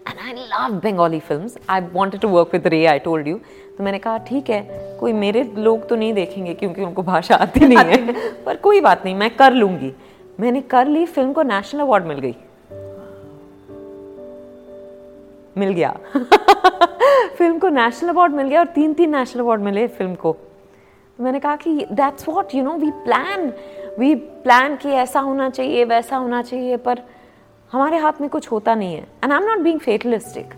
and 0.09 0.20
I 0.26 0.33
love 0.33 0.81
Bengali 0.85 1.20
film 1.20 1.50
I 1.70 1.81
wanted 1.92 2.20
to 2.20 2.29
work 2.29 2.50
with 2.53 2.66
Ray 2.66 2.85
I 2.87 2.98
told 2.98 3.29
you 3.29 3.40
तो 3.81 3.85
मैंने 3.85 3.99
कहा 3.99 4.19
ठीक 4.19 4.51
है 4.51 4.97
कोई 5.01 5.12
मेरे 5.12 5.43
लोग 5.57 5.88
तो 5.88 5.97
नहीं 5.97 6.12
देखेंगे 6.14 6.55
क्योंकि 6.55 6.83
उनको 6.83 7.03
भाषा 7.03 7.35
आती 7.35 7.61
नहीं 7.61 7.79
है। 7.79 8.12
पर 8.45 8.57
कोई 8.57 8.81
बात 8.81 9.05
नहीं 9.05 9.14
मैं 9.14 9.31
कर 9.37 9.53
लूँगी। 9.53 9.93
मैंने 10.40 10.61
कर 10.61 10.87
ली 10.87 11.05
फ़िल्म 11.07 11.33
को 11.33 11.43
नेशनल 11.43 11.81
अवार्ड 11.81 12.05
मिल 12.05 12.19
गई। 12.19 12.35
मिल 15.59 15.73
गया। 15.73 15.97
फ़िल्म 17.38 17.59
को 17.59 17.69
नेशनल 17.69 18.11
अवार्ड 18.11 18.33
मिल 18.33 18.49
गया 18.49 18.61
और 18.61 18.66
तीन 18.66 18.93
तीन 18.95 19.16
नेशनल 19.16 19.43
अवार्ड 19.43 19.62
मिले 19.62 19.87
फ़िल्म 19.88 20.14
को। 20.14 20.37
मैंने 21.21 21.40
कहा 21.40 21.57
कि 21.57 21.87
that's 21.93 22.29
what 22.29 22.55
you 22.55 22.64
know 22.64 22.75
we 22.75 22.90
plan 22.90 23.53
we 23.99 24.14
plan 24.14 24.77
कि 24.77 24.88
ऐसा 24.88 25.21
होना 25.21 25.51
चाहिए 25.51 25.85
वैसा 25.85 26.16
होना 26.16 26.43
चाहिए 26.43 26.77
पर 26.77 27.03
हमारे 27.73 27.97
हाथ 27.97 28.21
में 28.21 28.31
कुछ 28.31 28.53
होता 28.53 28.75
नहीं 28.75 28.95
है। 28.95 29.07
And 29.25 29.33
I 29.33 29.38
am 29.38 29.45
not 29.45 29.59
being 29.59 29.81
fatalistic 29.81 30.55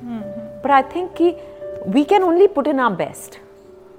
but 0.64 0.70
I 0.70 0.82
think 0.82 1.10
कि 1.12 1.34
we 1.88 2.04
can 2.04 2.22
only 2.22 2.46
put 2.46 2.66
in 2.66 2.80
our 2.80 2.90
best 2.90 3.38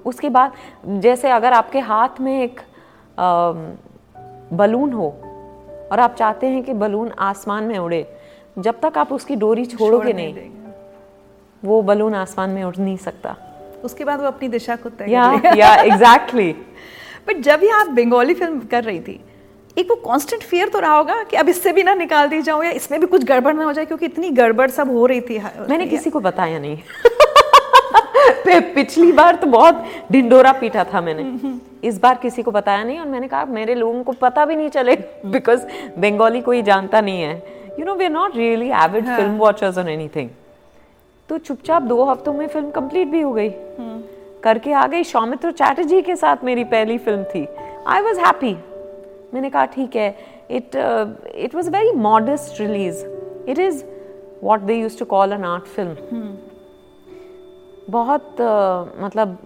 उसके 0.04 0.28
बाद 0.28 0.52
जैसे 0.86 1.30
अगर 1.30 1.52
आपके 1.52 1.78
हाथ 1.78 2.20
में 2.20 2.42
एक 2.42 2.60
बलून 4.52 4.92
हो 4.92 5.08
और 5.92 6.00
आप 6.00 6.14
चाहते 6.14 6.46
हैं 6.46 6.62
कि 6.62 6.72
बलून 6.72 7.12
आसमान 7.18 7.64
में 7.64 7.78
उड़े 7.78 8.16
जब 8.58 8.80
तक 8.80 8.98
आप 8.98 9.12
उसकी 9.12 9.36
डोरी 9.36 9.64
छोड़ोगे 9.64 10.12
नहीं, 10.12 10.34
नहीं 10.34 10.50
वो 11.64 11.82
बलून 11.82 12.14
आसमान 12.14 12.50
में 12.50 12.64
उड़ 12.64 12.76
नहीं 12.78 12.96
सकता। 12.96 13.36
उसके 13.84 14.04
बाद 14.04 14.20
वो 14.20 14.26
अपनी 14.26 14.48
दिशा 14.48 14.76
को 14.76 14.88
तय 14.88 15.10
या 15.10 15.40
या 15.56 15.74
एग्जैक्टली 15.74 16.52
बट 17.28 17.36
जब 17.36 17.60
ही 17.62 17.68
आप 17.68 17.86
बंगाली 17.86 18.34
फ़िल्म 18.34 18.60
कर 18.60 18.84
रही 18.84 19.00
थी 19.00 19.24
एक 19.78 19.90
वो 19.90 19.96
कांस्टेंट 19.96 20.42
फियर 20.42 20.68
तो 20.68 20.78
रहा 20.78 20.96
होगा 20.96 21.22
कि 21.22 21.36
अब 21.36 21.48
इससे 21.48 21.72
भी 21.72 21.82
ना 21.82 21.94
निकाल 21.94 22.28
दी 22.28 22.42
जाओ 22.42 22.62
या 22.62 22.70
इसमें 22.70 23.00
भी 23.00 23.06
कुछ 23.06 23.24
गड़बड़ 23.24 23.54
ना 23.54 23.64
हो 23.64 23.72
जाए 23.72 23.84
क्योंकि 23.84 24.06
इतनी 24.06 24.30
गड़बड़ 24.30 24.70
सब 24.70 24.90
हो 24.90 25.06
रही 25.06 25.20
थी। 25.20 25.38
मैंने 25.70 25.86
किसी 25.86 26.10
को 26.10 26.20
बताया 26.20 26.58
नहीं। 26.58 26.78
पिछली 28.74 29.10
बार 29.12 29.36
तो 29.36 29.46
बहुत 29.48 29.84
ढिंडोरा 30.12 30.52
पीटा 30.52 30.84
था 30.84 31.00
मैंने। 31.00 31.58
इस 31.88 32.00
बार 32.00 32.18
किसी 32.18 32.42
को 32.42 32.50
बताया 32.50 32.84
नहीं 32.84 32.98
और 33.00 33.06
मैंने 33.06 33.28
कहा 33.28 33.44
मेरे 33.46 33.74
लोगों 33.74 34.02
को 34.04 34.12
पता 34.20 34.44
भी 34.44 34.56
नहीं 34.56 34.68
चले 34.70 34.96
बिकॉज़ 35.26 35.66
बंगाली 35.98 36.40
कोई 36.40 36.62
जानता 36.62 37.00
नहीं 37.00 37.22
है। 37.22 37.34
You 37.78 37.84
know 37.84 37.94
we 37.94 38.04
are 38.04 38.10
not 38.10 38.36
really 38.36 38.70
avid 38.84 39.04
film 39.06 39.36
watchers 39.38 39.78
on 39.78 39.88
anything 39.88 40.30
तो 41.28 41.38
चुपचाप 41.38 41.82
दो 41.82 42.04
हफ्तों 42.04 42.32
में 42.32 42.46
फ़िल्म 42.46 42.70
कंप्लीट 42.70 43.08
भी 43.08 43.20
हो 43.20 43.32
गई। 43.32 43.50
करके 44.42 44.72
आ 44.72 44.86
गई 44.86 45.04
सौमित्र 45.04 45.50
चैटर्जी 45.52 46.00
के 46.02 46.16
साथ 46.16 46.44
मेरी 46.44 46.64
पहली 46.66 46.98
फ़िल्म 46.98 47.24
थी। 47.24 47.46
आई 47.88 48.00
वॉज़ 48.02 48.20
हैप्पी 48.20 48.54
मैंने 49.34 49.50
कहा 49.50 49.64
ठीक 49.66 49.96
है। 49.96 50.08
It 50.50 50.76
it 51.36 51.54
was 51.54 51.70
very 51.70 51.92
modest 52.00 52.60
release 52.60 53.04
it 53.50 53.58
is 53.58 53.84
what 54.42 54.60
they 54.60 54.74
use 54.74 54.98
to 54.98 55.04
call 55.06 55.32
an 55.32 55.44
art 55.44 55.64
film 55.76 56.36
बहुत 57.90 58.36
मतलब 59.00 59.38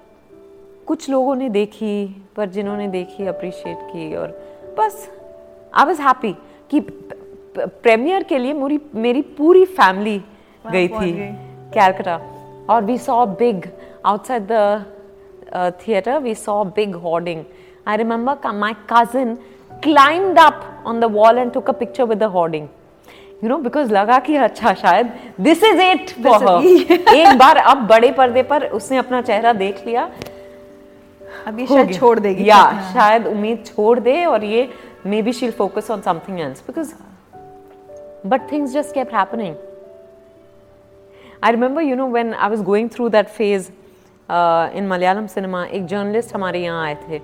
कुछ 0.86 1.08
लोगों 1.10 1.34
ने 1.36 1.48
देखी 1.50 1.94
पर 2.36 2.48
जिन्होंने 2.48 2.86
देखी 2.88 3.26
अप्रिशिएट 3.26 3.78
की 3.82 4.14
और 4.16 4.28
बस 4.78 5.08
आई 5.74 5.84
वॉज़ 5.86 6.02
हैप्पी 6.02 6.32
कि 6.70 6.80
प्रेमियर 7.58 8.22
के 8.22 8.38
लिए 8.38 8.52
मेरी 8.52 8.80
मेरी 8.96 9.22
पूरी 9.38 9.64
फैमिली 9.74 10.20
गई 10.64 10.88
थी 10.88 11.12
कैलकटा 11.74 12.16
और 12.70 12.84
we 12.84 12.98
saw 12.98 13.24
big 13.26 13.68
outside 14.06 14.46
the 14.52 15.74
theatre 15.80 16.18
we 16.18 16.34
saw 16.36 16.62
big 16.76 16.94
hoarding 17.04 17.44
I 17.88 17.96
remember 17.96 18.52
my 18.54 18.74
cousin 18.92 19.34
climbed 19.72 20.38
up 20.38 20.84
on 20.86 21.00
the 21.00 21.04
wall 21.12 21.38
and 21.38 21.52
took 21.52 21.70
a 21.70 21.72
picture 21.78 22.04
with 22.04 22.18
the 22.18 22.30
hoarding 22.30 22.68
you 23.44 23.48
know 23.48 23.56
because 23.58 23.92
लगा 23.92 24.18
कि 24.18 24.36
अच्छा 24.36 24.74
शायद 24.74 25.12
दिस 25.40 25.62
इज़ 25.64 25.80
इट 25.82 26.10
एक 27.14 27.38
बार 27.38 27.56
अब 27.56 27.86
बड़े 27.88 28.10
पर्दे 28.12 28.42
पर 28.42 28.66
उसने 28.78 28.96
अपना 28.98 29.22
चेहरा 29.22 29.52
देख 29.52 29.86
लिया। 29.86 30.10
अभी 31.46 31.66
शायद 31.66 31.92
छोड़ 31.94 32.18
देगी। 32.18 32.48
या 32.48 32.62
शायद 32.94 33.26
उम्मीद 33.26 33.64
छोड़ 33.66 33.98
दे 34.00 34.24
और 34.24 34.44
ये 34.44 34.68
maybe 35.22 35.32
she'll 35.32 35.50
focus 35.58 35.90
on 35.90 36.00
something 36.00 36.40
else 36.40 36.62
because 36.66 36.94
but 38.24 38.46
things 38.50 38.72
just 38.74 38.94
kept 38.94 39.12
happening. 39.12 39.52
I 41.40 41.50
remember, 41.50 41.82
you 41.82 41.96
know, 41.98 42.06
when 42.06 42.32
I 42.34 42.48
was 42.48 42.62
going 42.62 42.88
through 42.94 43.10
that 43.10 43.28
phase 43.34 43.70
uh, 44.28 44.70
in 44.74 44.88
Malayalam 44.92 45.28
cinema, 45.34 45.64
एक 45.66 45.86
जर्नलिस्ट 45.86 46.34
हमारे 46.34 46.62
यहाँ 46.62 46.84
आए 46.84 46.94
थे। 47.08 47.18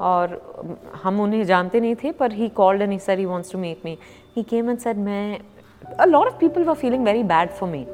और 0.00 0.34
हम 1.02 1.20
उन्हें 1.20 1.44
जानते 1.44 1.80
नहीं 1.80 1.94
थे 2.02 2.12
पर 2.12 2.32
he 2.32 2.48
called 2.48 2.82
and 2.82 2.92
he 2.92 2.98
sir 2.98 3.18
he 3.18 3.24
wants 3.24 3.52
to 3.52 3.58
meet 3.58 3.84
me 3.84 3.96
he 4.38 4.42
came 4.42 4.70
and 4.70 4.78
said 4.78 4.96
मैं 4.96 5.40
a 6.00 6.04
lot 6.04 6.26
of 6.26 6.38
people 6.38 6.64
were 6.64 6.74
feeling 6.74 7.04
very 7.04 7.22
bad 7.22 7.50
for 7.50 7.68
me 7.68 7.86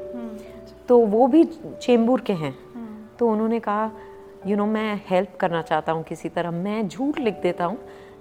तो 0.87 0.97
वो 0.99 1.27
भी 1.27 1.43
चेंबूर 1.81 2.21
के 2.21 2.33
हैं। 2.33 2.51
Hmm. 2.51 3.17
तो 3.19 3.29
उन्होंने 3.29 3.59
कहा 3.59 3.85
यू 3.85 4.49
you 4.49 4.57
नो 4.57 4.63
know, 4.63 4.73
मैं 4.73 5.01
हेल्प 5.07 5.35
करना 5.39 5.61
चाहता 5.61 5.91
हूँ 5.91 6.03
किसी 6.03 6.29
तरह। 6.29 6.51
मैं 6.51 6.87
झूठ 6.87 7.19
लिख 7.19 7.41
देता 7.41 7.65
हूँ 7.65 7.77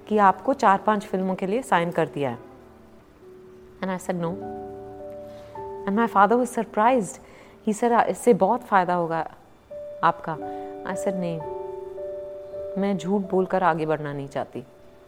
कि 0.08 0.18
आपको 0.18 0.52
चार 0.54 0.78
पाँच 0.78 1.04
फ़िल्मों 1.04 1.34
के 1.34 1.46
लिए 1.46 1.62
साइन 1.62 1.90
कर 1.90 2.06
दिया 2.06 2.30
है. 2.30 2.38
And 3.82 3.90
I 3.90 3.98
said 3.98 4.16
no 4.16 4.30
and 5.86 5.96
my 5.96 6.06
father 6.06 6.36
was 6.36 6.48
surprise 6.48 7.18
he 7.66 7.72
sir 7.72 7.92
इससे 8.08 8.34
बहुत 8.34 8.60
फ़ायदा 8.60 8.94
होगा 8.94 9.18
आपका. 10.04 10.32
आई 10.86 10.96
सेड 10.96 11.14
नहीं 11.16 11.40
मैं 12.80 12.96
झूठ 12.98 13.22
बोलकर 13.22 13.62
आगे 13.62 13.86
बढ़ना 13.86 14.12
नहीं 14.12 14.28
चाहती। 14.28 14.64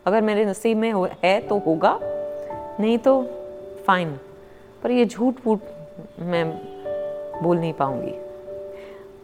अगर 0.07 0.21
मेरे 0.23 0.45
नसीब 0.47 0.79
में 0.79 0.93
है 1.25 1.41
तो 1.41 1.59
होगा। 1.59 1.99
नहीं 2.81 2.99
तो 2.99 3.23
फाइन 3.87 4.19
पर 4.83 4.91
ये 4.91 5.05
झूठ 5.07 5.41
फूट 5.45 5.61
मैं 6.33 6.45
बोल 7.43 7.59
नहीं 7.59 7.73
पाऊँगी 7.73 8.15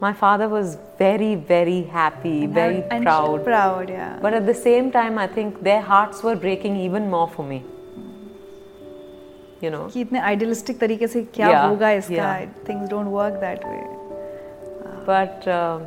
my 0.03 0.11
father 0.11 0.47
was 0.49 0.71
very 0.99 1.35
very 1.49 1.81
happy 1.91 2.45
very 2.55 2.79
and 2.95 3.05
proud 3.05 3.43
proud 3.43 3.91
yeah 3.93 4.17
but 4.23 4.33
at 4.39 4.49
the 4.49 4.55
same 4.61 4.89
time 4.95 5.19
i 5.25 5.27
think 5.35 5.61
their 5.67 5.83
hearts 5.91 6.25
were 6.27 6.33
breaking 6.45 6.75
even 6.85 7.07
more 7.13 7.27
for 7.35 7.45
me 7.51 7.59
you 9.61 9.71
know 9.75 9.83
कि 9.93 10.01
इतने 10.01 10.21
idealistic 10.33 10.79
तरीके 10.79 11.07
से 11.07 11.21
क्या 11.37 11.49
yeah, 11.49 11.69
होगा 11.69 11.91
इसका 12.01 12.15
yeah. 12.15 12.65
things 12.69 12.89
don't 12.95 13.15
work 13.17 13.39
that 13.45 13.63
way 13.69 13.81
but 15.07 15.47
uh, 15.47 15.79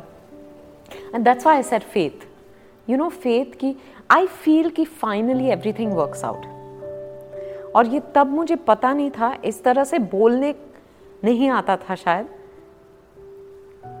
and 1.13 1.29
that's 1.29 1.49
why 1.49 1.57
i 1.59 1.63
said 1.71 1.89
faith 1.97 2.27
you 2.89 3.01
know 3.03 3.11
faith 3.27 3.57
ki 3.63 3.73
i 4.19 4.21
feel 4.45 4.71
कि 4.79 4.87
finally 5.05 5.51
everything 5.57 5.97
works 6.03 6.29
out 6.31 6.53
और 7.75 7.87
ये 7.87 8.01
तब 8.15 8.27
मुझे 8.27 8.55
पता 8.55 8.93
नहीं 8.93 9.11
था 9.11 9.37
इस 9.45 9.63
तरह 9.63 9.83
से 9.83 9.99
बोलने 9.99 10.55
नहीं 11.23 11.49
आता 11.49 11.77
था 11.77 11.95
शायद। 11.95 12.27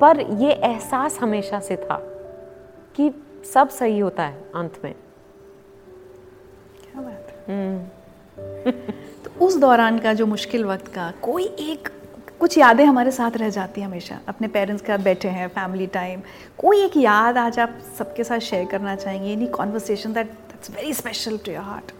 पर 0.01 0.21
ये 0.21 0.51
एहसास 0.51 1.19
हमेशा 1.19 1.59
से 1.59 1.75
था 1.75 1.97
कि 2.95 3.11
सब 3.53 3.69
सही 3.69 3.99
होता 3.99 4.23
है 4.23 4.45
अंत 4.55 4.81
में। 4.83 4.95
क्या 6.83 7.01
बात 7.01 7.45
हम्म। 7.49 7.83
तो 9.23 9.45
उस 9.45 9.57
दौरान 9.57 9.99
का 9.99 10.13
जो 10.13 10.25
मुश्किल 10.25 10.65
वक्त 10.65 10.87
का 10.87 11.13
कोई 11.21 11.43
एक 11.43 11.89
कुछ 12.39 12.57
यादें 12.57 12.85
हमारे 12.85 13.11
साथ 13.11 13.31
रह 13.31 13.49
जाती 13.49 13.81
हैं 13.81 13.87
हमेशा? 13.87 14.19
अपने 14.27 14.47
पेरेंट्स 14.47 14.81
के 14.81 14.97
साथ 14.97 15.03
बैठे 15.03 15.27
हैं 15.27 15.47
फैमिली 15.47 15.87
टाइम 15.87 16.21
कोई 16.57 16.85
एक 16.85 16.97
याद 16.97 17.37
आज 17.37 17.59
आप 17.59 17.77
सबके 17.97 18.23
साथ 18.23 18.39
शेयर 18.39 18.65
करना 18.65 18.95
चाहेंगे? 18.95 19.29
Any 19.29 19.47
conversation 19.47 20.13
that 20.13 20.27
that's 20.27 20.71
very 20.71 20.93
special 20.93 21.37
to 21.37 21.51
your 21.51 21.63
heart 21.63 21.91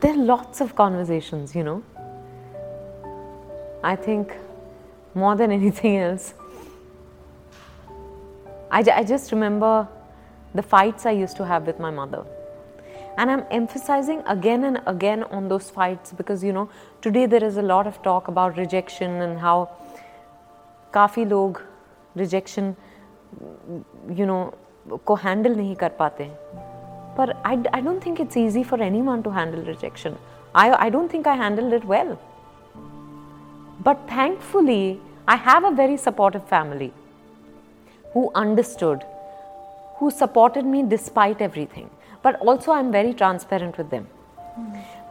there 0.00 0.12
are 0.12 0.16
lots 0.16 0.60
of 0.60 0.74
conversations, 0.74 1.54
you 1.54 1.62
know. 1.62 1.82
I 3.82 3.96
think 3.96 4.36
more 5.14 5.36
than 5.36 5.52
anything 5.52 5.96
else, 5.96 6.34
I, 8.70 8.84
I 8.94 9.04
just 9.04 9.32
remember 9.32 9.88
the 10.54 10.62
fights 10.62 11.06
I 11.06 11.10
used 11.10 11.36
to 11.36 11.46
have 11.46 11.66
with 11.66 11.78
my 11.78 11.90
mother. 11.90 12.24
And 13.18 13.30
I'm 13.30 13.44
emphasizing 13.50 14.22
again 14.26 14.64
and 14.64 14.80
again 14.86 15.24
on 15.24 15.48
those 15.48 15.68
fights 15.68 16.12
because, 16.12 16.42
you 16.42 16.52
know, 16.52 16.70
today 17.02 17.26
there 17.26 17.44
is 17.44 17.56
a 17.56 17.62
lot 17.62 17.86
of 17.86 18.02
talk 18.02 18.28
about 18.28 18.56
rejection 18.56 19.20
and 19.22 19.38
how 19.38 19.68
काफ़ी 20.92 21.24
लोग 21.28 21.60
rejection, 22.16 22.76
You 24.11 24.25
know 24.25 24.97
को 25.05 25.15
handle 25.15 25.55
नहीं 25.55 25.75
कर 25.75 25.89
पाते। 25.89 26.23
हैं 26.23 26.35
पर 27.17 27.31
I 27.45 27.63
I 27.73 27.81
don't 27.81 28.05
think 28.05 28.21
it's 28.21 28.37
easy 28.37 28.63
for 28.63 28.81
anyone 29.01 29.21
to 29.21 29.29
handle 29.29 29.61
rejection 29.61 30.15
I 30.55 30.69
I 30.69 30.89
don't 30.89 31.13
think 31.13 31.27
I 31.27 31.37
handle 31.37 31.73
it 31.73 31.85
well 31.85 32.15
but 33.85 33.97
thankfully 34.11 34.99
I 35.29 35.37
have 35.47 35.67
a 35.67 35.69
very 35.69 35.97
supportive 35.97 36.41
family 36.41 36.91
who 38.15 38.25
understood 38.35 39.03
who 40.01 40.09
supported 40.09 40.65
me 40.65 40.83
despite 40.83 41.41
everything 41.77 41.87
but 42.25 42.41
also 42.47 42.71
I 42.71 42.79
am 42.79 42.91
very 42.91 43.13
transparent 43.13 43.79
with 43.79 43.87
them 43.87 44.05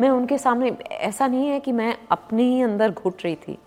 मैं 0.00 0.08
उनके 0.10 0.38
सामने, 0.38 0.70
ऐसा 0.90 1.26
नहीं 1.26 1.48
है 1.48 1.58
कि 1.60 1.72
मैं 1.72 1.96
अपने 2.10 2.42
ही 2.42 2.62
अंदर 2.62 2.90
घुट 2.90 3.22
रही 3.24 3.34
थी। 3.36 3.58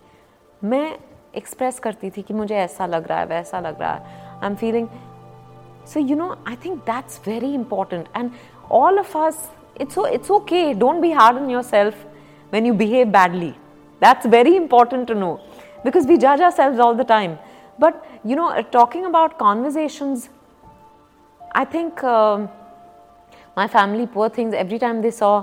मैं 0.64 0.98
एक्सप्रेस 1.36 1.78
करती 1.78 2.10
थी 2.10 2.22
कि 2.22 2.34
मुझे 2.34 2.56
ऐसा 2.56 2.86
लग 2.86 3.06
रहा 3.08 3.18
है, 3.18 3.26
वैसा 3.26 3.60
लग 3.60 3.80
रहा 3.80 3.92
है। 3.92 4.27
I 4.41 4.47
am 4.49 4.55
feeling 4.55 4.87
so 5.91 6.01
you 6.09 6.15
know 6.15 6.27
i 6.49 6.55
think 6.55 6.85
that's 6.89 7.17
very 7.23 7.53
important 7.55 8.07
and 8.19 8.31
all 8.69 8.99
of 8.99 9.15
us 9.21 9.39
it's 9.85 9.95
so 9.95 10.05
it's 10.17 10.29
okay 10.35 10.73
don't 10.83 11.01
be 11.05 11.11
hard 11.11 11.35
on 11.35 11.49
yourself 11.49 12.05
when 12.53 12.69
you 12.69 12.73
behave 12.73 13.11
badly 13.15 13.49
that's 13.99 14.25
very 14.35 14.55
important 14.55 15.07
to 15.07 15.17
know 15.23 15.33
because 15.83 16.07
we 16.11 16.17
judge 16.17 16.39
ourselves 16.39 16.79
all 16.79 16.95
the 17.01 17.07
time 17.11 17.37
but 17.85 18.05
you 18.23 18.35
know 18.35 18.47
talking 18.77 19.05
about 19.11 19.37
conversations 19.37 20.29
i 21.63 21.65
think 21.75 22.03
uh, 22.03 22.37
my 23.55 23.67
family 23.67 24.07
poor 24.15 24.29
things 24.29 24.53
every 24.63 24.79
time 24.79 25.01
they 25.01 25.11
saw 25.11 25.33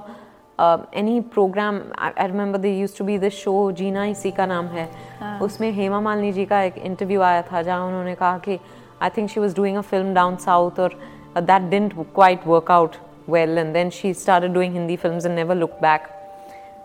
uh, 0.59 0.79
any 0.93 1.21
program 1.21 1.93
I, 1.97 2.13
I 2.17 2.25
remember 2.27 2.59
there 2.59 2.73
used 2.73 2.97
to 2.97 3.05
be 3.05 3.17
this 3.19 3.35
show 3.35 3.73
जीना 3.73 4.05
इसी 4.07 4.31
का 4.37 4.47
नाम 4.47 4.67
है 4.67 4.89
हाँ. 5.21 5.39
उसमें 5.41 5.71
हेमा 5.73 6.01
मालिनी 6.01 6.33
जी 6.33 6.45
का 6.47 6.63
एक 6.63 6.79
interview 6.79 7.21
आया 7.23 7.43
था 7.53 7.63
जहाँ 7.63 7.87
उन्होंने 7.87 8.15
कहा 8.15 8.39
कि 8.49 8.59
I 9.01 9.09
think 9.09 9.31
she 9.31 9.41
was 9.41 9.55
doing 9.55 9.77
a 9.77 9.83
film 9.83 10.13
down 10.15 10.39
south, 10.39 10.79
or 10.79 10.91
uh, 11.37 11.41
that 11.43 11.71
didn't 11.71 11.95
quite 12.15 12.47
work 12.47 12.71
out 12.71 12.99
well. 13.27 13.59
And 13.59 13.75
then 13.75 13.91
she 13.91 14.13
started 14.15 14.53
doing 14.55 14.73
Hindi 14.73 14.97
films 14.97 15.25
and 15.25 15.35
never 15.35 15.55
looked 15.55 15.81
back. 15.81 16.11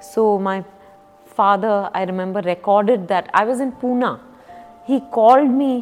So, 0.02 0.30
my 0.40 0.64
father, 1.26 1.90
I 1.94 2.04
remember, 2.04 2.42
recorded 2.42 3.08
that. 3.10 3.30
I 3.34 3.44
was 3.46 3.60
in 3.60 3.74
Pune. 3.74 4.20
He 4.88 5.02
called 5.12 5.50
me. 5.50 5.74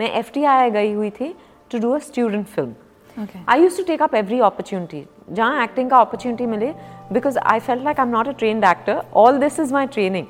मैं 0.00 0.10
F 0.18 0.30
T 0.34 0.44
आई 0.44 0.70
गई 0.70 0.92
हुई 0.92 1.10
थी 1.18 1.34
to 1.72 1.78
do 1.78 1.90
a 1.94 1.98
student 2.06 2.46
film 2.46 3.26
I 3.48 3.60
use 3.62 3.76
to 3.76 3.82
take 3.86 4.02
up 4.02 4.14
every 4.14 4.38
opportunity 4.40 5.04
जहाँ 5.32 5.62
acting 5.64 5.90
का 5.90 5.98
opportunity 5.98 6.46
मिले 6.46 6.72
because 7.12 7.38
I 7.38 7.60
felt 7.60 7.84
like 7.84 8.00
I 8.00 8.06
am 8.06 8.12
not 8.12 8.28
a 8.28 8.32
trained 8.38 8.64
actor 8.64 9.02
all 9.16 9.38
this 9.38 9.60
is 9.60 9.72
my 9.72 9.86
training 9.96 10.26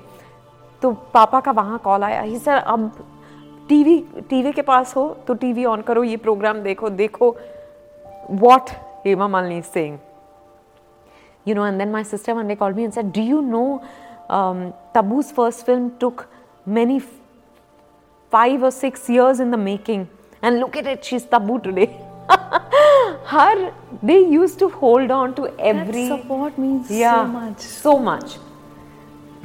तो 0.82 0.92
पापा 1.14 1.40
का 1.40 1.52
वहाँ 1.60 1.78
कॉल 1.84 2.04
आया 2.04 2.20
ही 2.20 2.38
सर 2.38 2.56
अब 2.56 2.90
TV 3.69 3.97
TV 4.29 4.51
के 4.51 4.61
पास 4.61 4.95
हो 4.95 5.07
तो 5.27 5.33
टीवी 5.41 5.65
ऑन 5.65 5.81
करो 5.81 6.03
ये 6.03 6.17
प्रोग्राम 6.17 6.61
देखो 6.61 6.89
देखो 7.01 7.35
what 8.41 8.69
Hema 9.05 9.27
Malini 9.27 9.61
Singh 9.63 9.99
you 11.47 11.55
know 11.55 11.65
and 11.65 11.77
then 11.77 11.91
my 11.91 12.03
sister 12.03 12.33
one 12.33 12.45
ने 12.45 12.55
call 12.55 12.73
me 12.73 12.83
and 12.83 13.13
do 13.15 13.21
you 13.21 13.41
know 13.41 13.63
Tabu's 14.95 15.31
first 15.33 15.65
film 15.65 15.89
took 15.99 16.25
many 16.67 16.99
five 18.33 18.63
और 18.65 18.71
six 18.71 19.09
years 19.09 19.39
in 19.41 19.51
the 19.51 19.59
making 19.59 20.05
and 20.43 20.59
look 20.59 20.77
at 20.77 20.87
it 20.87 21.03
she's 21.03 21.29
Tabu 21.31 21.57
today 21.57 21.85
her 23.27 23.71
they 24.05 24.17
use 24.19 24.57
to 24.59 24.67
hold 24.81 25.11
on 25.11 25.31
to 25.31 25.45
every 25.45 26.07
so 27.59 27.97
much 27.99 28.37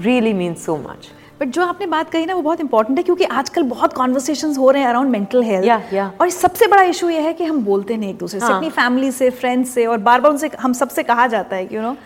really 0.00 0.32
means 0.32 0.64
so 0.66 0.76
much 0.78 1.10
but 1.40 1.48
जो 1.48 1.62
आपने 1.66 1.86
बात 1.86 2.10
कही 2.10 2.26
ना 2.26 2.34
वो 2.34 2.42
बहुत 2.42 2.60
important 2.60 2.98
है 2.98 3.02
क्योंकि 3.04 3.24
आजकल 3.24 3.62
बहुत 3.62 3.92
कॉन्वर्सेशन 3.92 4.54
हो 4.56 4.70
रहे 4.70 4.82
हैं 4.82 4.88
अराउंड 4.88 5.10
मेंटल 5.10 5.42
हेल्थ 5.42 6.20
और 6.20 6.28
सबसे 6.30 6.66
बड़ा 6.66 6.82
इशू 6.82 7.08
ये 7.08 7.20
है 7.20 7.32
कि 7.34 7.44
हम 7.44 7.64
बोलते 7.64 7.96
नहीं 7.96 8.10
एक 8.10 8.18
दूसरे 8.18 8.40
से 8.40 8.46
हाँ. 8.46 8.56
अपनी 8.56 8.70
फैमिली 8.70 9.10
से 9.12 9.30
फ्रेंड्स 9.30 9.70
से 9.70 9.86
और 9.86 9.98
बार 9.98 10.20
बार 10.20 10.30
उनसे 10.32 10.50
हम 10.60 10.72
सबसे 10.72 11.02
कहा 11.02 11.26
जाता 11.26 11.56
है 11.56 11.66
कि 11.66 11.76
यू 11.76 11.82
नो 11.82 11.96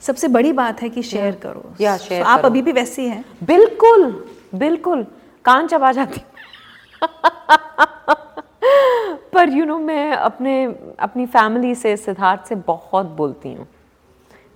सबसे 0.00 0.28
बड़ी 0.28 0.52
बात 0.52 0.82
है 0.82 0.88
कि 0.88 1.02
शेयर 1.02 1.34
करो। 1.34 1.74
या 1.80 1.96
शेयर 1.96 2.22
आप 2.22 2.44
अभी 2.44 2.62
भी 2.62 2.72
वैसी 2.72 3.06
हैं 3.06 3.24
बिल्कुल 3.44 4.24
बिल्कुल। 4.54 5.06
कान 5.44 5.66
चबा 5.66 5.92
जाती 5.92 6.20
पर 9.32 9.48
यू 9.48 9.56
you 9.56 9.66
नो 9.66 9.74
know, 9.74 9.86
मैं 9.86 10.12
अपने 10.12 10.64
अपनी 10.98 11.26
फैमिली 11.26 11.74
से 11.74 11.96
सिद्धार्थ 11.96 12.48
से 12.48 12.54
बहुत 12.54 13.06
बोलती 13.06 13.52
हूँ। 13.54 13.66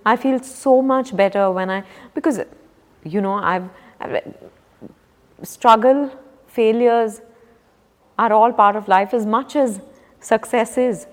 I 0.07 0.15
feel 0.15 0.39
so 0.39 0.81
much 0.81 1.13
better 1.13 1.47
when 1.47 1.69
I 1.69 1.79
because 2.15 2.41
you 3.07 3.21
know 3.21 3.39
I 3.39 3.59
struggle, 5.43 6.09
failures 6.47 7.21
are 8.17 8.31
all 8.31 8.51
part 8.53 8.75
of 8.75 8.87
life 8.87 9.13
as 9.13 9.25
much 9.25 9.55
as 9.55 9.81
successes. 10.19 11.07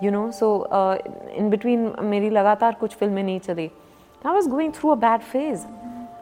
You 0.00 0.10
know, 0.10 0.30
so 0.30 0.62
uh, 0.62 0.98
in 1.34 1.50
between, 1.50 1.92
मेरी 2.02 2.30
लगातार 2.30 2.74
कुछ 2.80 2.94
फ़िल्में 2.96 3.22
नहीं 3.22 3.40
चली. 3.40 3.70
I 4.24 4.32
was 4.32 4.46
going 4.46 4.72
through 4.72 4.92
a 4.92 4.96
bad 4.96 5.22
phase. 5.22 5.66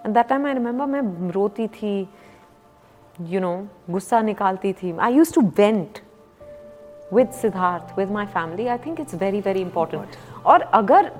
And 0.04 0.16
that 0.16 0.28
time 0.28 0.46
I 0.46 0.52
remember 0.52 0.86
मैं 0.86 1.30
रोती 1.32 1.66
थी 1.68 2.08
you 3.30 3.40
no 3.40 3.56
गुस्सा 3.90 4.20
निकालती 4.22 4.72
थी 4.72 4.96
I 4.98 5.14
use 5.14 5.34
to 5.34 5.40
vent 5.56 5.98
with 7.14 7.30
Siddharth 7.40 7.98
with 7.98 8.10
my 8.12 8.26
family 8.36 8.66
I 8.66 8.78
think 8.86 9.00
it's 9.00 9.14
very 9.22 9.40
very 9.40 9.60
important 9.60 10.16
और 10.46 10.62
अगर 10.80 11.10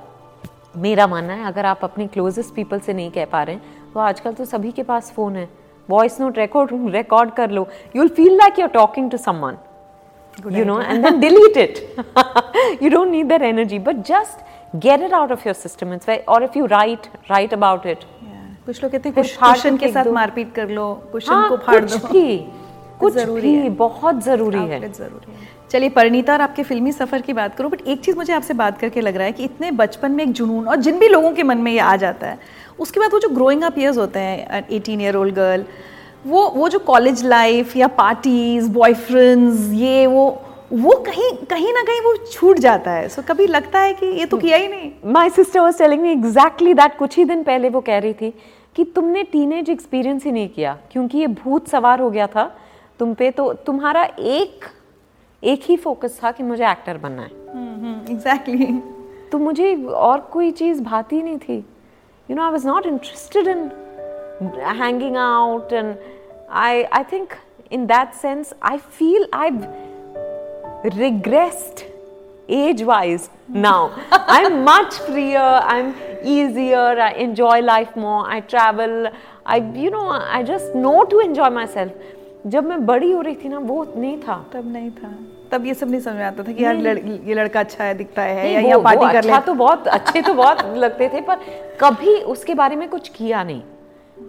मेरा 0.77 1.07
मानना 1.07 1.35
है 1.35 1.45
अगर 1.47 1.67
आप 1.67 1.85
अपने 1.85 2.07
क्लोजेस्ट 2.07 2.55
पीपल 2.55 2.81
से 2.81 2.93
नहीं 2.93 3.11
कह 3.11 3.25
पा 3.33 3.43
रहे 3.43 3.55
हैं 3.55 3.80
तो 3.95 4.01
आजकल 4.01 4.33
तो 4.33 4.45
सभी 4.45 4.73
के 4.73 4.83
पास 4.83 5.11
फ़ोन 5.17 5.37
है। 5.37 5.49
वॉइस 5.89 6.21
नोट 6.21 6.39
रिकॉर्ड 6.39 6.71
रिकॉर्ड 6.95 7.31
कर 7.35 7.51
लो। 7.51 7.67
You 7.97 8.03
will 8.03 8.15
feel 8.17 8.37
like 8.37 8.59
you 8.59 8.65
are 8.65 8.73
talking 8.73 9.11
to 9.11 9.17
someone 9.17 9.57
you 10.57 10.65
know 10.65 10.81
and 10.81 11.05
then 11.05 11.21
delete 11.21 11.57
it. 11.57 11.79
You 12.83 12.91
don't 12.91 13.11
need 13.11 13.29
that 13.29 13.43
energy 13.43 13.79
but 13.79 14.03
just 14.11 14.39
get 14.85 15.03
it 15.07 15.13
out 15.13 15.33
of 15.37 15.45
your 15.45 15.55
system. 15.55 15.93
It's 15.93 16.07
very, 16.07 16.23
or 16.27 16.43
if 16.43 16.57
you 16.57 16.67
write 16.67 17.09
write 17.31 17.57
about 17.59 17.89
it. 17.95 18.05
कुछ 18.67 18.83
लोग 18.83 18.93
कहते 18.93 19.09
हैं 19.09 19.15
कुछ 19.15 19.37
question 19.37 19.77
के 19.77 19.89
साथ 19.93 20.07
मारपीट 20.13 20.53
कर 20.55 20.69
लो 20.69 20.87
question 21.11 21.33
हाँ, 21.33 21.49
को 21.49 21.57
फाड़ 21.57 21.85
दो. 21.85 21.99
भी 22.09 22.37
कुछ 23.01 23.13
ज़रूरी 23.15 23.57
भी 23.63 23.69
बहुत 23.83 24.23
ज़रूरी 24.25 24.59
है। 24.59 24.93
ज़रूरी 24.93 25.33
है। 25.33 25.49
चलिए 25.71 25.89
परिणीता 25.89 26.33
और 26.33 26.41
आपके 26.41 26.63
फिल्मी 26.63 26.93
सफ़र 26.93 27.23
की 27.23 27.33
बात 27.33 27.55
करूँ 27.57 27.71
बट 27.71 27.81
एक 27.89 28.01
चीज़ 28.05 28.17
मुझे 28.17 28.33
आपसे 28.33 28.55
बात 28.55 28.79
करके 28.79 29.01
लग 29.01 29.17
रहा 29.17 29.27
है 29.27 29.33
कि 29.33 29.45
इतने 29.45 29.71
बचपन 29.83 30.13
में 30.13 30.25
एक 30.25 30.33
जुनून 30.33 30.69
और 30.69 30.77
जिन 30.77 30.99
भी 30.99 31.09
लोगों 31.09 31.33
के 31.33 31.43
मन 31.43 31.59
में 31.59 31.73
ये 31.73 31.79
आ 31.79 31.95
जाता 31.97 32.27
है 32.27 32.39
उसके 32.81 33.01
बाद 33.01 33.13
वो 33.13 33.19
जो 33.19 33.29
ग्रोइंग 33.29 33.63
अप 33.63 33.79
ईयर्स 33.79 33.99
होते 33.99 34.19
हैं 34.19 34.67
एटीन 34.71 35.01
ईयर 35.01 35.17
ओल्ड 35.17 35.35
गर्ल 35.35 35.65
वो 36.27 36.49
वो 36.49 36.69
जो 36.69 36.79
कॉलेज 36.79 37.25
लाइफ 37.27 37.77
या 37.77 37.87
पार्टीज़ 37.89 38.71
बॉयफ्रेंड्स 38.71 39.69
ये 39.73 40.07
वो 40.07 40.43
वो 40.73 40.93
कहीं 41.07 41.33
कहीं 41.47 41.73
ना 41.73 41.83
कहीं 41.83 42.01
वो 42.01 42.15
छूट 42.33 42.59
जाता 42.59 42.91
है। 42.91 43.09
सो 43.09 43.23
so, 43.23 43.29
कभी 43.29 43.47
लगता 43.47 43.79
है 43.79 43.95
कि 43.95 44.07
ये 44.07 44.27
तो 44.27 44.37
किया 44.37 44.57
ही 44.57 44.69
नहीं? 44.69 44.91
My 45.07 45.31
sister 45.31 45.61
was 45.61 45.79
telling 45.79 46.03
me 46.03 46.11
exactly 46.13 46.75
that 46.75 46.97
कुछ 46.99 47.17
ही 47.17 47.25
दिन 47.25 47.43
पहले 47.43 47.69
वो 47.69 47.81
कह 47.81 47.99
रही 47.99 48.13
थी 48.13 48.31
कि 48.77 48.85
तुमने 48.85 49.23
टीनेज 49.23 49.71
एक्सपीरियंस 49.71 50.25
ही 50.25 50.33
नहीं 50.33 50.49
किया 50.49 50.79
क्योंकि 50.93 51.19
ये 51.19 51.27
भूत 51.27 51.69
सवार 51.69 52.01
हो 52.01 52.11
गया 52.11 52.27
था। 52.27 52.45
तुम 52.99 53.15
पे 53.15 53.31
तो 53.31 53.53
तुम्हारा 53.53 54.05
एक 54.19 54.65
एक 55.45 55.61
ही 55.65 55.77
फोकस 55.77 56.21
था 56.25 56.31
कि 56.31 56.43
मुझे 56.43 56.71
एक्टर 56.71 56.99
बनना 56.99 57.23
है। 57.23 57.29
Exactly 57.29 57.61
hmm, 57.61 57.87
hmm, 57.87 58.17
exactly. 58.17 59.31
तो 59.33 59.39
मुझे 59.39 59.75
और 59.85 60.21
कोई 60.21 60.51
चीज़ 60.51 60.83
भाती 60.83 61.23
नहीं 61.23 61.39
थी। 61.39 61.65
you 62.30 62.36
know 62.36 62.44
I 62.44 62.52
was 62.52 62.66
not 62.68 62.86
interested 62.86 63.48
in 63.48 63.70
hanging 64.82 65.18
out 65.18 65.74
and 65.74 65.96
I 66.64 66.84
I 66.84 67.04
think 67.12 67.34
in 67.72 67.88
that 67.88 68.16
sense 68.16 68.54
i 68.62 68.78
feel 68.78 69.24
i've 69.34 69.68
regressed 70.98 71.84
age 72.48 72.84
wise 72.84 73.30
now 73.50 73.92
i'm 74.12 74.64
much 74.64 74.98
freer 75.08 75.48
i'm 75.76 75.94
easier 76.24 77.00
i 77.00 77.12
enjoy 77.14 77.60
life 77.62 77.96
more 77.96 78.20
i 78.30 78.40
travel 78.40 79.10
i 79.46 79.58
you 79.58 79.90
know 79.90 80.06
i 80.10 80.44
just 80.44 80.76
know 80.76 81.04
to 81.06 81.20
enjoy 81.20 81.50
myself 81.62 81.92
जब 82.54 82.66
मैं 82.70 82.86
बड़ी 82.86 83.12
हो 83.12 83.22
रही 83.22 83.36
थी 83.36 83.50
ना 83.50 83.60
वो 83.60 83.84
नहीं 83.96 84.18
था 84.22 84.36
तब 84.54 84.72
नहीं 84.74 84.90
था 84.92 85.08
तब 85.53 85.67
ये 85.67 85.75
सब 85.75 85.91
नहीं 85.91 86.01
समझ 86.01 86.21
आता 86.21 86.43
था 86.43 86.53
कि 86.53 86.65
यार 86.65 86.77
लड़, 86.77 86.99
ये 86.99 87.35
लड़का 87.35 87.61
अच्छा 87.61 87.85
है 87.85 87.95
दिखता 87.95 88.23
है 88.23 88.53
या 88.53 88.61
यहाँ 88.61 88.81
पार्टी 88.81 89.07
कर 89.07 89.17
अच्छा 89.17 89.41
तो 89.41 89.55
बहुत 89.55 89.89
अच्छे 89.89 90.23
तो 90.23 90.35
बहुत 90.35 90.63
लगते 90.77 91.09
थे 91.09 91.21
पर 91.21 91.41
कभी 91.81 92.15
उसके 92.23 92.55
बारे 92.55 92.77
में 92.77 92.89
कुछ 92.89 93.09
किया 93.09 93.43
नहीं। 93.45 93.63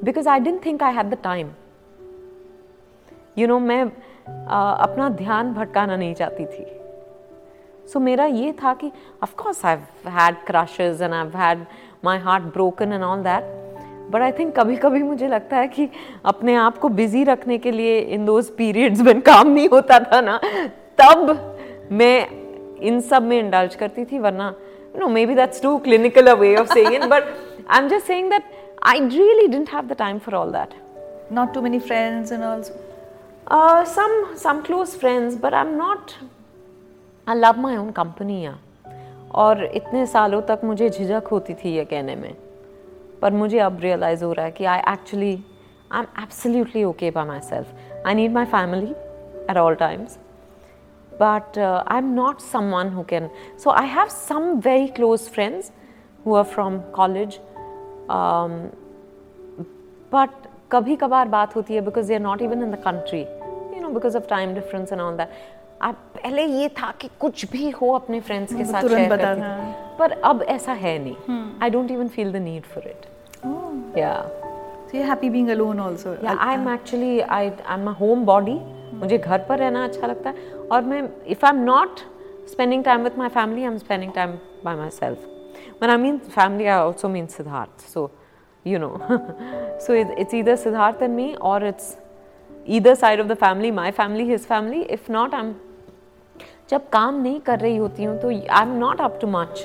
Because 0.04 0.30
I 0.30 0.40
don't 0.40 0.66
think 0.66 0.84
I 0.84 0.94
had 0.94 1.10
the 1.10 1.18
time 1.24 1.50
you 3.38 3.48
know 3.48 3.60
मैं 3.60 3.84
आ, 4.48 4.72
अपना 4.72 5.10
ध्यान 5.10 5.54
भटकाना 5.54 5.96
नहीं 5.96 6.14
चाहती 6.14 6.46
थी। 6.46 6.66
सो 7.94 8.00
so, 8.00 8.06
मेरा 8.06 8.26
ये 8.26 8.52
था 8.64 8.74
कि 8.74 8.92
of 9.24 9.36
course 9.36 9.66
I 9.66 9.76
had 10.08 10.36
crushes 10.46 11.02
and 11.02 11.14
I 11.14 11.28
had 11.36 11.66
my 12.06 12.18
heart 12.18 12.44
broken 12.44 12.94
and 12.94 13.04
all 13.04 13.24
that 13.24 13.44
but 14.12 14.22
I 14.22 14.32
think 14.32 14.60
कभी 14.60 14.76
कभी 14.76 15.04
मुझे 15.04 15.28
लगता 15.28 15.58
है 15.58 15.68
कि 15.68 15.90
अपने 16.26 16.56
आप 16.56 16.78
को 16.78 16.90
बिज़ी 16.90 17.24
रखने 17.24 17.58
के 17.58 17.72
लिए 17.72 18.00
इन 18.00 18.26
दोज 18.26 18.50
पीरियड्स 18.50 19.02
में 19.02 19.22
काम 19.22 19.48
नहीं 19.48 19.70
होता 19.70 20.00
था 20.00 20.22
ना 20.22 20.40
तब 20.98 21.58
मैं 21.92 22.28
इन 22.78 23.02
सब 23.02 23.24
में 23.24 23.40
इंडल्ज 23.40 23.76
करती 23.76 24.06
थी 24.06 24.20
वरना 24.20 24.54
no 24.96 25.08
maybe 25.26 25.36
that's 25.36 25.62
too 25.62 25.78
clinical 25.78 26.28
a 26.28 26.34
way 26.34 26.56
of 26.56 26.74
saying 26.74 26.94
it 26.94 27.04
but 27.04 27.24
I 27.70 27.80
am 27.80 27.88
just 27.88 28.06
saying 28.06 28.30
that 28.30 28.44
I 28.84 29.00
really 29.00 29.48
didn't 29.48 29.70
have 29.70 29.86
the 29.86 29.94
time 29.94 30.20
for 30.20 30.36
all 30.36 30.52
that 30.52 30.80
not 31.34 31.54
too 31.54 31.62
many 31.62 31.80
friends 31.80 32.32
and 32.32 32.44
also 32.44 32.74
uh, 33.48 33.86
some 33.86 34.16
some 34.36 34.58
close 34.64 34.96
friends 34.96 35.36
but 35.44 35.54
i'm 35.54 35.70
not 35.78 36.16
i 37.28 37.36
love 37.36 37.60
my 37.66 37.76
own 37.78 37.94
company 38.00 38.40
yeah. 38.46 38.58
और 39.34 39.64
इतने 39.66 40.06
सालों 40.06 40.42
तक 40.42 40.62
मुझे 40.64 40.90
झिझक 40.90 41.28
होती 41.32 41.54
थी 41.54 41.70
ये 41.70 41.86
कहने 41.86 42.16
में। 42.16 42.34
पर 43.22 43.32
मुझे 43.32 43.60
अब 43.60 43.80
रियलाइज़ 43.82 44.24
हो 44.24 44.34
रहा 44.34 44.46
है 44.46 44.52
कि 44.52 44.66
I 44.66 44.80
actually 44.94 45.44
I 45.92 46.02
am 46.02 46.24
absolutely 46.24 46.84
okay 46.84 47.12
by 47.12 47.26
myself 47.40 47.68
I 48.08 48.14
need 48.14 48.32
my 48.32 48.46
family 48.46 48.92
at 49.52 49.58
all 49.58 49.76
times 49.76 50.18
but 51.21 51.57
uh, 51.59 51.83
I'm 51.87 52.15
not 52.15 52.43
someone 52.43 52.91
who 52.93 53.05
can. 53.05 53.31
So 53.57 53.71
I 53.71 53.85
have 53.85 54.11
some 54.11 54.61
very 54.61 54.89
close 54.89 55.29
friends 55.29 55.73
who 56.25 56.35
are 56.35 56.45
from 56.45 56.83
college, 56.93 57.39
um, 58.09 58.71
but 60.11 60.31
कभी 60.71 60.97
कभार 60.97 61.29
बात 61.29 61.55
होती 61.57 61.75
है 61.75 61.81
because 61.81 62.07
they 62.07 62.15
are 62.15 62.21
not 62.21 62.43
even 62.43 62.63
in 62.63 62.71
the 62.71 62.83
country 62.85 63.21
you 63.21 63.81
know 63.81 63.89
because 63.89 64.17
of 64.17 64.27
time 64.31 64.55
difference 64.55 64.93
and 64.93 65.01
all 65.01 65.17
that 65.17 65.29
अब 65.83 65.95
पहले 66.15 66.45
ये 66.45 66.69
था 66.79 66.91
कि 67.01 67.11
कुछ 67.21 67.45
भी 67.51 67.71
हो 67.71 67.93
अपने 67.95 68.21
फ्रेंड्स 68.21 68.55
के 68.55 68.65
साथ 68.65 68.89
शेयर 68.89 69.17
करती 69.17 69.97
पर 69.99 70.13
अब 70.31 70.43
ऐसा 70.57 70.73
है 70.85 70.99
नहीं 71.05 71.43
I 71.63 71.71
don't 71.71 71.91
even 71.91 72.09
feel 72.17 72.33
the 72.33 72.43
need 72.49 72.65
for 72.75 72.89
it 72.89 73.07
yeah 73.97 74.25
so 74.89 74.97
you're 74.97 75.07
happy 75.07 75.29
being 75.35 75.51
alone 75.51 75.79
also 75.83 76.11
yeah 76.23 76.41
i'm 76.47 76.67
actually 76.73 77.13
i 77.37 77.43
i'm 77.75 77.89
a 77.89 77.95
home 78.01 78.25
body 78.31 78.57
मुझे 78.94 79.18
घर 79.18 79.40
पर 79.50 79.60
रहना 79.60 79.84
अच्छा 79.84 80.08
लगता 80.08 80.30
है। 80.30 80.36
और 80.72 80.82
मैं 80.84 81.04
if 81.28 81.46
I 81.46 81.56
am 81.56 81.64
not 81.64 82.00
spending 82.52 82.84
time 82.84 83.04
with 83.04 83.18
my 83.18 83.30
family 83.30 83.62
I 83.62 83.68
am 83.68 83.78
spending 83.78 84.12
time 84.14 84.38
by 84.66 84.76
myself 84.90 85.28
when 85.82 85.90
I 85.90 85.98
mean 85.98 86.18
family, 86.34 86.66
I 86.70 86.74
also 86.80 87.10
mean 87.10 87.28
Siddharth. 87.28 87.86
So, 87.92 88.02
you 88.66 88.80
know, 88.82 88.90
so 89.86 89.94
it, 89.94 90.10
it's 90.24 90.34
either 90.40 90.56
Siddharth 90.64 91.02
and 91.02 91.16
me, 91.16 91.36
or 91.42 91.56
it's 91.70 91.98
either 92.68 92.94
side 92.96 93.20
of 93.20 93.28
the 93.28 93.36
family, 93.36 93.72
my 93.72 93.92
family, 93.92 94.26
his 94.28 94.46
family. 94.46 94.82
If 94.98 95.10
not, 95.10 95.34
I'm 95.34 95.54
जब 96.70 96.88
काम 96.90 97.22
नहीं 97.22 97.40
कर 97.48 97.60
रही 97.60 97.78
होती 97.78 98.04
हूँ 98.04 98.18
तो 98.22 98.30
I 98.30 98.62
am 98.62 98.76
not 98.80 99.02
up 99.02 99.18
to 99.22 99.28
much 99.28 99.64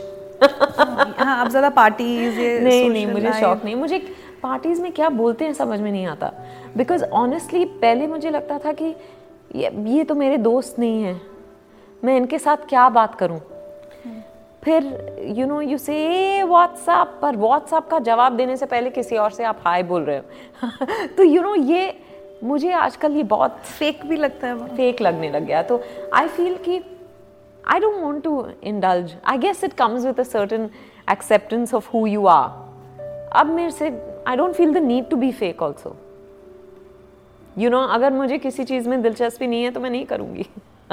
हाँ 1.19 1.45
अब 1.45 1.49
ज़्यादा 1.49 1.71
पार्टीज़ 1.71 2.39
नहीं 2.65 2.89
नहीं 2.91 3.07
मुझे 3.07 3.33
शौक 3.33 3.65
नहीं। 3.65 3.75
मुझे 3.75 3.99
पार्टीज़ 4.43 4.81
में 4.83 4.91
क्या 4.93 5.09
बोलते 5.21 5.45
हैं 5.45 5.53
समझ 5.55 5.81
में 5.81 5.91
नहीं 5.91 6.07
आता। 6.07 6.33
बिकॉज़ 6.77 7.05
ऑनेस्टली 7.21 7.65
पहले 7.85 8.07
मुझे 8.07 8.31
लगता 8.31 8.59
था 8.65 8.73
कि 8.73 8.95
ये, 9.55 9.71
ये 9.85 10.05
तो 10.05 10.15
मेरे 10.15 10.39
दोस्त 10.39 10.79
नहीं 10.79 11.03
हैं। 11.03 11.23
मैं 12.05 12.17
इनके 12.17 12.39
साथ 12.39 12.57
क्या 12.57 12.89
बात 12.89 13.15
करूँ? 13.15 13.41
फिर 14.65 14.83
you 15.37 15.47
know 15.47 15.61
you 15.61 15.79
say 15.79 16.43
WhatsApp 16.43 17.19
पर 17.23 17.37
व्हाट्सएप 17.37 17.87
का 17.87 17.99
जवाब 17.99 18.37
देने 18.37 18.57
से 18.57 18.67
पहले 18.67 18.91
किसी 18.91 19.17
और 19.17 19.31
से 19.31 19.45
आप 19.45 19.59
हाय 19.65 19.83
बोल 19.83 20.03
रहे 20.03 20.19
हो? 20.19 20.23
तो 21.17 21.23
यू 21.23 21.41
you 21.41 21.43
नो 21.43 21.57
know, 21.57 21.71
ये 21.71 21.99
मुझे 22.45 22.73
आजकल 22.73 23.13
ये 23.13 23.23
बहुत 23.23 23.51
फेक 23.51 24.07
भी 24.07 24.17
लगता 24.17 24.47
है 24.47 24.77
फेक 24.77 25.01
लगने 25.01 25.31
लग 25.31 25.45
गया। 25.47 25.63
तो 25.63 25.81
आई 26.15 26.29
फील 26.29 26.57
कि 26.57 26.85
I 27.69 27.79
don't 27.79 28.05
want 28.05 28.25
to 28.25 28.49
indulge 28.65 29.17
I 29.27 29.39
guess 29.39 29.65
it 29.65 29.73
comes 29.73 30.05
with 30.05 30.19
a 30.21 30.29
certain 30.29 30.69
acceptance 31.11 31.69
of 31.69 31.83
who 31.83 32.05
you 32.05 32.21
are. 32.21 32.51
अब 33.33 33.47
मेरे 33.47 33.71
से 33.71 34.03
I 34.27 34.37
don't 34.37 34.53
feel 34.55 34.75
the 34.75 34.77
need 34.77 35.09
to 35.09 35.17
be 35.17 35.33
fake 35.33 35.63
also 35.63 35.97
you 37.59 37.71
know 37.71 37.81
अगर 37.89 38.13
मुझे 38.13 38.39
किसी 38.39 38.65
चीज़ 38.65 38.89
में 38.89 39.01
दिलचस्पी 39.03 39.47
नहीं 39.47 39.63
है 39.65 39.71
तो 39.71 39.81
मैं 39.81 39.91
नहीं 39.91 40.07
करूँगी। 40.07 40.47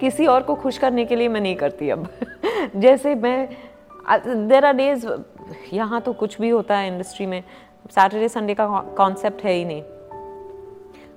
किसी 0.00 0.26
और 0.26 0.42
को 0.42 0.54
खुश 0.54 0.78
करने 0.78 1.04
के 1.04 1.16
लिए 1.16 1.28
मैं 1.28 1.40
नहीं 1.40 1.56
करती 1.56 1.88
अब। 1.90 2.08
जैसे 2.76 3.14
मैं 3.14 3.48
देर 4.48 4.64
आर 4.64 4.72
डेज़ 4.72 5.06
यहाँ 5.72 6.00
तो 6.00 6.12
कुछ 6.12 6.40
भी 6.40 6.48
होता 6.48 6.76
है 6.76 6.88
इंडस्ट्री 6.88 7.26
में 7.26 7.42
सैटरडे 7.90 8.28
संडे 8.28 8.54
का 8.54 8.66
कॉन्सेप्ट 8.96 9.44
है 9.44 9.52
ही 9.52 9.64
नहीं। 9.64 9.82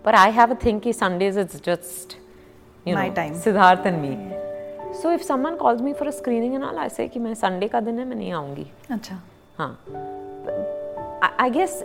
पर 0.06 0.16
आई 0.16 0.32
हैव 0.32 0.54
अ 0.54 0.58
थिंक 0.66 0.82
कि 0.84 0.94
Sundays 0.94 1.38
it's 1.38 1.64
just 1.66 2.18
you 2.86 2.96
know 2.96 3.34
Siddharth 3.40 3.88
and 3.88 4.02
me 4.02 4.18
so 5.02 5.12
if 5.12 5.22
someone 5.22 5.56
calls 5.56 5.82
me 5.82 5.94
for 5.94 6.08
a 6.08 6.12
screening 6.12 6.54
and 6.56 6.64
all 6.64 6.78
ऐसे 6.78 7.08
कि 7.08 7.20
मैं 7.20 7.34
संडे 7.34 7.68
का 7.68 7.80
दिन 7.80 8.00
है 8.00 8.06
मैं 8.06 8.16
नहीं 8.16 8.32
आऊँगी। 8.32 8.66
अच्छा। 8.92 9.20
हाँ। 9.58 9.72
आई 11.40 11.50
गेस 11.50 11.82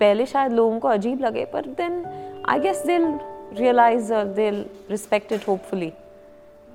पहले 0.00 0.26
शायद 0.26 0.52
लोगों 0.52 0.78
को 0.80 0.88
अजीब 0.88 1.20
लगे 1.24 1.44
पर 1.52 1.66
then 1.78 2.04
I 2.48 2.58
guess 2.60 2.82
they'll 2.86 3.06
realise 3.58 4.12
they'll 4.36 4.64
respect 4.90 5.32
it 5.32 5.48
hopefully 5.48 5.92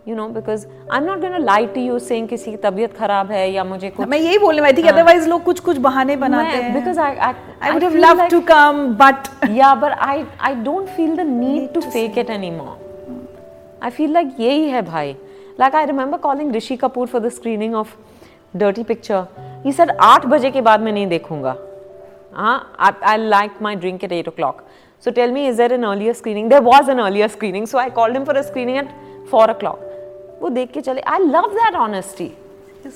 you 0.07 0.15
know 0.15 0.27
because 0.27 0.65
I 0.67 0.99
am 0.99 1.05
not 1.05 1.21
gonna 1.21 1.37
lie 1.37 1.65
to 1.65 1.81
you 1.81 1.99
saying 1.99 2.27
किसी 2.27 2.51
की 2.51 2.57
तबीयत 2.57 2.97
खराब 2.97 3.31
है 3.31 3.49
या 3.51 3.63
मुझे 3.63 3.89
कुछ 3.89 4.07
मैं 4.07 4.17
यही 4.17 4.37
बोलने 4.37 4.61
वाली 4.61 4.83
थी 4.83 4.87
अदरवाइज़ 4.87 5.29
लोग 5.29 5.43
कुछ 5.43 5.59
कुछ 5.59 5.77
बहाने 5.77 6.15
बनाते 6.15 6.57
हैं। 6.57 6.73
Because 6.73 6.99
I 6.99 7.15
I 7.15 7.71
would 7.71 7.83
have 7.83 7.95
love 7.95 8.27
to 8.29 8.41
come 8.47 8.85
but 9.01 9.49
yeah 9.57 9.73
but 9.75 9.91
I 9.99 10.25
I 10.41 10.55
don't 10.63 10.87
feel 10.95 11.15
the 11.15 11.27
need 11.27 11.73
to 11.73 11.81
fake 11.81 12.17
it 12.17 12.29
anymore 12.29 13.77
I 13.83 13.89
feel 13.89 14.11
like 14.13 14.35
यही 14.39 14.69
है 14.69 14.81
भाई। 14.81 15.15
Like 15.61 15.75
I 15.75 15.81
remember 15.85 16.17
calling 16.21 16.51
Rishi 16.53 16.75
Kapoor 16.81 17.07
for 17.09 17.19
the 17.23 17.29
screening 17.33 17.73
of 17.79 17.89
Dirty 18.61 18.83
Picture. 18.83 19.19
He 19.65 19.71
said 19.79 19.91
आठ 20.01 20.25
बजे 20.25 20.51
के 20.51 20.61
बाद 20.61 20.81
मैं 20.81 20.91
नहीं 20.91 21.07
देखूँगा। 21.07 21.55
हाँ 22.35 22.75
I 22.79 23.17
like 23.17 23.61
my 23.61 23.75
drink 23.75 24.03
at 24.03 24.11
eight 24.11 24.27
o'clock 24.35 24.63
So 25.03 25.11
tell 25.15 25.31
me, 25.35 25.41
is 25.47 25.57
there 25.59 25.73
an 25.75 25.83
earlier 25.87 26.11
screening? 26.17 26.45
There 26.51 26.63
was 26.65 26.89
an 26.91 26.99
earlier 27.05 27.25
screening. 27.31 27.65
So 27.69 27.79
I 27.79 27.89
called 27.95 28.17
him 28.17 28.25
for 28.27 28.35
a 28.41 28.43
screening 28.49 28.77
at 28.81 28.91
four 29.31 29.47
o'clock. 29.53 29.79
वो 30.41 30.49
देख 30.49 30.71
के 30.73 30.81
चले 30.81 31.01
आई 31.13 31.19
लव 31.19 31.47
दैट 31.53 31.75
ऑनेस्टी 31.75 32.27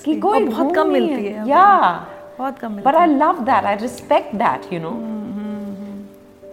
कि 0.04 0.14
कोई 0.20 0.44
बहुत 0.44 0.74
कम 0.74 0.88
मिलती 0.92 1.24
है। 1.24 1.48
या 1.48 1.64
बहुत 2.38 2.58
कम 2.58 2.76
but 2.86 2.94
I 2.94 3.06
love 3.06 3.42
that 3.44 3.64
I 3.64 3.76
respect 3.82 4.34
that 4.34 4.72
you 4.72 4.80
know 4.82 4.92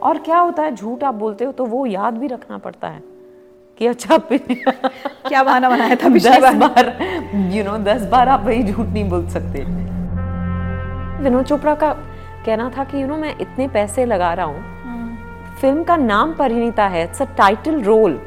और 0.07 0.17
क्या 0.25 0.39
होता 0.39 0.63
है 0.63 0.75
झूठ 0.75 1.03
आप 1.03 1.15
बोलते 1.15 1.45
हो 1.45 1.51
तो 1.51 1.65
वो 1.65 1.86
याद 1.86 2.17
भी 2.17 2.27
रखना 2.27 2.57
पड़ता 2.65 2.88
है 2.88 3.01
कि 3.77 3.88
अच्छा 3.88 4.17
क्या 4.31 5.43
बहाना 5.43 5.69
बनाया 5.69 5.95
था 6.03 6.09
दस 6.09 6.55
बार? 6.55 6.93
यू 7.53 7.63
नो 7.63 7.77
दस 7.86 8.03
बार 8.11 8.29
आप 8.29 8.43
वही 8.45 8.63
झूठ 8.63 8.86
नहीं 8.86 9.07
बोल 9.09 9.27
सकते। 9.29 9.63
विनोद 11.23 11.45
चोपड़ा 11.45 11.75
का 11.75 11.95
कहना 12.45 12.69
था 12.77 12.83
कि 12.83 13.01
यू 13.01 13.07
नो 13.07 13.17
मैं 13.17 13.35
इतने 13.41 13.67
पैसे 13.69 14.05
लगा 14.05 14.33
रहा 14.33 14.45
हूँ 14.45 14.75
फ़िल्म 15.61 15.83
का 15.83 15.95
नाम 15.97 16.33
परिणीता 16.35 16.87
है 16.87 17.03
इट्स 17.03 17.21
अ 17.21 17.25
टाइटल 17.37 17.81
रोल 17.83 18.19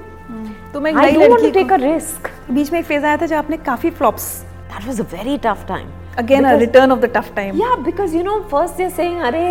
तो 0.72 0.80
मैं 0.80 0.92
नई 0.92 1.12
लड़की 1.18 1.50
टेक 1.50 1.72
अ 1.72 1.76
रिस्क 1.78 2.30
बीच 2.50 2.72
में 2.72 2.78
एक 2.78 2.84
फ़ेज़ 2.86 3.04
आया 3.06 3.16
था 3.16 3.26
जब 3.26 3.36
आपने 3.36 3.56
काफ़ी 3.64 3.90
flops 3.92 4.24
that 4.64 4.86
was 4.86 5.00
a 5.00 5.04
very 5.12 5.36
tough 5.44 5.64
time 5.68 5.88
again 6.18 6.44
a 6.44 6.54
return 6.58 6.92
of 6.92 7.00
the 7.00 7.12
tough 7.16 7.32
time 7.36 7.56
yeah 7.56 7.74
because 7.82 8.16
you 8.16 8.22
know 8.22 8.38
first 8.50 8.76
they 8.76 8.88
saying 8.92 9.20
अरे 9.22 9.44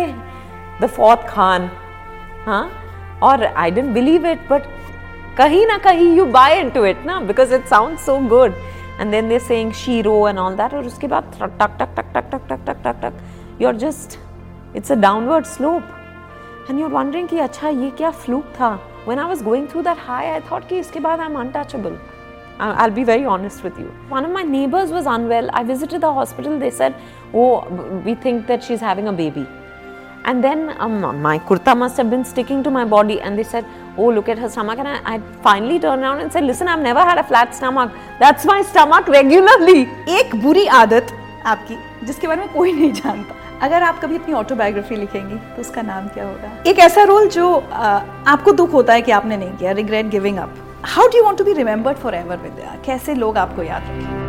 द 0.82 0.86
फोर्थ 0.88 1.26
खान 1.28 1.70
हाँ 2.46 2.62
और 3.22 3.44
I 3.44 3.70
didn't 3.70 3.94
believe 3.94 4.26
it 4.26 4.48
but 4.50 4.66
कहीं 5.38 5.66
ना 5.66 5.76
कहीं 5.80 6.14
यू 6.16 6.24
बाय 6.32 6.60
इनटू 6.60 6.84
इट 6.86 7.04
ना 7.06 7.20
because 7.22 7.54
it 7.54 7.66
sounds 7.66 8.06
so 8.06 8.18
good 8.28 8.54
and 9.00 9.10
then 9.10 9.28
they 9.28 9.38
saying 9.40 9.72
shero 9.74 10.16
and 10.28 10.38
all 10.38 10.56
that 10.56 10.74
और 10.74 10.86
उसके 10.86 11.06
बाद 11.08 11.32
टक 11.34 11.58
टक 11.60 11.76
टक 11.80 11.94
टक 11.96 12.14
टक 12.14 12.48
टक 12.48 12.64
टक 12.66 12.82
टक 12.84 13.00
टक 13.02 13.60
you 13.60 13.68
are 13.68 13.76
just 13.78 14.18
it's 14.76 14.92
a 14.92 14.94
downward 15.06 15.44
slope 15.46 15.82
and 16.70 16.78
you 16.78 16.86
are 16.86 16.92
wondering 16.92 17.28
कि 17.28 17.38
अच्छा 17.38 17.68
ये 17.68 17.90
क्या 17.98 18.10
फ्लूक 18.24 18.52
था 18.60 18.78
when 19.08 19.18
I 19.18 19.24
was 19.24 19.42
going 19.42 19.66
through 19.68 19.82
that 19.84 20.00
high 20.06 20.24
I 20.30 20.40
thought 20.48 20.68
कि 20.68 20.78
इसके 20.78 21.00
बाद 21.00 21.20
I'm 21.26 21.36
untouchable 21.42 21.94
I'll 22.60 22.94
be 22.96 23.04
very 23.10 23.24
honest 23.34 23.62
with 23.66 23.78
you 23.82 23.92
one 24.08 24.26
of 24.28 24.32
my 24.32 24.42
neighbors 24.42 24.90
was 24.96 25.06
unwell 25.12 25.48
I 25.60 25.62
visited 25.68 26.02
the 26.02 26.12
hospital 26.18 26.58
they 26.64 26.70
said 26.80 26.98
oh 27.42 27.52
we 28.08 28.14
think 28.26 28.46
that 28.48 28.68
she's 28.68 28.84
having 28.88 29.08
a 29.08 29.14
baby 29.20 29.46
and 30.24 30.44
then 30.44 30.74
um, 30.78 30.98
my 31.22 31.38
kurta 31.50 31.76
must 31.84 31.96
have 31.96 32.10
been 32.10 32.24
sticking 32.24 32.62
to 32.64 32.70
my 32.70 32.84
body 32.84 33.20
and 33.20 33.38
they 33.38 33.46
said 33.54 33.64
oh 33.96 34.10
look 34.18 34.28
at 34.28 34.38
her 34.38 34.50
stomach 34.50 34.78
and 34.78 34.88
I, 34.88 35.14
I 35.14 35.20
finally 35.42 35.78
turned 35.78 36.02
around 36.02 36.20
and 36.20 36.32
said 36.32 36.44
listen 36.44 36.68
I've 36.68 36.82
never 36.90 37.00
had 37.00 37.18
a 37.18 37.24
flat 37.24 37.54
stomach 37.54 37.92
that's 38.18 38.44
my 38.52 38.60
stomach 38.72 39.08
regularly 39.18 39.80
एक 40.18 40.34
बुरी 40.42 40.66
आदत 40.82 41.16
आपकी 41.46 41.78
जिसके 42.06 42.26
बारे 42.26 42.40
में 42.40 42.52
कोई 42.54 42.72
नहीं 42.72 42.92
जानता 42.92 43.37
अगर 43.62 43.82
आप 43.82 44.00
कभी 44.00 44.16
अपनी 44.16 44.34
ऑटोबायोग्राफी 44.34 44.96
लिखेंगी 44.96 45.34
तो 45.34 45.60
उसका 45.60 45.82
नाम 45.82 46.06
क्या 46.08 46.24
होगा? 46.24 46.50
एक 46.66 46.78
ऐसा 46.78 47.02
रोल 47.02 47.28
जो 47.28 47.54
आ, 47.72 48.00
आपको 48.26 48.52
दुख 48.52 48.72
होता 48.72 48.92
है 48.92 49.02
कि 49.02 49.12
आपने 49.12 49.36
नहीं 49.36 49.56
किया 49.56 49.72
regret 49.72 50.06
giving 50.06 50.38
up 50.38 50.54
how 50.84 51.08
do 51.08 51.24
want 51.24 51.38
to 51.38 51.44
be 51.44 51.52
remembered 51.52 51.96
forever 52.14 52.36
Vidya? 52.36 52.76
कैसे 52.86 53.14
लोग 53.14 53.38
आपको 53.38 53.62
याद 53.62 53.82
रखें? 53.82 54.27